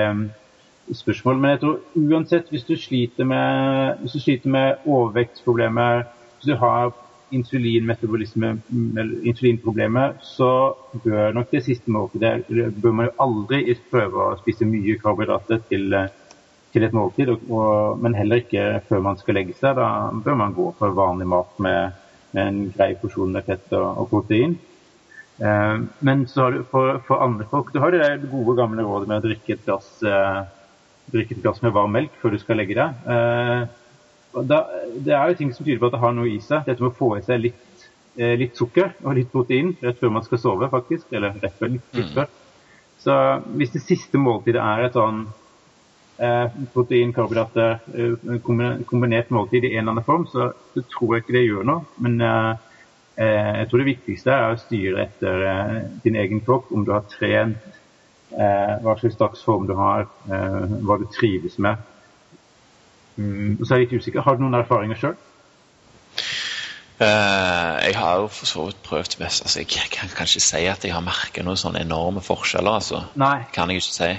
[0.95, 6.05] spørsmål, men jeg tror uansett hvis du sliter med, hvis du sliter med overvektsproblemer,
[6.39, 6.93] hvis du har
[7.33, 10.75] insulinproblemer, så
[11.05, 12.45] bør nok det siste måltidet
[12.83, 15.85] bør man jo aldri prøve å spise mye karbohydrater til,
[16.73, 19.71] til et måltid, og, og, men heller ikke før man skal legge seg.
[19.77, 19.87] Da
[20.25, 21.81] bør man gå for vanlig mat med,
[22.33, 24.53] med en grei porsjon med fett og, og protein.
[25.41, 29.07] Eh, men så har du for, for, andre folk Du har det gode, gamle rådet
[29.07, 30.41] med å drikke et glass, eh,
[31.15, 33.07] drikke et glass med varm melk før du skal legge deg.
[33.15, 34.59] Eh, da,
[34.99, 36.67] det er jo ting som tyder på at det har noe i seg.
[36.67, 37.65] Dette med å få i seg litt,
[38.19, 41.07] litt sukker og litt protein rett før man skal sove, faktisk.
[41.15, 42.13] Eller rett før, litt, mm.
[42.17, 42.29] før.
[42.99, 43.17] Så
[43.55, 45.25] hvis det siste måltidet er et sånn
[46.19, 47.79] eh, protein, karbohydrater,
[48.91, 51.87] kombinert måltid i en eller annen form, så, så, tror jeg ikke det gjør noe.
[52.05, 52.68] Men eh
[53.19, 57.07] jeg tror det viktigste er å styre etter eh, din egen kropp, om du har
[57.11, 57.75] trent,
[58.29, 61.81] hva slags dagsform du har, hva du trives med.
[63.17, 64.21] Og så er jeg litt usikker.
[64.21, 65.17] Har du noen erfaringer sjøl?
[66.99, 69.45] Uh, eh, jeg har jo for så vidt prøvd best.
[69.47, 72.81] Altså, jeg kan, kan ikke si at jeg har merket noen sånne enorme forskjeller.
[72.81, 73.05] Altså.
[73.19, 73.47] Nei.
[73.55, 74.11] Kan jeg ikke si.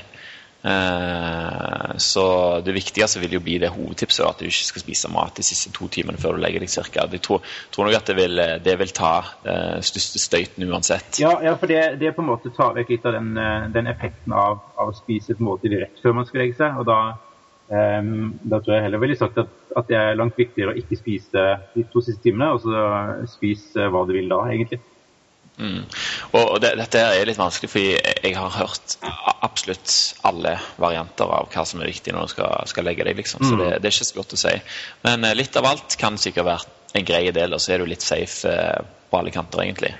[0.60, 2.24] Uh, så
[2.66, 5.72] det viktigste vil jo bli det hovedtipset, at du ikke skal spise mat de siste
[5.76, 6.72] to timene før du legger deg.
[6.74, 7.07] Cirka.
[7.12, 11.22] Jeg tror, tror nok at det vil, det vil ta uh, største støyten uansett.
[11.24, 13.32] Ja, ja for det, det, på en måte tar vekk litt av den,
[13.74, 16.78] den effekten av, av, å spise et måltid rett før man skal legge seg.
[16.80, 16.99] og da
[17.70, 20.97] Um, da tror jeg heller ville sagt at, at, det er langt viktigere å ikke
[20.97, 21.43] spise
[21.76, 24.80] de to siste timene, og så spise hva du vil da, egentlig.
[25.60, 25.84] Mm.
[26.39, 28.95] Og det, Dette er litt vanskelig, fordi jeg har hørt
[29.43, 29.95] absolutt
[30.28, 33.18] alle varianter av hva som er viktig når du skal, skal legge deg.
[33.20, 33.64] liksom, så mm.
[33.64, 34.53] det, det, er ikke så godt å si.
[35.07, 37.89] Men eh, litt av alt kan sikkert være en grei del, og så er du
[37.91, 38.80] litt safe eh,
[39.10, 39.91] på alle kanter, egentlig.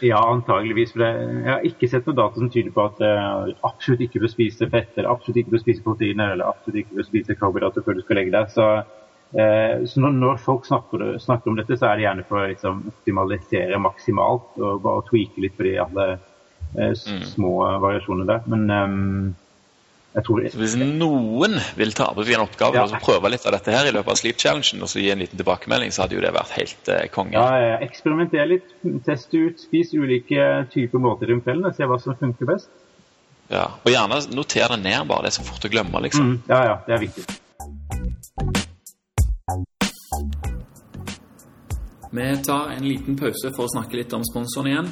[0.00, 0.94] Ja, antageligvis.
[0.94, 4.32] For jeg har ikke sett noen data som tyder på at du absolutt ikke bør
[4.32, 7.98] spise fett, eller absolutt ikke bør spise proteiner, eller absolutt ikke bør spise karbohydrater før
[7.98, 8.54] du skal legge deg.
[8.54, 9.03] Så Eh,
[9.34, 12.84] så når, når folk snakker, snakker, om dette, så er det gjerne for å liksom,
[12.92, 17.24] optimalisere maksimalt og bare tweake litt på de alle eh, mm.
[17.32, 18.44] små Variasjonene der.
[18.52, 19.32] Men um,
[20.14, 20.52] jeg tror det...
[20.54, 22.84] Så Hvis noen vil ta på seg en oppgave ja.
[22.86, 25.24] og prøve litt av dette her i løpet av Sleep Challengen og så gi en
[25.24, 27.34] liten tilbakemelding, så hadde jo det vært helt eh, konge.
[27.34, 28.70] Ja, Eksperimenter litt,
[29.08, 32.70] test ut, spis ulike typer måter om kvelden og se hva som funker best.
[33.50, 36.36] Ja, Og gjerne noter det ned, bare det er så fort å glemme, liksom.
[36.36, 37.26] Mm, ja, ja, det er viktig.
[42.14, 44.90] Vi tar en liten pause for å snakke litt om sponsoren igjen.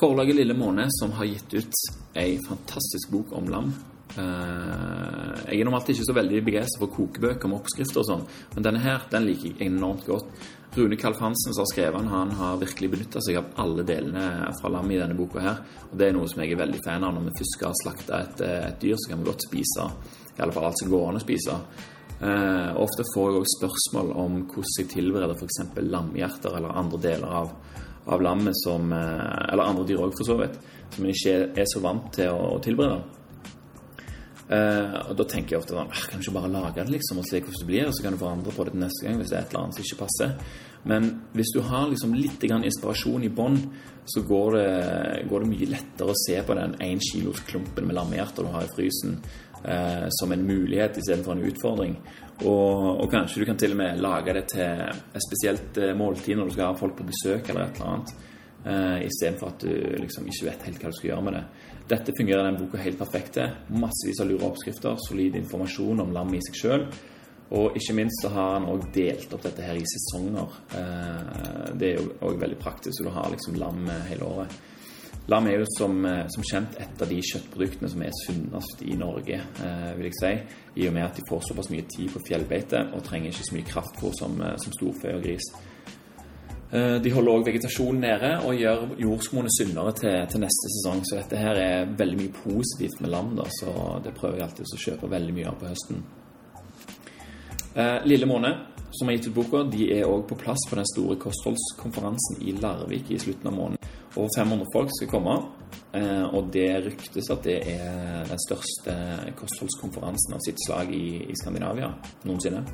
[0.00, 1.80] Forlaget Lille Måne, som har gitt ut
[2.16, 3.68] ei fantastisk bok om lam.
[4.16, 8.24] Eh, jeg er normalt ikke så veldig begeistret for kokebøker med oppskrifter og sånn,
[8.54, 10.32] men denne her den liker jeg enormt godt.
[10.72, 14.54] Rune Kalf Hansen som har skrevet den, han har virkelig benytta seg av alle delene
[14.56, 15.62] fra lam i denne boka her.
[15.90, 17.12] Og det er noe som jeg er veldig fan av.
[17.12, 19.90] Når vi først skal slakte et, et dyr, så kan vi godt spise
[20.32, 21.60] i alle fall alt som går an å spise.
[22.22, 25.62] Eh, ofte får jeg også spørsmål om hvordan jeg tilbereder f.eks.
[25.90, 27.48] lamhjerter eller andre deler av,
[28.06, 30.60] av lammet som eh, Eller andre dyr òg, for så vidt.
[30.94, 33.02] Som jeg ikke er så vant til å, å tilberede.
[34.52, 37.26] Eh, og Da tenker jeg ofte sånn Kan du ikke bare lage det liksom og
[37.28, 37.88] se hvordan det blir?
[37.88, 39.64] Og så kan du forandre på det til neste gang hvis det er et eller
[39.64, 40.36] annet som ikke passer.
[40.92, 43.58] Men hvis du har liksom litt inspirasjon i bånn,
[44.06, 44.70] så går det,
[45.30, 48.66] går det, mye lettere å se på den 1 kilos klumpen med lammehjerter du har
[48.66, 49.20] i frysen,
[49.64, 51.96] eh, som en mulighet istedenfor en utfordring.
[52.42, 56.38] Og, og, kanskje du kan til og med lage det til et spesielt eh, måltid
[56.38, 58.14] når du skal ha folk på besøk eller et eller annet.
[58.62, 61.40] Uh, Istedenfor at du liksom ikke vet helt hva du skal gjøre med det.
[61.90, 63.56] Dette fungerer den boka helt perfekt til.
[63.74, 66.84] Massevis av lure oppskrifter, solid informasjon om lam i seg sjøl.
[67.58, 70.54] Og ikke minst så har han òg delt opp dette her i sesonger.
[70.76, 74.54] Uh, det er jo òg veldig praktisk, så du har liksom lam hele året.
[75.30, 78.96] Lam er jo som, eh, som, kjent et av de kjøttproduktene som er sunnest i
[78.98, 80.32] Norge, eh, vil jeg si.
[80.82, 83.54] I og med at de får såpass mye tid på fjellbeite og trenger ikke så
[83.54, 85.46] mye kraftfôr som, eh, som storfe og gris.
[86.72, 91.02] Eh, de holder òg vegetasjonen nede og gjør jordsmonnet sunnere til, til, neste sesong.
[91.04, 94.72] Så dette her er veldig mye positivt med lam, da, så det prøver jeg alltid
[94.72, 96.00] å kjøpe veldig mye av på høsten.
[97.76, 98.54] Eh, Lille Måne,
[98.88, 102.56] som har gitt ut boka, de er òg på plass på den store kostholdskonferansen i
[102.56, 103.81] Larvik i slutten av måneden.
[104.16, 105.36] Over 500 folk skal komme.
[105.92, 108.94] Eh, og det ryktes at det er den største
[109.36, 111.88] kostholdskonferansen av sitt slag i, i Skandinavia
[112.28, 112.64] noensinne.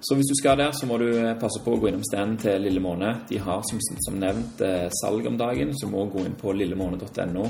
[0.00, 1.08] Så hvis du skal der, så må du
[1.40, 3.14] passe på å gå innom standen til Lille Måne.
[3.28, 7.48] De har som, som nevnt eh, salg om dagen, så må gå inn på lillemåne.no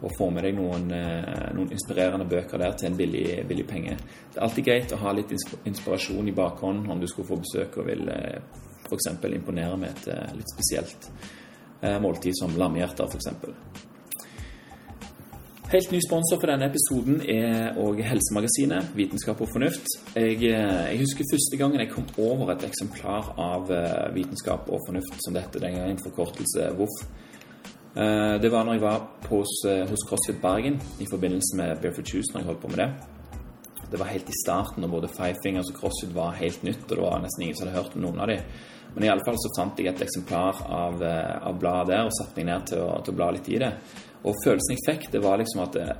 [0.00, 3.98] og få med deg noen, eh, noen, inspirerende bøker der til en billig, billig, penge.
[4.30, 7.82] Det er alltid greit å ha litt inspirasjon i bakhånd om du skulle få besøk
[7.82, 9.10] og vil f.eks.
[9.28, 11.39] imponere med et litt spesielt Eh,
[12.02, 13.88] måltid som lammehjerter, f.eks.
[15.70, 19.84] Helt ny sponsor for denne episoden er òg Helsemagasinet, Vitenskap og fornuft.
[20.16, 24.82] Jeg, eh, jeg, husker første gangen jeg kom over et eksemplar av eh, Vitenskap og
[24.88, 26.96] fornuft, som dette den gangen forkortelse VOF.
[27.90, 29.52] Det var når jeg var hos,
[29.90, 32.90] hos CrossFit Bergen i forbindelse med Barefoot Shoes, når jeg holdt på med det.
[33.90, 36.94] Det var helt i starten, og både Five Fingers og CrossFit var helt nytt, og
[36.94, 38.44] det var nesten ingen som hadde hørt om noen av dem.
[38.94, 42.16] Men i alle fall så fant jeg et eksemplar av, eh, av bladet der og
[42.16, 43.70] satte meg ned til å, til å, bla litt i det.
[44.26, 45.94] Og følelsen jeg fikk, det var liksom at eh,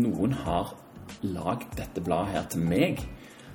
[0.00, 0.72] noen har
[1.24, 3.04] lagd dette bladet her til meg.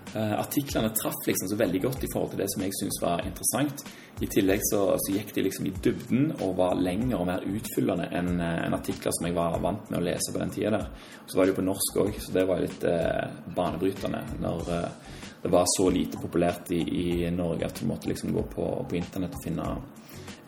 [0.10, 3.20] Uh, artiklene traff liksom så veldig godt i forhold til det som jeg syntes var
[3.22, 3.84] interessant.
[4.26, 8.08] I tillegg så, så, gikk de liksom i dybden og var lengre og mer utfyllende
[8.18, 10.88] enn en artikler som jeg var vant med å lese på den tida der.
[11.30, 14.24] Så var det jo på norsk òg, så det var litt eh, banebrytende.
[14.42, 18.44] når uh, det var så lite populært i, i, Norge at du måtte liksom gå
[18.52, 19.68] på, på internett og finne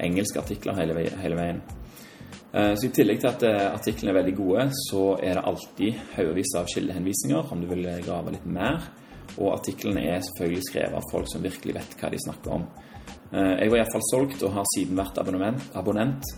[0.02, 1.62] engelske artikler hele, hele veien.
[2.52, 6.02] Uh, så I tillegg til at uh, artiklene er veldig gode, så er det alltid
[6.18, 8.90] haugevis av kildehenvisninger om du vil grave litt mer.
[9.38, 12.68] Og artiklene er selvfølgelig skrevet av folk som virkelig vet hva de snakker om.
[13.32, 16.34] Uh, jeg var iallfall solgt og har siden vært abonnent.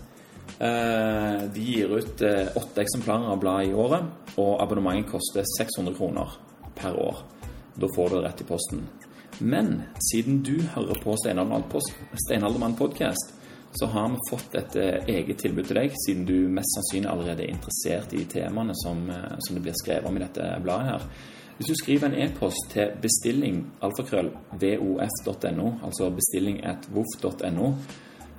[1.54, 4.04] de gir ut åtte eksemplarer av bladet i året,
[4.38, 6.36] og abonnementet koster 600 kroner
[6.78, 7.24] per år.
[7.76, 8.88] Da får du det rett i posten.
[9.40, 13.34] Men siden du hører på Steinaldermann podkast,
[13.80, 17.46] så har vi fått et eh, eget tilbud til deg, siden du mest sannsynlig allerede
[17.46, 21.08] er interessert i temaene som, eh, som det blir skrevet om i dette bladet her.
[21.58, 24.30] Hvis du skriver en e-post til bestilling alfakrøll
[24.62, 27.74] vof.no, altså bestilling at vof.no,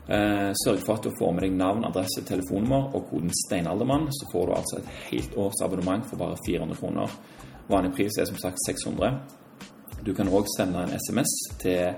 [0.07, 4.31] eh, sørg for at du får med deg navn, adresse, telefonnummer og koden Steinaldermann, så
[4.31, 7.19] får du altså et helt års abonnement for bare 400 kroner.
[7.69, 9.21] Vanlig pris er som sagt 600.
[10.05, 11.95] Du kan òg sende en SMS til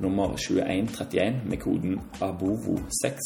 [0.00, 3.18] nummer 2131 med koden ABOVO6.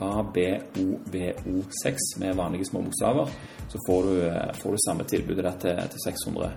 [0.00, 3.26] ABOVO6 med vanlige små bokstaver.
[3.68, 6.52] Så får du, får du samme tilbudet der til, til 600.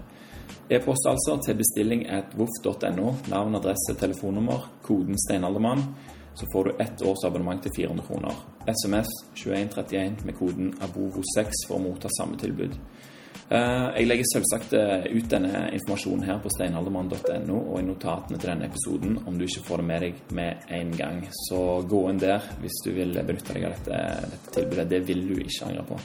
[0.70, 3.14] E-post altså til bestilling at voff.no.
[3.30, 5.96] Navn, adresse, telefonnummer, koden steinaldermann.
[6.36, 8.34] Så får du ett års abonnement til 400 kroner.
[8.68, 12.80] SMS 2131 med koden ABOVO6 for å motta samme tilbud.
[13.54, 18.54] Eh, jeg legger selvsagt eh, ut denne informasjonen her på steinaldermann.no og i notatene til
[18.54, 21.20] denne episoden om du ikke får det med deg med en gang.
[21.48, 21.60] Så
[21.90, 24.04] gå inn der hvis du vil benytte deg av dette,
[24.36, 24.90] dette tilbudet.
[24.90, 26.00] Det vil du ikke angre på.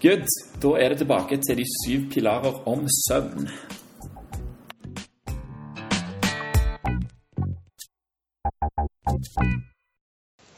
[0.00, 0.24] Good.
[0.60, 3.48] Da er det tilbake til de syv pilarer om søvn.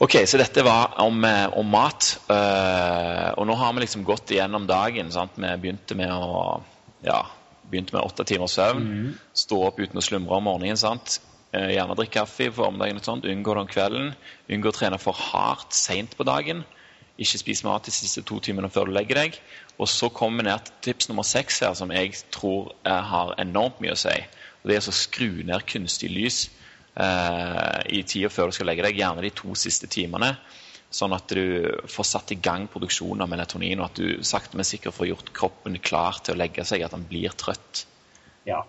[0.03, 2.19] Ok, så dette var om, eh, om mat.
[2.27, 5.11] Uh, og nå har vi liksom gått igjennom dagen.
[5.11, 5.37] sant?
[5.37, 6.59] Vi begynte med å
[7.05, 7.21] ja,
[7.71, 8.83] begynte med åtte timers søvn.
[8.83, 9.13] Mm.
[9.31, 10.75] Stå opp uten å slumre om morgenen.
[10.77, 11.21] sant?
[11.55, 12.99] Uh, gjerne drikke kaffe på formiddagen.
[12.99, 14.09] og sånt, Unngå det om kvelden.
[14.51, 16.65] Unngå å trene for hardt seint på dagen.
[17.15, 19.39] Ikke spis mat de siste to timene før du legger deg.
[19.79, 23.79] Og så kommer vi ned til tips nummer seks her, som jeg tror har enormt
[23.79, 24.19] mye å si.
[24.63, 26.49] Og Det er å skru ned kunstig lys
[26.93, 30.35] i tida før du skal legge deg, gjerne de to siste timene.
[30.93, 34.67] Sånn at du får satt i gang produksjonen av melatonin, og at du sakte, men
[34.67, 37.87] sikkert får gjort kroppen klar til å legge seg, at den blir trøtt.
[38.45, 38.59] Ja.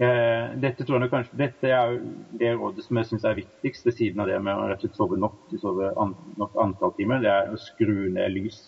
[0.00, 1.98] Eh, dette, kanskje, dette er
[2.40, 4.88] det rådet som jeg syns er viktigst, ved siden av det med å rett og
[4.88, 7.20] slett sove nok, sove an, nok antall timer.
[7.22, 8.62] Det er å skru ned lys.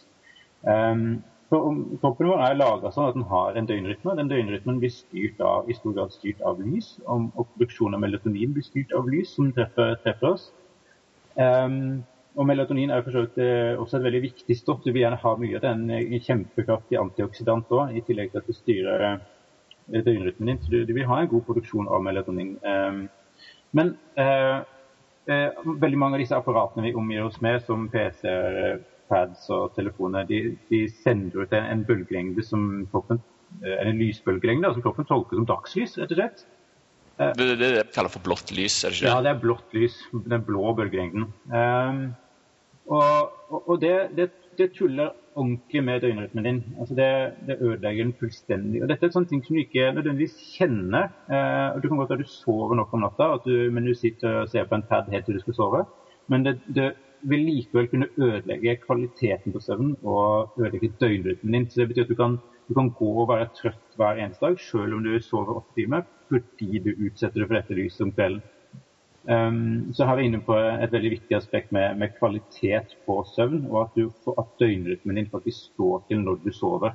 [0.63, 4.17] Um, Kroppen vår er laga sånn at den har en døgnrytme.
[4.19, 6.97] Den døgnrytmen blir styrt av, i stor grad styrt av lys.
[7.07, 10.49] Og, produksjonen av melatonin blir styrt av lys, som treffer, treffer oss.
[11.37, 12.03] Um,
[12.37, 14.83] og melatonin er for så eh, også et veldig viktig stoff.
[14.85, 15.71] Du vil gjerne ha mye av det.
[15.73, 20.61] En kjempekraftig antioxidant òg, i tillegg til at det styrer eh, døgnrytmen din.
[20.65, 22.57] Så du, du, vil ha en god produksjon av melatonin.
[22.67, 23.07] Um,
[23.77, 24.67] men uh,
[25.31, 30.27] uh, veldig mange av disse apparatene vi omgir oss med, som PC-er pads og telefoner
[30.29, 33.23] de, de sender ut en, en bølgelengde som kroppen
[33.63, 36.47] eh, en lysbølgelengde som kroppen tolker som dagslys, rett og slett.
[37.17, 38.83] Eh, det er det de kaller for blått lys?
[38.85, 39.13] er det ikke det?
[39.13, 40.01] Ja, det er blått lys.
[40.13, 41.31] Den blå bølgelengden.
[41.49, 42.03] Um,
[42.93, 44.29] og, og det, det,
[44.59, 46.61] det, tuller ordentlig med døgnrytmen din.
[46.81, 47.09] Altså det,
[47.49, 48.83] det, ødelegger den fullstendig.
[48.83, 51.09] Og Dette er sånne ting som du ikke nødvendigvis kjenner.
[51.31, 54.53] Uh, Du kan godt være du sover nok om natta, du, men du sitter og
[54.53, 55.85] ser på en pad helt til du skal sove.
[56.29, 56.93] Men det, det
[57.23, 61.71] vil likevel kunne ødelegge kvaliteten på søvnen og ødelegge døgnrytmen din.
[61.71, 62.39] Så det betyr at du kan,
[62.69, 66.07] du kan, gå og være trøtt hver eneste dag, selv om du sover åtte timer,
[66.29, 68.45] fordi du utsetter deg for dette lyset om kvelden.
[69.27, 73.19] Um, så her er vi inne på et veldig viktig aspekt med, med kvalitet på
[73.35, 76.95] søvn, og at, du, at døgnrytmen din faktisk står til når du sover.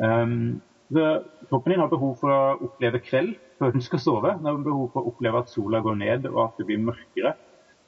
[0.00, 0.62] Um,
[1.48, 4.32] kroppen din har behov for å oppleve kveld før den skal sove.
[4.38, 7.34] Den har behov for å oppleve at sola går ned og at det blir mørkere.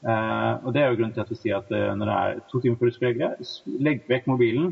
[0.05, 2.41] Uh, og Det er jo grunnen til at vi sier at uh, når det er
[2.51, 3.53] to timer før du skal legge deg,
[3.87, 4.71] legg vekk mobilen.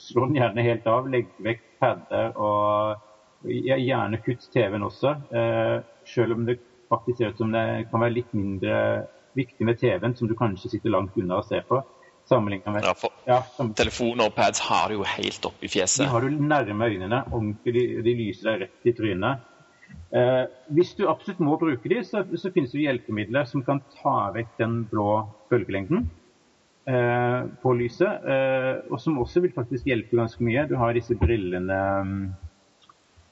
[0.00, 1.08] Slå den gjerne helt av.
[1.12, 3.06] Legg vekk padder og
[3.44, 5.14] gjerne kutt TV-en også.
[5.34, 6.58] Uh, selv om det
[6.90, 8.76] faktisk ser ut som det kan være litt mindre
[9.38, 11.82] viktig med TV-en, som du kanskje sitter langt unna og ser på.
[12.30, 13.40] Sammenlignet med ja, for ja,
[13.76, 16.04] Telefoner og pads har du jo helt oppi fjeset.
[16.04, 17.22] De har du nærme øynene.
[17.32, 19.46] ordentlig, De, de lyser deg rett i trynet.
[20.10, 24.32] Eh, hvis du absolutt må bruke de, så, så, finnes det hjelpemidler som kan ta
[24.34, 25.20] vekk den blå
[25.52, 26.08] bølgelengden
[26.90, 30.66] eh, på lyset, eh, og som også vil faktisk hjelpe ganske mye.
[30.66, 31.80] Du har disse brillene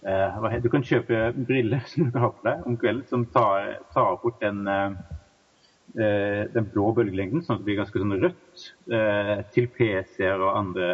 [0.07, 3.81] eh, Du kan kjøpe briller som du kan ha på deg om kvelden, som tar,
[3.91, 8.69] tar bort den, eh, den blå bølgelengden, sånn at det blir ganske sånn rødt.
[8.87, 10.91] Eh, til PC-er og andre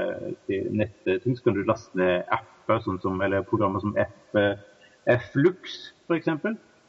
[0.48, 4.32] netting så kan du laste ned apper, sånn som, eller programmer som F
[5.32, 5.76] Flux,
[6.08, 6.30] f.eks.,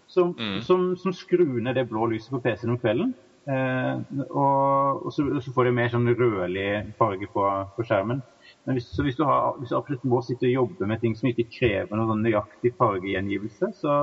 [0.07, 0.61] som, mm.
[0.61, 3.13] som, som skrur ned det blå lyset på PC-en om kvelden.
[3.45, 3.97] Eh,
[4.29, 7.43] og, og, så, og, så, får det mer sånn rødlig farge på,
[7.75, 8.21] på skjermen.
[8.65, 11.29] Men hvis, hvis, du har, hvis, du absolutt må sitte og jobbe med ting som
[11.29, 13.97] ikke krever noen sånn nøyaktig fargegjengivelse, så,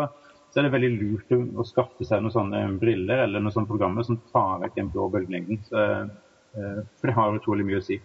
[0.46, 3.70] så, er det veldig lurt å, å, skaffe seg noen sånne briller eller noen sånne
[3.70, 5.62] programmer som tar vekk den blå bølgelengden.
[5.82, 6.04] Eh,
[7.00, 7.98] for det har utrolig mye å si.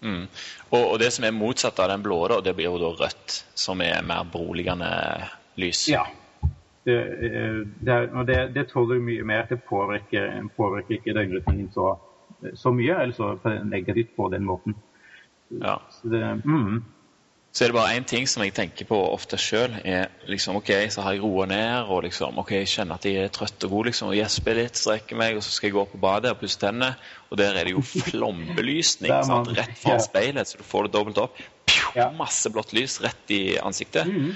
[0.00, 0.24] Mm.
[0.70, 3.38] Og, og, det som er motsatt av den blå, da, det blir jo da rødt,
[3.58, 4.90] som er mer beroligende
[5.58, 5.86] lys.
[5.90, 6.04] Ja.
[6.88, 6.98] Det,
[7.84, 9.48] det, og det, det tåler mye mer.
[9.50, 11.90] Det påvirker, påvirker ikke døgnrytmen din så,
[12.54, 14.78] så, mye, eller så negativt på den måten.
[15.60, 15.80] Ja.
[15.92, 16.78] Så det, mm
[17.58, 19.72] så er det bare én ting som jeg tenker på ofte sjøl.
[20.30, 23.32] Liksom, ok, så har jeg roa ned og liksom, ok, jeg kjenner at jeg er
[23.34, 23.88] trøtt og god.
[23.88, 26.60] liksom, og Gjesper litt, strekker meg, og så skal jeg gå på badet og pusse
[26.62, 26.92] tennene.
[27.32, 29.50] Og der er det jo flombelysning sant?
[29.58, 31.42] rett foran speilet, så du får det dobbelt opp.
[31.66, 34.06] Pju, masse blått lys rett i ansiktet.
[34.06, 34.32] Mm.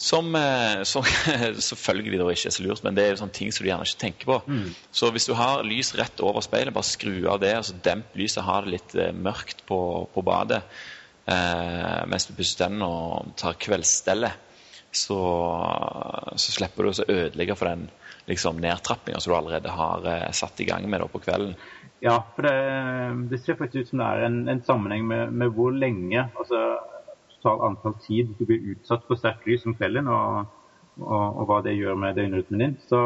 [0.00, 1.04] Som, eh, som
[1.70, 3.92] selvfølgelig da ikke er så lurt, men det er jo sånne ting som du gjerne
[3.92, 4.42] ikke tenker på.
[4.48, 4.68] Mm.
[4.88, 8.16] Så hvis du har lys rett over speilet, bare skru av det, og så demp
[8.16, 9.82] lyset, ha det litt eh, mørkt på,
[10.16, 10.64] på badet
[11.28, 14.44] mens du pusser tennene og tar kveldsstellet.
[14.96, 15.18] så,
[16.40, 17.88] så slipper du å ødelegge for den
[18.28, 21.54] liksom, nedtrappinga som du allerede har eh, satt i gang med da, på kvelden.
[22.00, 22.58] Ja, for det,
[23.30, 26.78] det, ser faktisk ut som det er en, en sammenheng med, med, hvor lenge, altså
[27.32, 30.52] totalt antall tid du blir utsatt for sterkt lys om kvelden, og,
[31.00, 32.76] og, og, hva det gjør med døgnrytmen din.
[32.90, 33.02] Så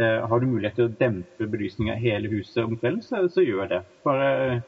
[0.00, 3.70] eh, har du mulighet til å dempe belysninga hele huset om kvelden, så, så gjør
[3.70, 3.82] det.
[4.06, 4.62] Bare,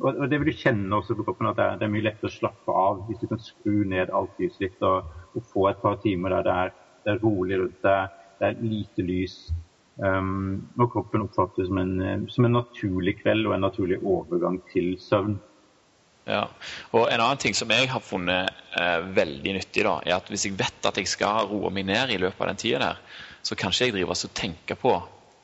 [0.00, 2.30] og, det vil du kjenne også på kroppen, at det er, det er, mye lettere
[2.30, 5.82] å slappe av hvis du kan skru ned alt lyset litt og, og, få et
[5.82, 6.74] par timer der det er,
[7.04, 9.36] det er rolig rundt deg, det er lite lys.
[10.00, 14.94] Um, og kroppen oppfattes som en, som en naturlig kveld og en naturlig overgang til
[15.00, 15.36] søvn.
[16.22, 16.46] Ja,
[16.94, 20.46] og En annen ting som jeg har funnet eh, veldig nyttig, da, er at hvis
[20.46, 23.00] jeg vet at jeg skal roe meg ned i løpet av den tida der,
[23.42, 24.92] så kan ikke jeg drive og tenke på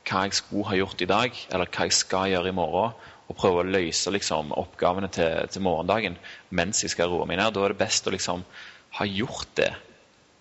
[0.09, 2.95] hva jeg skulle ha gjort i dag, eller hva jeg skal gjøre i morgen,
[3.29, 6.17] og prøve å løse liksom, oppgavene til, til, morgendagen
[6.57, 7.53] mens jeg skal roe meg ned.
[7.55, 8.45] Da er det best å liksom
[8.99, 9.73] ha gjort det.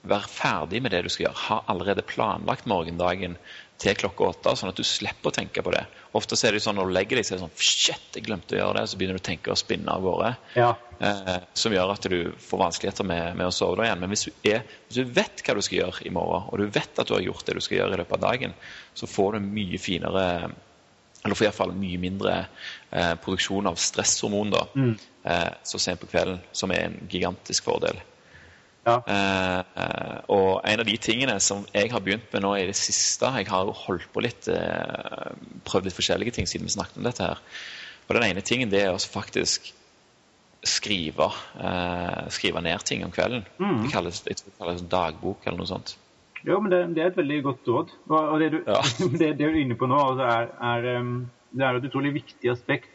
[0.07, 1.45] Vær ferdig med det du skal gjøre.
[1.49, 3.35] Ha allerede planlagt morgendagen
[3.77, 5.83] til klokka åtte, sånn at du slipper å tenke på det.
[6.17, 8.55] Ofte er det sånn når du legger deg, så er det sånn Shit, jeg glemte
[8.55, 8.85] å gjøre det.
[8.89, 10.31] Så begynner du å tenke og spinne av gårde.
[10.57, 10.69] Ja.
[10.97, 14.01] Eh, som gjør at du får vanskeligheter med, med å sove da igjen.
[14.01, 16.71] Men hvis du, er, hvis du, vet hva du skal gjøre i morgen, og du
[16.79, 18.55] vet at du har gjort det du skal gjøre i løpet av dagen,
[18.97, 20.25] så får du mye finere
[21.27, 22.35] eller får iallfall mye mindre
[22.89, 24.93] eh, produksjon av stresshormon da, mm.
[25.27, 27.99] eh, så sent på kvelden, som er en gigantisk fordel.
[28.87, 29.01] Ja.
[29.03, 33.27] Eh, og en av de tingene som jeg har begynt med nå i det siste
[33.35, 35.33] Jeg har holdt på litt, uh,
[35.67, 37.27] prøvd litt forskjellige ting siden vi snakket om dette.
[37.27, 37.41] her.
[38.07, 39.73] Og Den ene tingen det er å faktisk
[40.63, 41.27] skrive,
[41.59, 43.43] uh, skrive ned ting om kvelden.
[43.59, 43.83] Mm.
[43.83, 45.97] Det kalles, jeg tror det kalles dagbok eller noe sånt.
[46.45, 47.95] Jo, men det, det er et veldig godt råd.
[48.13, 48.81] Og det du, ja.
[49.21, 51.15] det, det du er inne på nå, altså er, er, um,
[51.55, 52.93] det er et utrolig viktig aspekt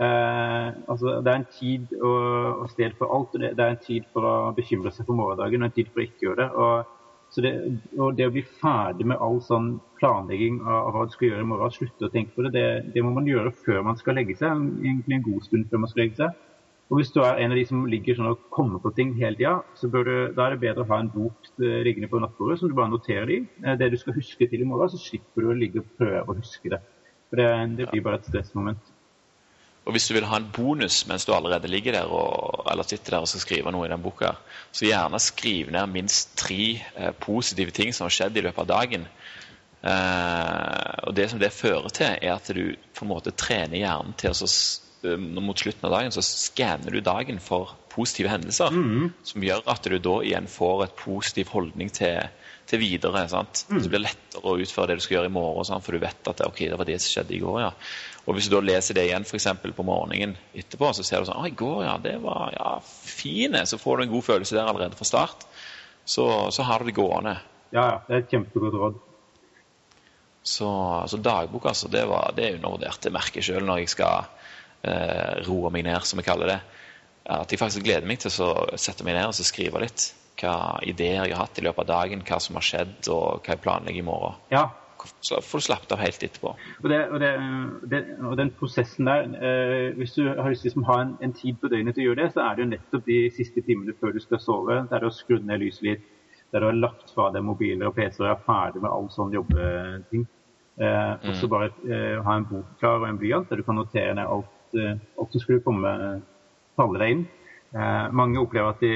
[0.00, 3.34] Eh, altså, det er en tid og, og, sted for alt.
[3.34, 6.00] og det, er en tid for å bekymre seg for morgendagen og en tid for
[6.00, 6.48] å ikke gjøre det.
[6.64, 7.52] Og, det,
[7.98, 11.44] og det å bli ferdig med all sånn planlegging av, av, hva du skal gjøre
[11.44, 12.64] i morgen, slutte å tenke på det, det,
[12.94, 14.64] det, må man gjøre før man skal legge seg.
[14.80, 16.46] Egentlig en god stund før man skal legge seg.
[16.90, 19.38] Og Hvis du er en av de som ligger sånn og kommer på ting hele
[19.38, 20.00] tida, så du,
[20.34, 22.90] da er det bedre å ha en bok eh, liggende på nattbordet som du bare
[22.90, 23.36] noterer i.
[23.62, 26.24] Eh, det du skal huske til i morgen, så slipper du å ligge og prøve
[26.26, 26.80] å huske det.
[27.30, 27.46] For det,
[27.78, 28.90] det blir bare et stressmoment.
[29.86, 33.16] Og hvis du vil ha en bonus mens du allerede ligger der og, eller sitter
[33.16, 34.34] der og skal skrive noe i den boka,
[34.74, 38.70] så gjerne skriv ned minst tre eh, positive ting som har skjedd i løpet av
[38.74, 39.06] dagen.
[39.80, 44.18] Eh, og Det som det fører til, er at du på en måte trener hjernen
[44.18, 44.50] til å
[45.02, 48.74] mot slutten av dagen så skanner du dagen for positive hendelser.
[48.74, 49.12] Mm.
[49.26, 52.28] Som gjør at du da igjen får et positiv holdning til,
[52.68, 53.26] til videre.
[53.32, 53.64] sant?
[53.70, 53.80] Mm.
[53.80, 55.84] Det blir lettere å utføre det du skal gjøre i morgen, sant?
[55.86, 57.60] for du vet at okay, det var det som skjedde i går.
[57.64, 57.74] ja.
[58.26, 61.40] Og Hvis du da leser det igjen for på morgenen etterpå, så ser du sånn
[61.40, 63.64] Å, i går, ja, det var ja, fine.
[63.66, 65.46] Så får du en god følelse der allerede fra start.
[66.04, 67.38] Så, så har du det gående.
[67.72, 67.96] Ja, ja.
[68.06, 69.00] Det er et kjempegodt råd.
[70.42, 70.68] Så,
[71.08, 73.02] så dagbok, altså, det, var, det er undervurdert.
[73.02, 74.30] Det merker jeg sjøl når jeg skal
[74.82, 76.60] eh, roe meg ned, som jeg kaller det.
[77.30, 80.10] At jeg faktisk gleder meg til å sette meg ned og skrive litt.
[80.40, 83.54] Hva ideer jeg har hatt i løpet av dagen, hva som har skjedd, og hva
[83.54, 84.38] jeg planlegger i morgen.
[84.52, 84.70] Ja,
[85.20, 86.52] så får du slappet av helt etterpå.
[86.82, 87.20] Og, det, og,
[87.90, 91.34] det, og, den prosessen der, eh, hvis du har lyst til å ha en, en,
[91.36, 93.96] tid på døgnet til å gjøre det, så er det jo nettopp de siste timene
[94.00, 94.80] før du skal sove.
[94.90, 96.06] Der du har skrudd ned lyset litt,
[96.52, 99.34] der du har lagt fra deg mobiler og PC-er og er ferdig med all sånn
[99.36, 100.26] jobbeting.
[100.80, 101.52] Eh, og så mm.
[101.52, 104.48] bare eh, ha en bok klar og en blyant der du kan notere ned alt,
[104.78, 105.90] eh, alt som skulle komme,
[106.78, 107.26] falle deg inn.
[107.74, 108.94] Eh, mange opplever at de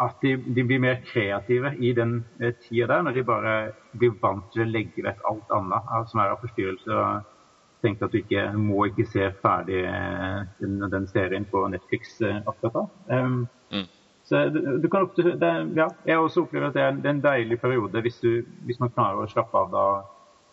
[0.00, 3.56] at de, de, blir mer kreative i den eh, tida der, når de bare
[3.92, 6.96] blir vant til å legge vekk alt annet som er av forstyrrelser.
[6.96, 7.36] og
[7.80, 12.40] tenker at du ikke må ikke se ferdig eh, den, den serien på Netflix eh,
[12.44, 12.84] akkurat da.
[13.16, 13.86] Um, mm.
[14.30, 17.16] Så du, du kan opp, det, ja, Jeg også opplever at det er, det er
[17.16, 19.84] en deilig periode hvis, du, hvis, man klarer å slappe av da.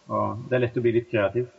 [0.07, 1.49] og Det er lett å bli litt kreativ.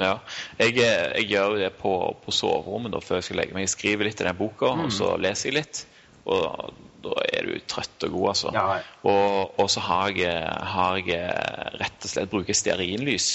[0.00, 0.16] Ja,
[0.58, 1.92] jeg, jeg gjør det på,
[2.24, 3.68] på soverommet da, før jeg skal legge meg.
[3.68, 4.86] Jeg skriver litt i den boka, mm.
[4.86, 5.82] og så leser jeg litt.
[6.24, 6.72] Og
[7.04, 8.52] da er du trøtt og god, altså.
[8.56, 8.94] Ja, ja.
[9.10, 11.34] Og, og, så har jeg, har jeg,
[11.82, 13.28] rett og slett bruker stearinlys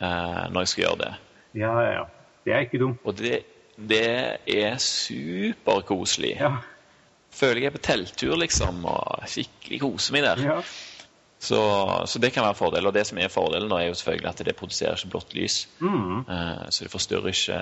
[0.00, 1.12] eh, når jeg skal gjøre det.
[1.60, 2.06] Ja, ja, ja.
[2.46, 3.04] Det er ikke dumt.
[3.06, 3.40] Og det,
[3.76, 4.02] det
[4.56, 6.36] er superkoselig.
[6.40, 6.56] Ja.
[7.36, 10.44] Føler jeg er på telttur, liksom, og skikkelig koser meg der.
[10.46, 10.60] Ja.
[11.38, 12.86] Så, så, det kan være en fordel.
[12.88, 15.68] Og det som er fordelen, er jo selvfølgelig at det produserer ikke blått lys.
[15.80, 16.18] Mm.
[16.28, 17.58] Uh, så det forstyrrer ikke,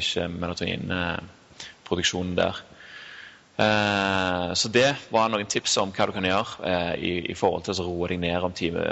[0.00, 2.54] ikke melatoninproduksjonen der.
[3.56, 7.64] Uh, så det var noen tips om hva du kan gjøre uh, i, i, forhold
[7.64, 8.82] til å roe deg ned om time,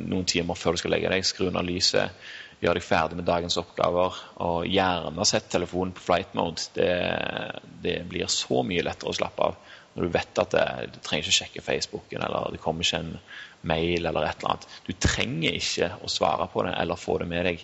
[0.00, 1.28] noen timer før du skal legge deg.
[1.28, 2.10] Skru ned lyset,
[2.64, 4.12] gjør deg ferdig med dagens oppgaver.
[4.42, 6.60] Og gjerne sett telefonen på flight mode.
[6.74, 6.94] Det,
[7.84, 9.54] det, blir så mye lettere å slappe av
[9.94, 13.12] Når du vet at det, du trenger ikke sjekke Facebooken, eller det kommer ikke en
[13.62, 14.68] mail eller et eller annet.
[14.86, 17.62] Du trenger ikke å svare på det eller få det med deg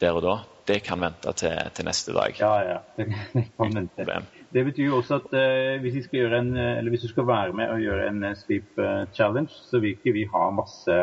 [0.00, 0.36] der og da.
[0.68, 2.36] Det kan vente til, til neste dag.
[2.38, 2.76] Ja, ja.
[3.34, 4.20] Det kan vente.
[4.52, 6.52] Det betyr jo også at uh, hvis, en,
[6.88, 8.78] hvis, du skal være med og gjøre en sleep
[9.16, 11.00] challenge, så vil ikke vi ha masse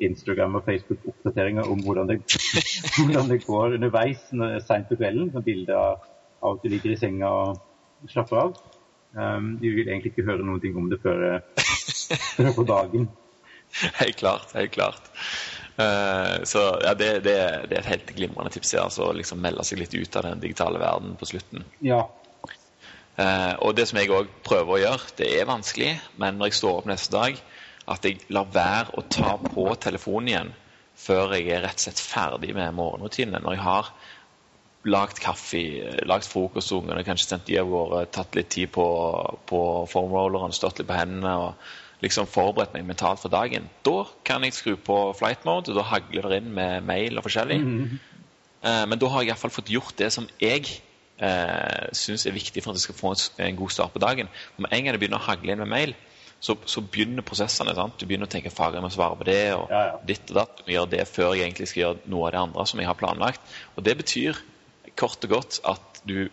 [0.00, 2.18] Instagram- og Facebook-oppdateringer om hvordan det,
[2.96, 4.20] hvordan det, går underveis
[4.66, 5.30] seint på kvelden.
[5.34, 6.04] Med bilde av
[6.44, 8.58] at du ligger i senga og slapper av.
[9.18, 11.40] Um, vil egentlig ikke høre noen ting om det før,
[12.36, 13.08] før på dagen.
[13.98, 14.52] Helt klart.
[14.54, 15.10] Helt klart.
[15.78, 17.34] Uh, så ja, det, det,
[17.70, 18.76] det, er et helt glimrende tips.
[18.76, 21.66] Ja, altså, liksom melde seg litt ut av den digitale verden på slutten.
[21.84, 22.04] Ja.
[23.18, 26.60] Uh, og det som jeg òg prøver å gjøre, det er vanskelig, men når jeg
[26.60, 27.42] står opp neste dag,
[27.88, 30.54] at jeg lar være å ta på telefonen igjen
[30.98, 33.40] før jeg er rett og slett ferdig med morgenrutinene.
[33.42, 33.90] Når jeg har
[34.86, 35.60] lagd kaffe,
[36.06, 38.86] lagd frokost, ungene kanskje sendt de av gårde, tatt litt tid på,
[39.50, 39.60] på
[39.90, 43.66] formrolleren, stått litt på hendene og liksom forberedt meg mentalt for dagen.
[43.86, 47.26] Da kan jeg skru på flight mode, og da hagler det inn med mail og
[47.26, 47.58] forskjellig.
[47.58, 47.96] Mm.
[48.62, 50.68] Eh, men da har jeg iallfall fått gjort det som jeg
[51.18, 54.30] eh, syns er viktig for at jeg skal få en, god start på dagen.
[54.56, 55.96] Om med en gang det begynner å hagle inn med mail,
[56.38, 57.74] så, så, begynner prosessene.
[57.74, 57.98] sant?
[57.98, 59.96] Du begynner å tenke fagene jeg må svare på det, og ja, ja.
[60.06, 60.60] ditt og datt.
[60.60, 62.90] Du må gjøre det før jeg egentlig skal gjøre noe av det andre som jeg
[62.90, 63.56] har planlagt.
[63.74, 64.38] Og det betyr
[64.96, 66.28] kort og godt at du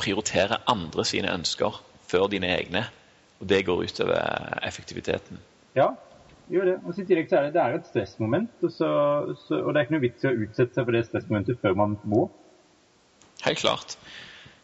[0.00, 2.86] prioriterer andre sine ønsker før dine egne.
[3.40, 5.40] Og det går utover effektiviteten.
[5.76, 5.90] Ja,
[6.52, 6.76] gjør det.
[6.84, 8.52] Og I tillegg så er det, det er et stressmoment.
[8.62, 8.90] Og, så,
[9.46, 11.76] så, og det er ikke noe vits i å utsette seg for det stressmomentet før
[11.78, 12.26] man må.
[13.44, 13.96] Helt klart.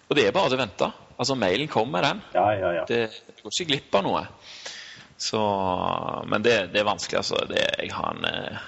[0.09, 0.89] Og det er bare å vente.
[1.17, 2.23] Altså, mailen kommer, den.
[2.35, 2.87] Ja, ja, ja.
[2.89, 3.03] Det,
[3.37, 4.23] du går ikke glipp av noe.
[5.23, 5.41] Så,
[6.27, 7.21] men det, det, er vanskelig.
[7.21, 7.45] altså.
[7.51, 8.65] Det, jeg har en, eh,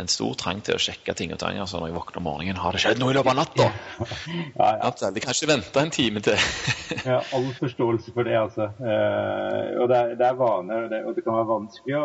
[0.00, 2.60] en, stor trang til å sjekke ting og tang altså når jeg våkner om morgenen.
[2.60, 3.68] Har det skjedd noe i løpet av natta?
[4.60, 5.10] ja, ja.
[5.14, 6.46] Det kan ikke vente en time til.
[7.10, 8.68] ja, all forståelse for det, altså.
[8.80, 12.04] Eh, og det er, det er vaner, og det, og det, kan være vanskelig å,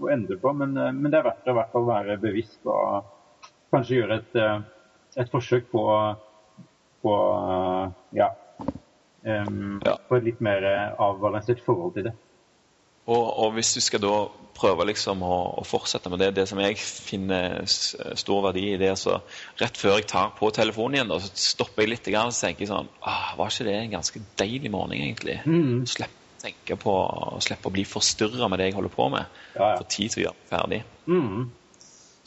[0.00, 3.10] å endre på, men, eh, men, det er verdt å hvert fall være bevisst og
[3.74, 4.56] kanskje gjøre et, eh,
[5.24, 5.84] et forsøk på,
[7.04, 7.16] på
[8.18, 8.30] ja,
[9.22, 9.98] um, ja.
[10.08, 10.66] på et litt mer
[11.02, 12.14] avbalansert forhold til det.
[13.04, 14.14] Og, og, hvis du skal da
[14.56, 18.94] prøve liksom å, å, fortsette med det, det som jeg finner stor verdi i det
[18.96, 19.18] så
[19.60, 22.88] Rett før jeg tar på telefonen igjen, da, så stopper jeg litt og tenker sånn
[23.02, 25.40] ah, Var ikke det en ganske deilig morgen, egentlig?
[25.44, 25.82] Mm.
[25.90, 26.94] Slipp tenke på,
[27.40, 29.40] slippe å bli forstyrra med det jeg holder på med.
[29.54, 29.76] Ja, ja.
[29.80, 30.80] Få tid til å gjøre det ferdig.
[31.08, 31.46] Mm.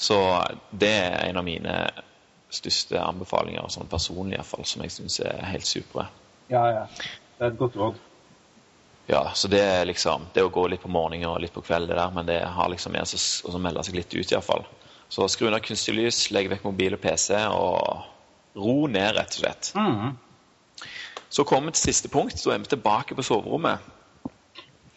[0.08, 0.18] Så
[0.72, 1.78] det er en av mine
[2.54, 6.08] største anbefalinger, sånn personlig iallfall, som jeg syns er helt supre.
[6.52, 6.84] Ja, ja.
[7.38, 8.00] Det er et godt råd.
[9.08, 11.88] Ja, så det er liksom Det å gå litt på morgenen og litt på kveld,
[11.88, 14.66] det der, men det har liksom en som melder seg litt ut, iallfall.
[15.10, 19.40] Så skru ned kunstig lys, legg vekk mobil og PC, og ro ned, rett og
[19.40, 19.70] slett.
[19.78, 20.18] Mm.
[21.30, 22.36] Så kommer vi til siste punkt.
[22.44, 23.94] Da er vi tilbake på soverommet.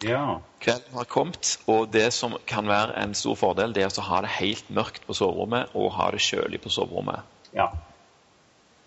[0.03, 0.41] Ja.
[0.59, 4.21] Kvelden har kommet, og det som kan være en stor fordel, det er å ha
[4.25, 7.23] det helt mørkt på soverommet og ha det kjølig på soverommet.
[7.55, 7.69] Ja.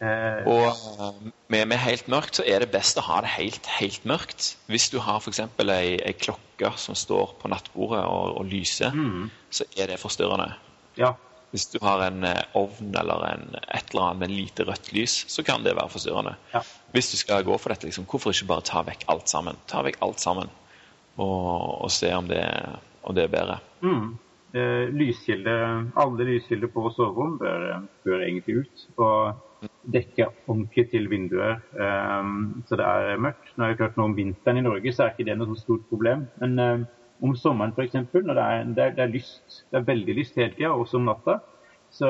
[0.03, 1.20] Eh, og eh,
[1.53, 4.55] med, med, helt mørkt så er det best å ha det helt, helt mørkt.
[4.70, 5.45] Hvis du har f.eks.
[5.64, 9.30] Ei, ei klokke som står på nattbordet og, og lyser, mm.
[9.55, 10.51] så er det forstyrrende.
[10.99, 11.14] Ja.
[11.55, 15.20] Hvis du har en eh, ovn eller en, et eller annet med lite rødt lys,
[15.30, 16.34] så kan det være forstyrrende.
[16.55, 16.64] Ja.
[16.95, 19.61] Hvis du skal gå for dette, liksom, hvorfor ikke bare ta vekk alt sammen?
[19.70, 20.51] Ta vekk alt sammen
[21.16, 22.42] og, og se om det,
[23.03, 23.59] om det, er bedre.
[23.86, 24.16] Mm.
[24.55, 25.55] Eh, lyskilde,
[25.99, 28.86] alle lyskilder på soverom bør, bør egentlig ut.
[28.97, 29.53] Og
[29.92, 33.50] dekke ordentlig til vinduer um, så det er mørkt.
[33.56, 35.84] Nå er det klart nå Om vinteren i Norge så er ikke det noe stort
[35.90, 36.26] problem.
[36.40, 36.84] Men um,
[37.24, 40.38] om sommeren f.eks., når det er, det, er, det er, lyst, det er veldig lyst
[40.40, 41.38] hele tida, også om natta,
[41.94, 42.08] så,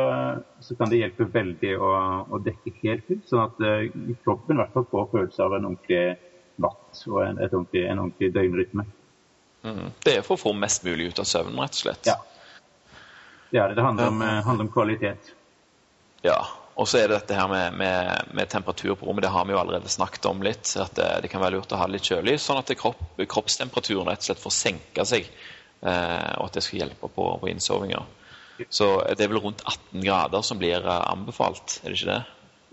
[0.64, 1.90] så, kan det hjelpe veldig å,
[2.32, 5.70] å dekke helt ut, sånn at uh, kroppen i hvert fall får følelse av en
[5.70, 6.05] ordentlig
[6.64, 8.86] natt og en, ordentlig, en ordentlig døgnrytme.
[9.64, 9.86] Mm.
[10.05, 12.11] Det er for å få mest mulig ut av søvnen, rett og slett?
[12.11, 12.18] Ja.
[13.50, 13.78] Det er det.
[13.78, 15.34] Det handler om, handler om kvalitet.
[16.24, 16.40] Ja,
[16.75, 19.22] og så er det dette her med, med, med, temperatur på rommet.
[19.22, 20.66] Det har vi jo allerede snakket om litt.
[20.81, 24.25] At det, det kan være lurt å ha litt kjølig, sånn at kropp, kroppstemperaturen rett
[24.25, 25.29] og slett får senke seg.
[25.85, 28.03] Eh, og at det skal hjelpe på, på innsovinga.
[28.70, 32.22] Så det er vel rundt 18 grader som blir eh, anbefalt, er det ikke det?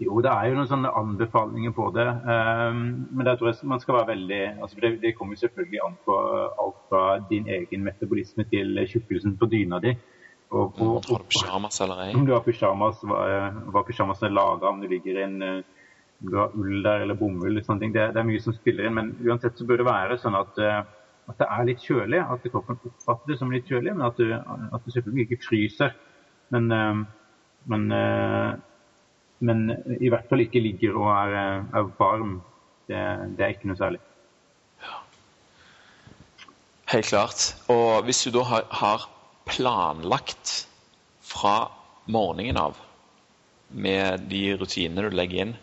[0.01, 2.07] Jo, det er jo noen sånne anbefalinger på det.
[2.25, 2.79] Um,
[3.13, 6.15] men det tror jeg man skal være veldig altså det, det kommer selvfølgelig an på
[6.63, 9.93] alt fra din egen metabolisme til tjukkelsen på dyna di.
[10.51, 12.13] Og, på, om du har du pyjamas eller ei?
[12.15, 13.19] Om du har pyjamas, hva,
[13.71, 15.61] hva pyjamasen er laga, om du ligger i en eh,
[16.21, 17.61] om du har ull der eller bomull.
[17.63, 17.93] Sånne ting.
[17.95, 18.97] Det, det, er mye som spiller inn.
[18.97, 20.81] Men uansett så bør det være sånn at, eh,
[21.31, 22.19] at det er litt kjølig.
[22.21, 25.95] At kroppen oppfatter det som litt kjølig, men at du, at du selvfølgelig ikke fryser.
[26.53, 27.01] Men, eh,
[27.71, 27.87] men,
[29.39, 29.65] men,
[29.97, 32.41] i hvert fall ikke ligger og er, er varm.
[32.91, 32.99] Det,
[33.37, 34.03] det, er ikke noe særlig.
[34.83, 34.99] Ja.
[36.91, 37.47] Helt klart.
[37.71, 39.07] Og hvis du da har, har
[39.47, 40.67] planlagt
[41.21, 41.69] fra
[42.11, 42.79] morgenen av
[43.71, 45.53] med de rutinene du legger inn,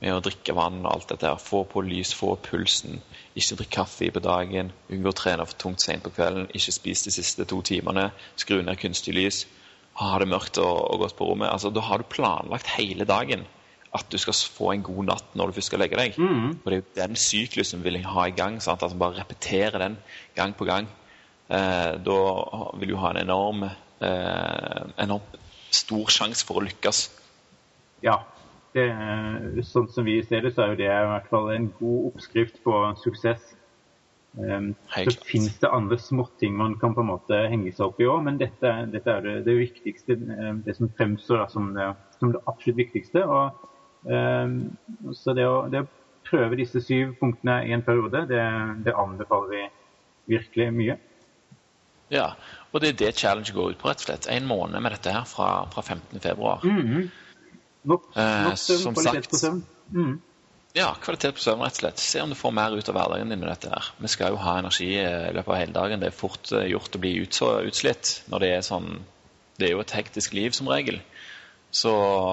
[0.00, 3.02] med å drikke vann og alt dette her, få på lys, få pulsen,
[3.36, 7.04] ikke drikk kaffe på dagen, unngå å trene for tungt sent på kvelden, ikke spis
[7.04, 8.08] de siste to timene,
[8.40, 9.42] skru ned kunstig lys,
[10.00, 11.50] ha det mørkt og, og godt på rommet.
[11.52, 13.44] Altså, da har du planlagt hele dagen
[13.96, 16.16] at du skal få en god natt når du først skal legge deg.
[16.16, 16.60] Mm.
[16.62, 18.60] Og det er jo den syklusen vil jeg ha i gang.
[18.62, 18.84] Sant?
[18.86, 19.98] Altså bare repetere den
[20.36, 20.86] gang på gang.
[21.50, 22.18] Eh, da
[22.78, 25.38] vil du ha en enorm, eh, enorm
[25.74, 27.08] stor sjanse for å lykkes.
[28.06, 28.20] Ja.
[28.70, 28.84] Det,
[29.66, 32.60] sånn som vi ser det, så er jo det i hvert fall en god oppskrift
[32.62, 33.56] på suksess.
[34.38, 38.06] Um, så finnes det andre småting man kan på en måte henge seg opp i
[38.06, 41.88] òg, men dette, dette er det, det viktigste, eh, det som fremstår da, som, det,
[42.20, 43.24] som det absolutt viktigste.
[43.26, 43.66] Og,
[44.06, 44.54] um,
[45.18, 45.90] så det å, det å
[46.30, 48.46] prøve disse syv punktene i en periode, det,
[48.86, 49.66] det anbefaler vi
[50.36, 51.00] virkelig mye.
[52.10, 52.32] Ja,
[52.72, 54.28] og det er det challenge går ut på, rett og slett.
[54.30, 56.20] En måned med dette her fra, fra 15.
[56.22, 56.64] februar.
[56.64, 59.30] Nok, Eh, nok søvn, kvalitet sagt.
[59.30, 59.62] på søvn.
[59.94, 60.16] Mm.
[60.76, 62.02] Ja, kvalitet på søvn, rett og slett.
[62.02, 63.92] Se om du får mer ut av hverdagen din med dette her.
[63.98, 66.02] Vi skal jo ha energi eh, i løpet av hele dagen.
[66.02, 68.92] Det er fort eh, gjort å bli utslitt når det er sånn
[69.60, 71.00] Det er jo et hektisk liv som regel.
[71.70, 71.90] Så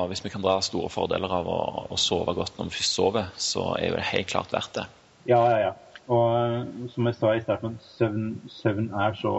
[0.10, 1.60] hvis vi kan dra store fordeler av å,
[1.92, 4.86] å sove godt når vi først sover, så er jo det helt klart verdt det.
[5.28, 5.74] Ja, ja, ja.
[6.08, 9.34] Og som jeg sa i starten, søvn, søvn er så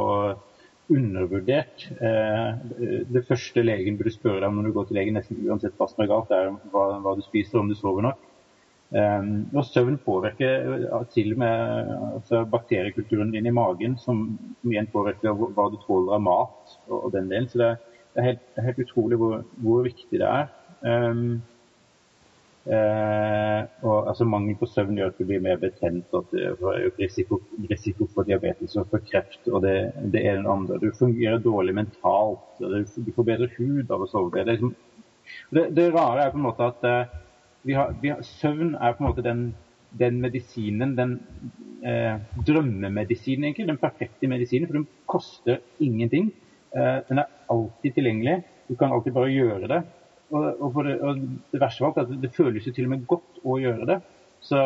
[0.92, 1.84] undervurdert.
[2.00, 5.88] Eh, det første legen burde spørre deg når du går til legen, nesten uansett hva
[5.90, 8.24] som er galt, er hva, hva du spiser, om du sover nok.
[8.96, 10.64] Eh, og søvn påvirker
[11.12, 14.24] til og med altså, bakteriekulturen din i magen, som,
[14.62, 17.48] som igjen påvirker hva du tåler av mat og, og den delen.
[17.52, 20.48] Så det, er- det, er helt, helt utrolig hvor, hvor viktig det er.
[20.82, 21.38] Um,
[22.66, 27.38] Eh, og altså Mangel på søvn gjør at du blir mer betent, og at risiko,
[27.70, 29.40] risiko for diabetes og for kreft.
[29.48, 30.80] og det, det er den andre.
[30.82, 32.58] Du fungerer dårlig mentalt.
[32.58, 34.52] Du, får bedre hud av å sove bedre.
[34.52, 34.74] Det, liksom,
[35.54, 37.16] det, det rare er på en måte at eh,
[37.68, 39.46] vi har, vi har, søvn er på en måte den,
[39.98, 41.18] den medisinen, den
[41.86, 43.70] eh, drømmemedisinen, egentlig.
[43.70, 46.32] Den perfekte medisinen, for den koster ingenting.
[46.76, 48.42] Eh, den er alltid tilgjengelig.
[48.68, 49.82] Du kan alltid bare gjøre det.
[50.28, 51.20] Og, det, og
[51.52, 53.98] det verste var at det føles jo til og med godt å gjøre det.
[54.44, 54.60] Så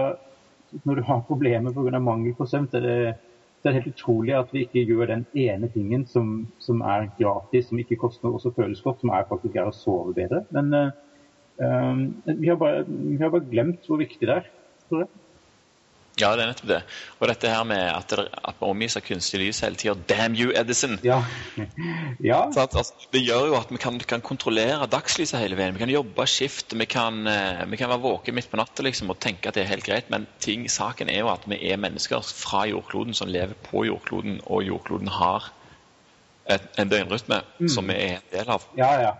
[0.87, 2.01] når du har problemer pga.
[2.01, 3.15] mangel på søvn, så er det,
[3.63, 7.69] det er helt utrolig at vi ikke gjør den ene tingen som, som er gratis,
[7.69, 10.43] som ikke koster noe og som føles godt, som er faktisk er å sove bedre.
[10.51, 10.91] Men eh,
[12.33, 14.51] vi, har bare, vi har bare glemt hvor viktig det er.
[14.89, 15.13] tror jeg.
[16.21, 16.79] Ja, det er nettopp det.
[17.23, 19.95] Og dette her med at, det, at vi omgis av kunstig lys hele tida.
[20.11, 20.99] Damn you, Edison!
[21.07, 21.23] Ja.
[22.31, 22.43] ja.
[22.53, 25.73] Så at, altså, det gjør jo at vi kan, kan kontrollere dagslyset hele veien.
[25.79, 29.15] Vi kan jobbe skift, vi kan, eh, vi kan være våken midt på natta liksom,
[29.15, 30.13] og tenke at det er helt greit.
[30.13, 34.43] Men ting, saken er jo at vi er mennesker fra jordkloden som lever på jordkloden,
[34.45, 35.49] og jordkloden har
[36.45, 37.41] et, en døgnrytme
[37.73, 38.69] som vi er en del av.
[38.77, 39.15] Ja, ja.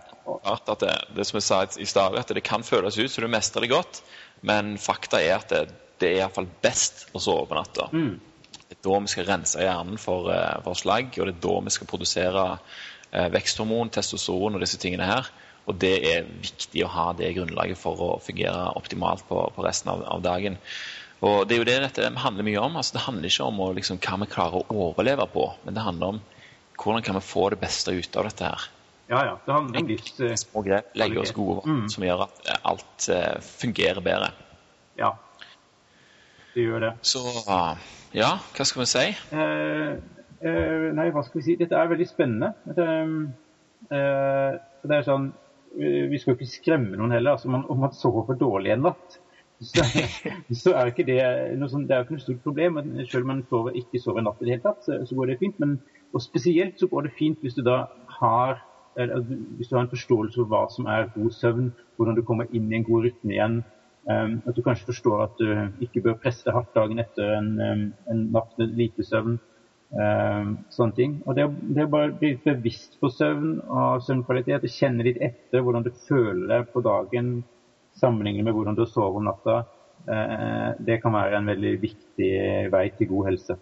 [0.45, 3.31] At det, det som jeg sa i stad, at det kan føles ut som du
[3.33, 4.03] mestrer det godt,
[4.45, 5.65] men fakta er at det,
[6.03, 7.87] det er iallfall best å sove på natta.
[7.93, 8.13] Mm.
[8.63, 11.55] Det er da vi skal rense hjernen for, eh, for slagg, og det er da
[11.67, 12.43] vi skal produsere
[13.13, 15.29] eh, veksthormon, testosteron og disse tingene her.
[15.69, 19.93] Og det er viktig å ha det grunnlaget for å fungere optimalt på, på resten
[19.93, 20.57] av, av dagen.
[21.23, 22.75] Og det er jo det dette handler mye om.
[22.75, 25.85] altså Det handler ikke om å, liksom, hva vi klarer å overleve på, men det
[25.85, 26.21] handler om
[26.83, 28.65] hvordan kan vi få det beste ut av dette her.
[29.13, 29.37] ja, ja.
[29.45, 30.19] Det handler om livs...
[30.19, 31.85] eh, Små grep, legge oss gode Mm.
[31.93, 34.31] som gjør at alt uh, fungerer bedre.
[34.99, 35.13] Ja.
[36.53, 36.91] Det gjør det.
[37.01, 37.21] Så
[38.13, 39.05] ja, hva skal vi si?
[39.33, 39.93] Eh,
[40.45, 41.55] eh, nei, hva skal vi si?
[41.57, 42.51] Dette er veldig spennende.
[42.67, 42.87] Dette,
[43.89, 45.31] eh, det er sånn
[45.73, 47.33] Vi skal jo ikke skremme noen heller.
[47.33, 49.15] Altså, man, om man sover dårlig en natt,
[49.57, 49.81] så,
[50.61, 51.23] så er ikke det
[51.57, 52.77] noe sånn, det er jo ikke noe stort problem.
[53.09, 55.31] Selv om man sover, ikke sover en natt i det hele tatt, så, så går
[55.31, 55.57] det fint.
[55.63, 55.79] Men,
[56.13, 57.87] og spesielt så går det fint hvis du da
[58.19, 58.61] har
[58.93, 59.25] eller,
[59.57, 62.69] hvis du har en forståelse for hva som er god søvn, hvordan du kommer inn
[62.69, 63.63] i en god rytme igjen.
[64.03, 67.83] Um, at du kanskje forstår at du ikke bør presse hardt dagen etter en, um,
[68.11, 69.37] en natt med lite søvn.
[69.93, 71.17] Um, sånne ting.
[71.27, 75.63] Og det, det å bare bli bevisst på søvn og søvnkvalitet, og kjenne litt etter
[75.63, 77.35] hvordan du føler deg på dagen
[77.99, 79.61] sammenlignet med hvordan du sover om natta,
[80.83, 82.31] det kan være en veldig viktig
[82.73, 83.55] vei til god helse.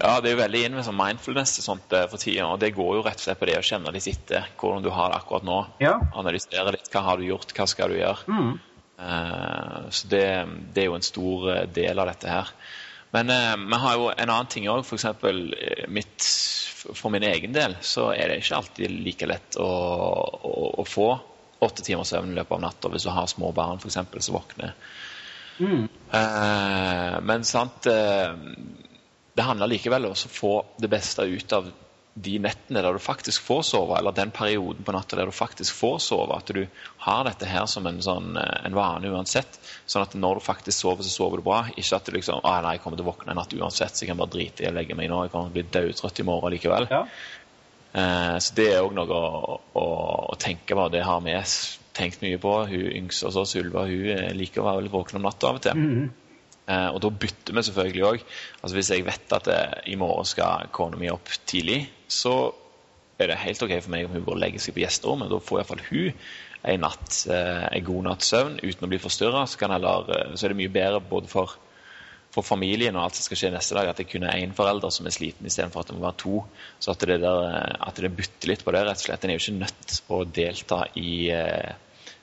[0.00, 2.48] Ja, det er jo veldig inn med sånn mindfulness og sånt eh, for tida.
[2.50, 4.90] Og det går jo rett og slett på det å kjenne litt etter hvordan du
[4.94, 5.58] har det akkurat nå.
[5.82, 5.96] Ja.
[6.18, 6.90] Analysere litt.
[6.92, 8.26] Hva har du gjort, hva skal du gjøre?
[8.28, 8.52] Mm.
[8.98, 10.24] Eh, så det,
[10.74, 12.54] det er jo en stor eh, del av dette her.
[13.12, 14.84] Men eh, vi har jo en annen ting òg.
[14.86, 15.08] F.eks.
[15.92, 16.28] mitt
[16.82, 21.10] For min egen del så er det ikke alltid like lett å, å, å få
[21.62, 24.34] åtte timers søvn i løpet av natta hvis du har små barn for eksempel, som
[24.38, 24.72] våkner.
[25.62, 25.84] Mm.
[26.18, 28.32] Eh, men sant eh,
[29.32, 31.70] det handler likevel om å få det beste ut av
[32.14, 35.74] de nettene der du faktisk får sove, eller den perioden på natta der du faktisk
[35.78, 36.36] får sove.
[36.36, 36.66] At du
[37.06, 39.56] har dette her som en, sånn, eh, en vane uansett.
[39.88, 41.62] Sånn at når du faktisk sover, så sover du bra.
[41.72, 44.04] Ikke at du liksom ah, nei, jeg kommer til å våkne en natt uansett, så
[44.04, 45.22] jeg kan bare drite i å legge meg nå.
[45.24, 46.88] Jeg kommer til å bli dødtrøtt i morgen likevel.
[46.92, 47.02] Ja.
[47.92, 49.86] Eh, så det er òg noe å, å,
[50.32, 50.88] å, tenke på.
[50.92, 51.36] Det har vi
[51.96, 52.58] tenkt mye på.
[52.68, 55.60] Hun yngste hos oss, Ylva, hun eh, liker å være litt våken om natta av
[55.60, 55.80] og til.
[55.80, 56.10] Mhm.
[56.10, 56.18] Eh,
[56.92, 58.24] og da bytter vi selvfølgelig òg.
[58.62, 59.60] Altså hvis jeg vet at det,
[59.92, 62.52] i morgen skal kona mi opp tidlig, så
[63.22, 65.30] er det helt OK for meg om hun går og legger seg på gjesterommet.
[65.30, 66.22] Da får iallfall hun
[66.62, 69.44] en, natt, eh, en god natts søvn uten å bli forstyrra.
[69.50, 71.54] Så, eh, så er det mye bedre både for,
[72.34, 74.94] for familien og alt som skal skje neste dag, at det kun er én forelder
[74.94, 76.42] som er sliten istedenfor at det må være to.
[76.82, 79.24] Så at det, der, eh, at det bytter litt på det, rett og slett.
[79.24, 81.72] En er jo ikke nødt til å delta i uh,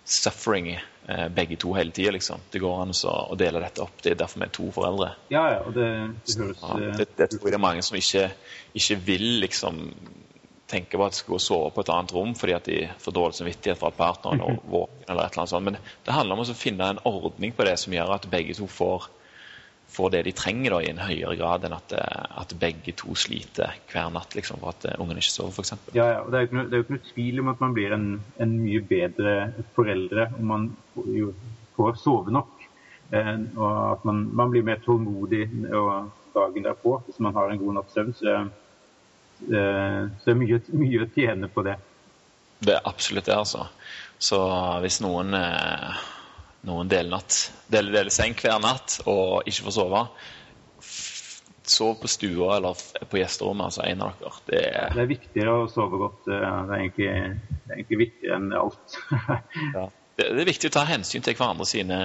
[0.07, 0.87] suffering uh,
[1.33, 2.41] begge to hele tida, liksom.
[2.51, 3.97] Det går an å dele dette opp.
[4.03, 5.11] Det er derfor vi er to foreldre.
[5.33, 5.89] Ja, ja, og det,
[6.27, 8.25] det høres ja, det, det tror jeg det er mange som ikke,
[8.77, 9.79] ikke vil liksom
[10.69, 12.79] tenke på at de skal gå og sove på et annet rom fordi at de
[13.01, 15.05] får dårlig samvittighet for at partneren er våken.
[15.07, 15.65] eller et eller annet sånt.
[15.65, 18.67] Men det handler om å finne en ordning på det som gjør at begge to
[18.69, 19.09] får,
[19.89, 23.75] får det de trenger da, i en høyere grad enn at, at begge to sliter
[23.91, 25.73] hver natt liksom, for at ungene ikke sover, f.eks.
[25.97, 27.97] Ja, ja, og det er jo ikke, noe, ikke noe tvil om at man blir
[27.97, 28.07] en,
[28.45, 29.35] en mye bedre
[29.77, 30.69] foreldre om man
[31.15, 31.33] jo,
[31.77, 32.55] får sove nok.
[33.09, 35.47] Eh, og at man, man, blir mer tålmodig
[36.35, 38.17] dagen derpå hvis man har en god natts søvn.
[38.17, 38.41] Så
[39.43, 41.77] Eh, så det er mye, mye, å tjene på det.
[42.59, 43.69] Det er absolutt det, altså.
[44.19, 44.39] Så
[44.83, 46.01] hvis noen, eh,
[46.67, 47.37] noen deler, natt,
[47.71, 50.01] deler, deler seng hver natt og ikke får sove,
[51.69, 54.41] sov på stua eller på gjesterommet, altså en av dere.
[54.49, 56.19] Det er, det er viktigere å sove godt.
[56.27, 57.09] Det er egentlig,
[57.47, 58.99] det er egentlig viktigere enn alt.
[59.77, 59.87] ja.
[60.17, 61.99] det, det, er viktig å ta hensyn til hverandre sine,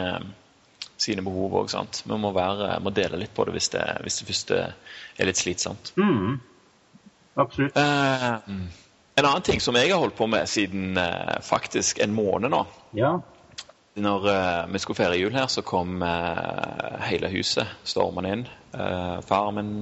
[1.01, 1.75] sine behov òg.
[2.05, 5.41] Vi må, være, må, dele litt på det hvis det, hvis det først er litt
[5.41, 5.95] slitsomt.
[5.99, 6.41] Mm.
[7.41, 7.77] Absolutt.
[7.77, 8.33] Eh,
[9.15, 12.61] en annen ting som jeg har holdt på med siden eh, faktisk en måned nå
[12.99, 13.17] ja.
[13.95, 18.45] Når uh, vi skulle feire jul her, så kom uh, hele huset stormende inn.
[18.75, 19.75] Uh, faren min,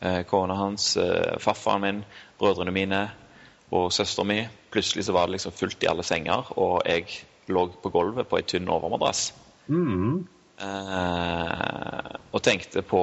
[0.00, 0.96] eh, kona hans,
[1.40, 2.04] farfaren min,
[2.38, 3.02] brødrene mine
[3.70, 4.40] og søstera mi.
[4.70, 7.06] Plutselig så var det liksom fullt i alle senger, og jeg
[7.48, 9.30] lå på gulvet på ei tynn overmadrass.
[9.66, 10.26] Mm.
[12.32, 13.00] og tenkte på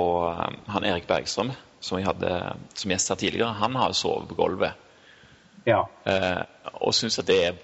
[0.72, 1.52] han Erik Bergstrøm
[1.84, 2.32] som jeg hadde
[2.80, 4.80] som gjest her tidligere, han har sovet på gulvet.
[5.68, 5.84] Ja.
[6.07, 6.41] Eh,
[6.80, 7.60] og syns at det er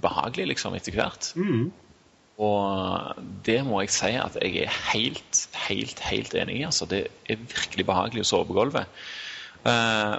[0.00, 1.32] behagelig, liksom, etter hvert.
[1.36, 1.70] Mm.
[2.40, 6.66] Og det må jeg si at jeg er helt, helt, helt enig i.
[6.68, 6.88] Altså.
[6.88, 9.02] Det er virkelig behagelig å sove på gulvet.
[9.68, 10.14] Eh,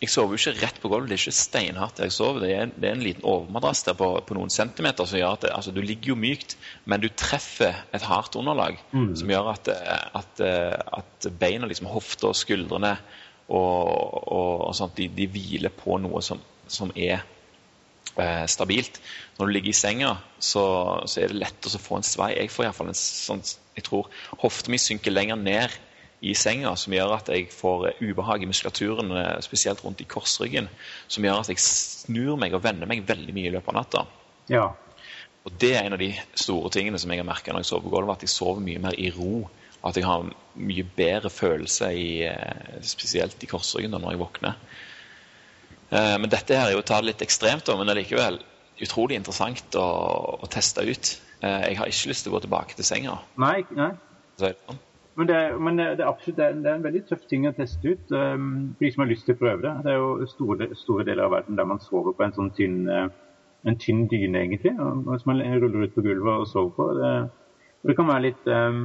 [0.00, 2.42] jeg sover jo ikke rett på gulvet, det er ikke steinhardt jeg sover.
[2.44, 5.44] Det er, det er en liten overmadrass der på, på, noen centimeter som gjør at
[5.44, 6.56] det, altså, du ligger jo mykt,
[6.90, 9.12] men du treffer et hardt underlag mm.
[9.20, 9.70] som gjør at,
[10.20, 10.42] at,
[10.98, 12.96] at beina, liksom hofta og skuldrene
[13.48, 13.92] og,
[14.32, 17.20] og, og sånt, de, de, hviler på noe som, som er
[18.16, 19.00] eh, stabilt.
[19.38, 20.64] Når du ligger i senga, så,
[21.10, 22.34] så er det lett å få en svei.
[22.36, 23.42] Jeg får iallfall en sånn
[23.74, 24.06] Jeg tror
[24.38, 25.74] hofta mi synker lenger ned
[26.24, 30.70] i senga som gjør at jeg får ubehag i muskulaturen, eh, spesielt rundt i korsryggen,
[31.10, 34.04] som gjør at jeg snur meg og vender meg veldig mye i løpet av natta.
[34.52, 34.68] Ja.
[35.44, 37.84] Og Det er en av de store tingene som jeg har merka når jeg sover
[37.88, 39.50] på gulvet, at jeg sover mye mer i ro.
[39.84, 44.54] At jeg har mye bedre følelse, i, eh, spesielt i korsryggen når jeg våkner.
[45.90, 48.40] Eh, men dette her er jo å ta det litt ekstremt, men allikevel
[48.82, 49.84] utrolig interessant å,
[50.40, 51.12] å, teste ut.
[51.44, 53.18] Jeg har ikke lyst til å gå tilbake til senga.
[53.38, 53.92] Nei, nei.
[54.40, 54.80] Sånn.
[55.16, 57.54] Men, det, men det, er absolutt det er, det er, en veldig tøff ting å
[57.54, 59.74] teste ut um, for de som har lyst til å prøve det.
[59.84, 62.80] Det er jo store, store deler av verden der man sover på en sånn tynn,
[62.90, 63.06] uh,
[63.68, 64.74] en tynn dyne, egentlig.
[64.74, 66.88] Og som man ruller ut på gulvet og sover på.
[66.98, 67.12] Det,
[67.86, 68.82] det kan være litt um,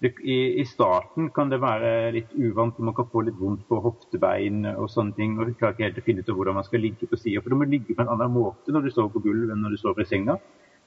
[0.00, 4.62] i, starten kan det være litt uvant, og man kan få litt vondt på hoftebein
[4.76, 5.38] og sånne ting.
[5.38, 7.42] og klarer ikke helt å finne ut hvordan man skal ligge på sida.
[7.42, 9.74] For du må ligge på en annen måte når du sover på gulvet enn når
[9.74, 10.38] du sover i senga.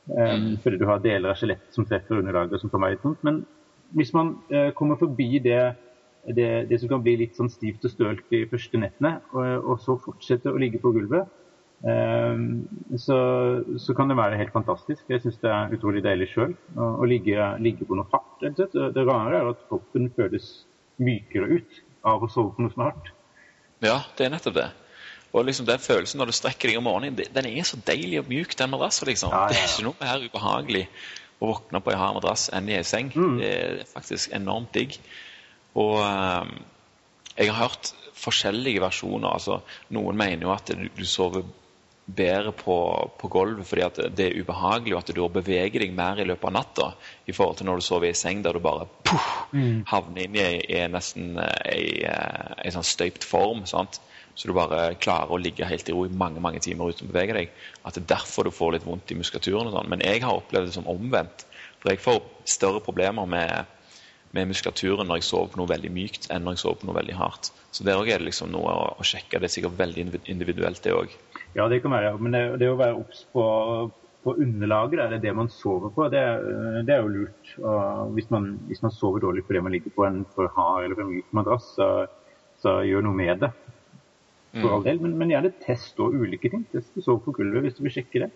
[0.08, 3.22] Um, fordi du har deler av skjelettet som treffer underlaget, som kan være litt vondt.
[3.28, 3.44] Men
[4.00, 5.76] hvis man uh, kommer forbi det,
[6.26, 9.84] det, det, som kan bli litt sånn stivt og stølt de første nettene, og, og
[9.84, 11.28] så fortsetter å ligge på gulvet,
[11.82, 13.18] så,
[13.82, 15.02] så, kan det være helt fantastisk.
[15.10, 18.44] Jeg syns det er utrolig deilig sjøl å, ligge, ligge, på noe hardt.
[18.44, 20.52] Det, det rare er at kroppen føles
[21.02, 23.12] mykere ut av å sove på noe som er hardt.
[23.82, 24.68] Ja, det er nettopp det.
[25.32, 28.30] Og liksom den følelsen når du strekker deg om morgenen, den er så deilig og
[28.30, 29.08] mjuk, den madrassen.
[29.10, 29.34] Liksom.
[29.34, 29.54] Ja, ja.
[29.54, 30.84] Det er ikke noe her ubehagelig
[31.42, 33.10] å våkne på en hard madrass enn i ei seng.
[33.16, 33.40] Mm.
[33.40, 35.00] Det er faktisk enormt digg.
[35.80, 36.52] Og um,
[37.38, 39.32] jeg har hørt forskjellige versjoner.
[39.32, 39.62] altså
[39.96, 41.48] Noen mener jo at du, du sover
[42.16, 42.76] bedre på,
[43.20, 46.50] på gulvet fordi at det er ubehagelig, og at du beveger deg mer i løpet
[46.50, 46.88] av natta
[47.26, 49.84] i forhold til når du sover i seng der du bare puff, mm.
[49.92, 53.66] havner inn i, i nesten ei, ei sånn støypt form.
[53.70, 54.02] sant?
[54.36, 57.12] Så du bare klarer å ligge helt i ro i mange mange timer uten å
[57.12, 57.52] bevege deg.
[57.84, 59.68] At det er derfor du får litt vondt i muskulaturen.
[59.68, 59.92] og sånn.
[59.92, 61.46] Men jeg har opplevd det som omvendt.
[61.82, 63.68] For jeg får større problemer med,
[64.36, 66.98] med muskulaturen når jeg sover på noe veldig mykt, enn når jeg sover på noe
[67.00, 67.52] veldig hardt.
[67.76, 69.40] Så der òg er det liksom noe å, å, sjekke.
[69.40, 71.16] Det er sikkert veldig individuelt, det òg.
[71.58, 72.14] Ja, det kan være.
[72.20, 73.44] Men det, det å være obs på,
[74.24, 76.24] på underlaget, det er det man sover på, det,
[76.88, 77.54] det er jo lurt.
[78.16, 81.12] Hvis man, hvis man sover dårlig fordi man ligger på en for hard eller for
[81.12, 81.92] myk madrass, så,
[82.64, 83.52] så gjør noe med det.
[84.52, 84.74] For mm.
[84.76, 85.04] all del.
[85.04, 86.66] Men, men, gjerne test og ulike ting.
[86.72, 88.32] Test å sove på gulvet hvis du vil sjekke det.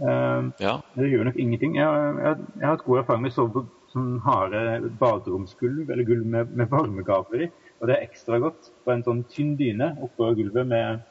[0.00, 0.78] Uh, ja.
[0.96, 1.76] Det gjør nok ingenting.
[1.76, 6.06] Jeg, jeg, jeg har hatt god erfaring med å sove på sånn harde baderomsgulv eller
[6.06, 7.48] gulv med, med varmegavler i.
[7.80, 11.02] Og det er ekstra godt på en sånn tynn dyne oppå gulvet med,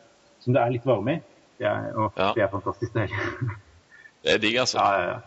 [0.44, 1.24] som det er litt varme i.
[1.60, 2.30] Det er, og ja.
[2.38, 3.50] det er fantastisk deilig.
[4.24, 4.84] det er digg, altså.
[4.84, 5.18] Ja, ja,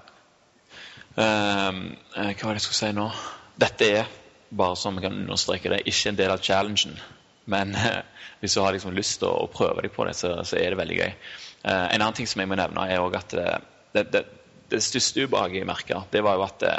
[1.68, 1.82] um,
[2.14, 3.08] hva var det jeg skulle si nå?
[3.60, 4.14] Dette er,
[4.52, 6.96] bare så vi kan understreke det, ikke en del av challengen.
[7.52, 8.00] Men uh,
[8.40, 10.72] hvis du har liksom lyst til å, å prøve deg på det, så, så, er
[10.72, 11.12] det veldig gøy.
[11.66, 13.50] Uh, en annen ting som jeg må nevne, er også at det,
[13.92, 14.24] det, det,
[14.72, 16.76] det største ubehaget jeg merka, det var jo at det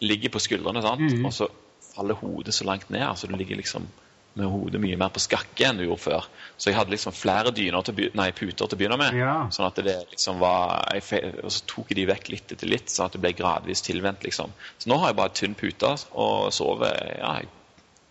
[0.00, 0.82] ligger på skuldrene.
[0.82, 1.04] sant?
[1.04, 1.26] Mm.
[1.28, 1.48] Og så
[1.94, 3.02] faller hodet så langt ned.
[3.02, 3.86] altså Du ligger liksom
[4.34, 6.24] med hodet mye mer på skakke enn du gjorde før.
[6.58, 9.14] Så jeg hadde liksom flere dyner til, nei, puter til å begynne med.
[9.18, 9.34] Ja.
[9.54, 12.90] sånn at det liksom var, jeg, Og så tok jeg de vekk litt etter litt,
[12.90, 14.26] sånn at det ble gradvis tilvendt.
[14.26, 14.54] liksom.
[14.78, 17.52] Så nå har jeg bare tynn pute og sover ja, jeg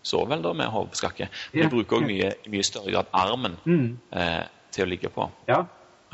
[0.04, 1.30] sover vel da med hodet på skakke.
[1.52, 3.86] Men jeg bruker òg mye, mye større grad armen mm.
[4.20, 4.42] eh,
[4.72, 5.28] til å ligge på.
[5.48, 5.62] Ja.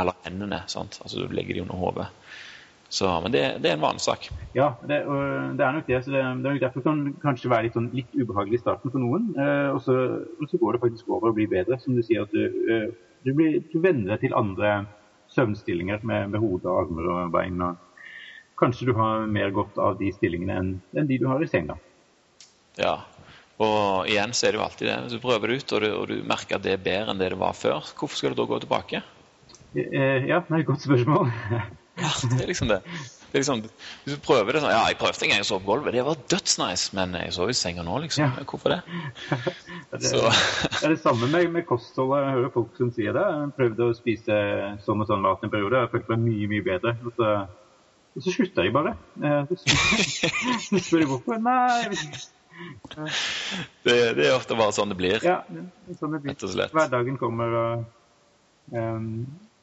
[0.01, 0.65] Eller hendene.
[0.71, 0.99] sant?
[1.05, 2.11] Altså Du legger de under hodet.
[2.91, 4.25] Så, men det, det, er en vanlig sak.
[4.51, 4.97] Ja, det,
[5.55, 6.01] det er nok det.
[6.03, 8.91] så det, det, er nok Derfor kan kanskje være litt, sånn, litt ubehagelig i starten
[8.91, 9.29] for noen.
[9.39, 9.95] Eh, og, så,
[10.35, 11.79] og, så, går det faktisk over og blir bedre.
[11.79, 12.89] Som du sier, at du, eh,
[13.23, 14.73] du, blir, du venner deg til andre
[15.31, 17.63] søvnstillinger med, med hode, armer og bein.
[17.63, 17.79] og
[18.59, 21.79] Kanskje du har mer godt av de stillingene enn, enn de du har i senga.
[22.81, 22.97] Ja,
[23.63, 25.01] og igjen så er det jo alltid det.
[25.05, 27.23] Hvis du prøver det ut, og du, og du merker at det er bedre enn
[27.23, 29.05] det det var før, hvorfor skal du da gå tilbake?
[29.79, 31.31] Eh, ja, det er et godt spørsmål.
[32.01, 32.79] Ja, det er liksom det.
[32.85, 33.63] det er liksom,
[34.05, 35.95] hvis du prøver det sånn Ja, jeg prøvde en gang å sove på gulvet.
[35.97, 38.25] Det var dødsnice, men jeg sover i senga nå, liksom.
[38.25, 38.47] Ja.
[38.49, 38.81] Hvorfor det?
[39.93, 42.25] det, det er det samme med, med kostholdet.
[42.25, 43.27] Jeg hører folk som sier det.
[43.37, 44.43] Jeg prøvde å spise
[44.87, 45.85] sånn og sånn mat en periode.
[45.85, 46.97] Jeg følte meg mye, mye bedre.
[47.05, 47.31] Og så,
[48.17, 48.97] og så slutta jeg bare.
[50.67, 51.41] Så spør jeg hvorfor.
[51.43, 52.01] Nei,
[53.85, 55.23] det, det, er ofte bare sånn det blir.
[55.25, 56.67] Ja, er sånn det blir.
[56.75, 57.87] Hverdagen kommer og
[58.75, 59.07] um,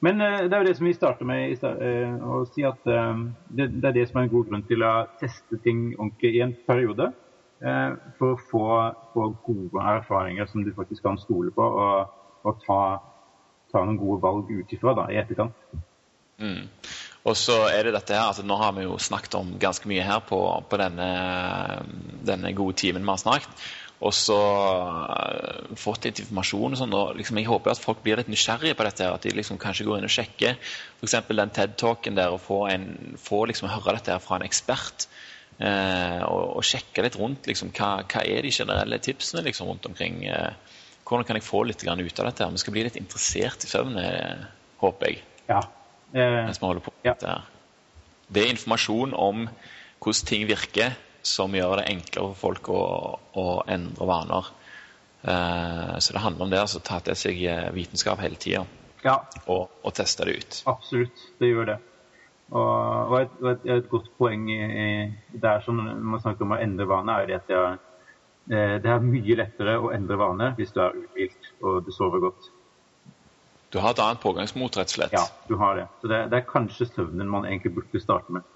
[0.05, 3.23] men uh, det er jo det som vi starter med uh, å si at uh,
[3.49, 6.57] det, er det som er en god grunn til å teste ting ordentlig i en
[6.67, 7.13] periode.
[8.19, 8.65] for å få,
[9.15, 12.11] få, gode erfaringer som du faktisk kan stole på, og,
[12.45, 12.81] og ta,
[13.71, 15.57] ta, noen gode valg ut ifra i etterkant.
[16.37, 16.67] Mm.
[17.25, 20.05] Og så er det dette her, altså Nå har vi jo snakket om ganske mye
[20.05, 20.37] her på,
[20.69, 21.09] på denne,
[22.29, 23.65] denne, gode timen vi har snakket
[23.97, 26.75] og så uh, fått litt informasjon.
[26.75, 29.07] og sånn, og liksom, Jeg håper at folk blir litt nysgjerrige på dette.
[29.09, 31.15] At de liksom kanskje går inn og sjekker f.eks.
[31.31, 35.07] den TED-talken der og får, en, får liksom høre dette her fra en ekspert.
[35.57, 39.89] Uh, og, og, sjekke litt rundt liksom, hva, hva, er de generelle tipsene liksom, rundt
[39.89, 40.21] omkring.
[40.29, 40.53] Uh,
[41.07, 41.89] hvordan kan jeg få litt ut
[42.21, 42.45] av dette?
[42.45, 42.53] her?
[42.53, 43.97] Vi skal bli litt interessert i søvn,
[44.81, 45.23] håper jeg.
[45.47, 45.61] Ja.
[46.11, 47.13] mens vi holder på ja.
[47.13, 47.45] dette her.
[48.27, 49.45] Det er informasjon om
[50.03, 50.97] hvordan ting virker
[51.27, 52.81] som gjør det enklere for folk å,
[53.37, 54.49] å endre vaner.
[55.27, 58.61] Uh, så det handler om det, altså ta til seg eh, vitenskap hele tida
[59.03, 59.15] ja.
[59.45, 60.59] og, og, teste det ut.
[60.69, 61.77] Absolutt, det gjør det.
[62.47, 64.59] Og, og et, et, et, godt poeng i,
[65.35, 67.79] i der som man snakker om å endre vaner, er at det er,
[68.53, 72.23] eh, det er mye lettere å endre vaner hvis du er uthvilt og du sover
[72.23, 72.51] godt.
[73.73, 75.17] Du har et annet pågangsmot, rett og slett?
[75.17, 75.89] Ja, du har det.
[75.99, 78.47] Så det, det er kanskje søvnen man egentlig burde starte med.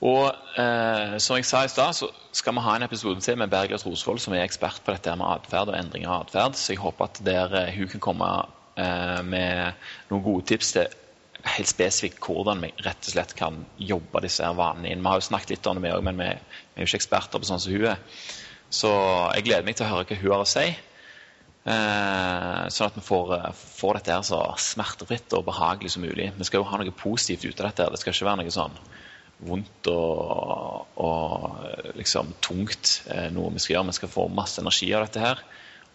[0.00, 3.50] Og eh, som jeg sa i stad, så skal vi ha en episode til med
[3.52, 6.56] Bergljot Rosvold, som er ekspert på dette med atferd og endring av atferd.
[6.56, 8.30] Så jeg håper at der eh, hun kan komme
[8.80, 9.76] eh, med
[10.08, 10.96] noen gode tips til
[11.40, 15.04] helt spesifikt hvordan vi rett og slett kan jobbe disse her vanene inn.
[15.04, 17.48] Vi har jo snakket litt om det, vi men vi, er jo ikke eksperter på
[17.48, 18.00] sånn som hun er.
[18.70, 18.90] Så
[19.36, 20.66] jeg gleder meg til å høre hva hun har å si.
[21.70, 26.30] Eh, sånn at vi får, eh, får, dette her så smertefritt og behagelig som mulig.
[26.38, 27.90] Vi skal jo ha noe positivt ut av dette.
[27.92, 28.80] Det skal ikke være noe sånn
[29.46, 33.00] vondt og, og liksom tungt
[33.34, 33.90] noe vi skal gjøre.
[33.90, 35.42] Vi skal få masse energi av dette her.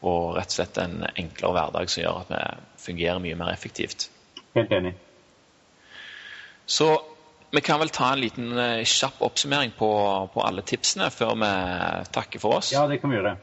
[0.06, 2.44] Og rett og slett en enklere hverdag som gjør at vi
[2.86, 4.10] fungerer mye mer effektivt.
[4.56, 4.94] Helt enig.
[6.66, 6.90] Så
[7.56, 9.90] vi kan vel ta en liten eh, kjapp oppsummering på,
[10.34, 11.52] på alle tipsene før vi
[12.16, 12.74] takker for oss.
[12.76, 13.38] Ja, det kan vi gjøre.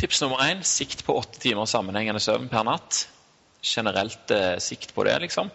[0.00, 3.06] Tips nummer én sikt på åtte timer sammenhengende søvn per natt.
[3.66, 5.50] generelt eh, sikt på det, liksom.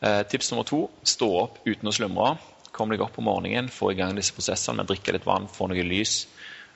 [0.00, 2.34] Eh, tips nummer to stå opp uten å slumre.
[2.76, 5.48] Kom deg opp om morgenen, få i gang disse prosessene med å drikke litt vann,
[5.48, 6.26] få noe lys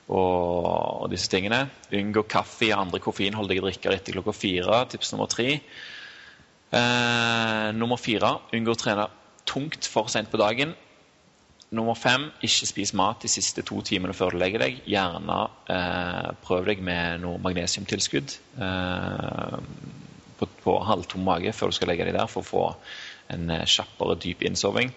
[0.09, 1.67] og, disse tingene.
[1.93, 4.83] Unngå kaffe og andre koffeinholdige drikker etter klokka fire.
[4.91, 5.59] Tips nummer tre.
[6.71, 9.09] Eh, nummer fire unngå å trene
[9.45, 10.73] tungt for sent på dagen.
[11.71, 14.81] Nummer fem, ikke spis mat de siste to timene før du legger deg.
[14.91, 15.37] Gjerne
[15.71, 18.33] eh, prøv deg med noe magnesiumtilskudd
[18.65, 19.55] eh,
[20.41, 22.65] på, på halvtom mage før du skal legge deg der, for å få
[23.29, 24.93] en eh, kjappere, dyp innsoving.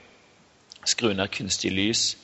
[0.84, 2.14] Skru ned kunstig lys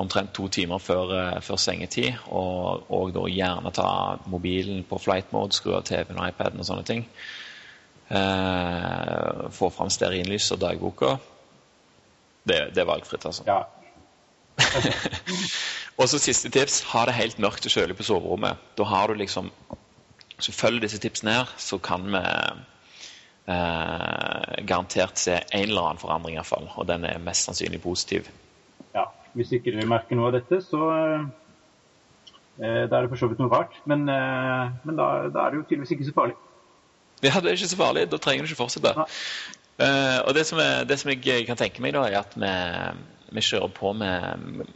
[0.00, 2.14] omtrent to timer før, eh, før sengetid.
[2.28, 3.90] Og, og, da gjerne ta
[4.26, 7.04] mobilen på flight mode, skru av TV-en og iPaden og sånne ting.
[8.12, 11.16] Eh, få fram stearinlys og dagboka.
[12.42, 13.46] Det, det er valgfritt, altså.
[13.46, 13.62] Ja,
[16.00, 18.60] og så siste tips ha det helt mørkt og kjølig på soverommet.
[18.78, 19.48] Da har du liksom
[20.42, 22.20] du følger disse tipsene her, så kan vi
[23.46, 26.68] eh, garantert se en eller annen forandring, iallfall.
[26.76, 28.30] Og den er mest sannsynlig positiv.
[28.94, 29.08] Ja.
[29.32, 31.22] Hvis ikke du merker noe av dette, så eh,
[32.60, 33.78] Da er det for så vidt noe rart.
[33.88, 36.38] Men, eh, men da, da, er det jo tydeligvis ikke så farlig.
[37.22, 38.06] Ja, det er ikke så farlig.
[38.12, 38.94] Da trenger du ikke fortsette.
[39.82, 42.50] Uh, og det som, er, det som, jeg kan tenke meg, da, er at vi
[43.32, 44.66] vi kjører på med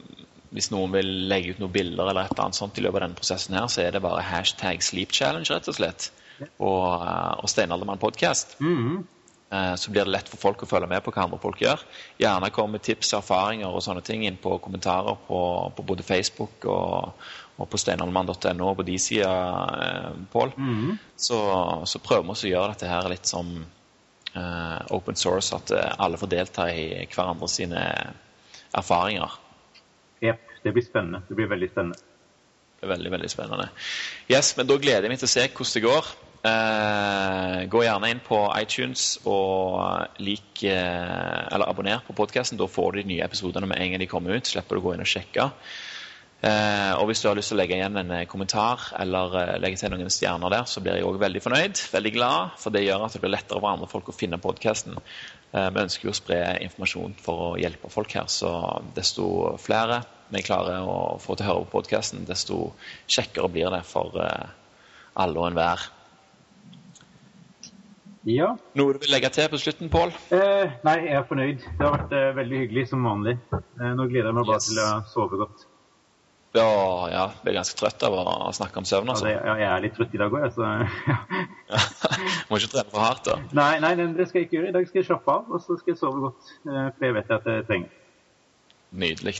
[0.56, 3.04] Hvis noen vil legge ut noen bilder eller et eller annet sånt i løpet av
[3.04, 6.08] denne prosessen, her, så er det bare hashtag sleep challenge, rett og slett.
[6.40, 8.60] Og, eh, og Steinaldermann podcast.
[8.60, 9.04] Mm -hmm.
[9.76, 11.80] Så blir det lett for folk å følge med på hva andre folk gjør.
[12.18, 16.02] Gjerne komme med tips og erfaringer og sånne ting inn på kommentarer på, på både
[16.02, 17.12] Facebook og,
[17.56, 19.30] og på steinaldermann.no på de sida,
[19.82, 20.52] eh, Pål.
[20.56, 20.96] Mm -hmm.
[21.16, 23.66] så, så, prøver vi å gjøre dette her litt som
[24.36, 28.12] uh, open source, at alle får delta i hverandre sine
[28.74, 29.30] erfaringer.
[30.20, 30.40] Jepp.
[30.62, 31.22] Det blir spennende.
[31.28, 31.98] Det blir veldig spennende.
[32.76, 33.68] Det er veldig, veldig spennende.
[34.28, 36.08] Yes, men Da gleder jeg meg til å se hvordan det går.
[36.46, 42.60] Uh, gå gjerne inn på iTunes og lik uh, eller abonner på podkasten.
[42.60, 44.46] Da får du de nye episodene med en gang de kommer ut.
[44.46, 45.50] Slipper du å gå inn og sjekke.
[46.36, 49.90] Uh, og hvis du har lyst til å legge igjen en kommentar eller legge til
[49.90, 51.82] noen stjerner der, så blir jeg òg veldig fornøyd.
[51.96, 55.00] Veldig glad, for det gjør at det blir lettere for andre folk å finne podkasten.
[55.56, 58.52] Eh, vi ønsker jo å spre informasjon for å hjelpe folk her, så
[58.96, 60.02] desto flere
[60.34, 62.72] vi klarer å få til å høre på podkasten, desto
[63.06, 64.48] kjekkere blir det for eh,
[65.22, 65.86] alle og enhver.
[68.26, 68.50] Ja.
[68.74, 70.10] Noe du vil legge til på slutten, Pål?
[70.34, 71.62] Eh, nei, jeg er fornøyd.
[71.62, 73.36] Det har vært eh, veldig hyggelig som vanlig.
[73.54, 74.70] Eh, nå gleder jeg meg bare yes.
[74.72, 75.66] til å sove godt.
[76.56, 76.66] Ja,
[77.12, 78.24] ja, jeg er ganske trøtt av å
[78.56, 79.12] snakke om søvn.
[79.12, 79.28] Altså.
[79.28, 80.72] Ja, det, ja, jeg er litt trøtt i dag òg, så
[81.12, 81.18] ja.
[82.48, 83.36] Må ikke trene for hardt, da.
[83.60, 84.72] Nei, nei, det skal jeg ikke gjøre.
[84.72, 86.50] I dag skal jeg slappe av, og så skal jeg sove godt.
[86.66, 88.02] Eh, for jeg vet at jeg trenger
[88.96, 89.36] Nydelig.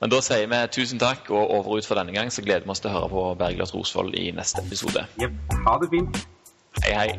[0.00, 2.74] Men da sier vi tusen takk, og over ut for denne gang så gleder vi
[2.76, 5.06] oss til å høre på Bergljot Rosvold i neste episode.
[5.18, 5.58] Yep.
[5.66, 6.24] Ha det fint.
[6.84, 7.10] Hei, hei.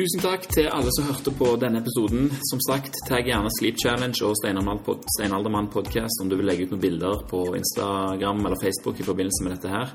[0.00, 2.30] Tusen takk til alle som hørte på denne episoden.
[2.48, 6.80] Som sagt, tagg gjerne Sleep Challenge og Steinaldermann podcast om du vil legge ut noen
[6.80, 9.92] bilder på Instagram eller Facebook i forbindelse med dette her.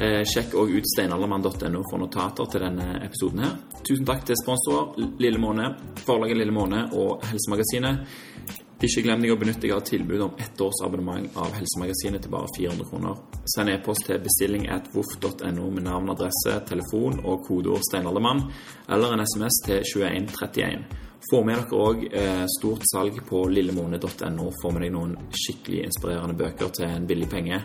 [0.00, 3.52] Eh, sjekk òg ut steinaldermann.no for notater til denne episoden her.
[3.82, 5.68] Tusen takk til sponsorer Lille Måne,
[6.08, 8.64] forlaget Lille Måne og Helsemagasinet.
[8.76, 12.32] Ikke glem deg å benytte deg av tilbud om ett års abonnement av Helsemagasinet til
[12.34, 13.22] bare 400 kroner.
[13.48, 18.44] Send e-post til bestilling at voff.no med navn, adresse, telefon og kodeord steinaldermann,
[18.92, 20.84] eller en SMS til 2131.
[21.30, 24.50] Få med dere òg eh, stort salg på lillemone.no.
[24.60, 27.64] Få med deg noen skikkelig inspirerende bøker til en billig penge.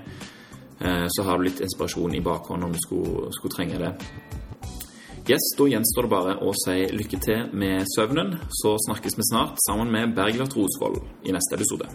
[0.80, 3.92] Eh, så har du litt inspirasjon i bakhånd om du skulle, skulle trenge det.
[5.32, 9.62] Yes, Da gjenstår det bare å si lykke til med søvnen, så snakkes vi snart
[9.64, 11.88] sammen med Bergljot Rosvold i neste episode.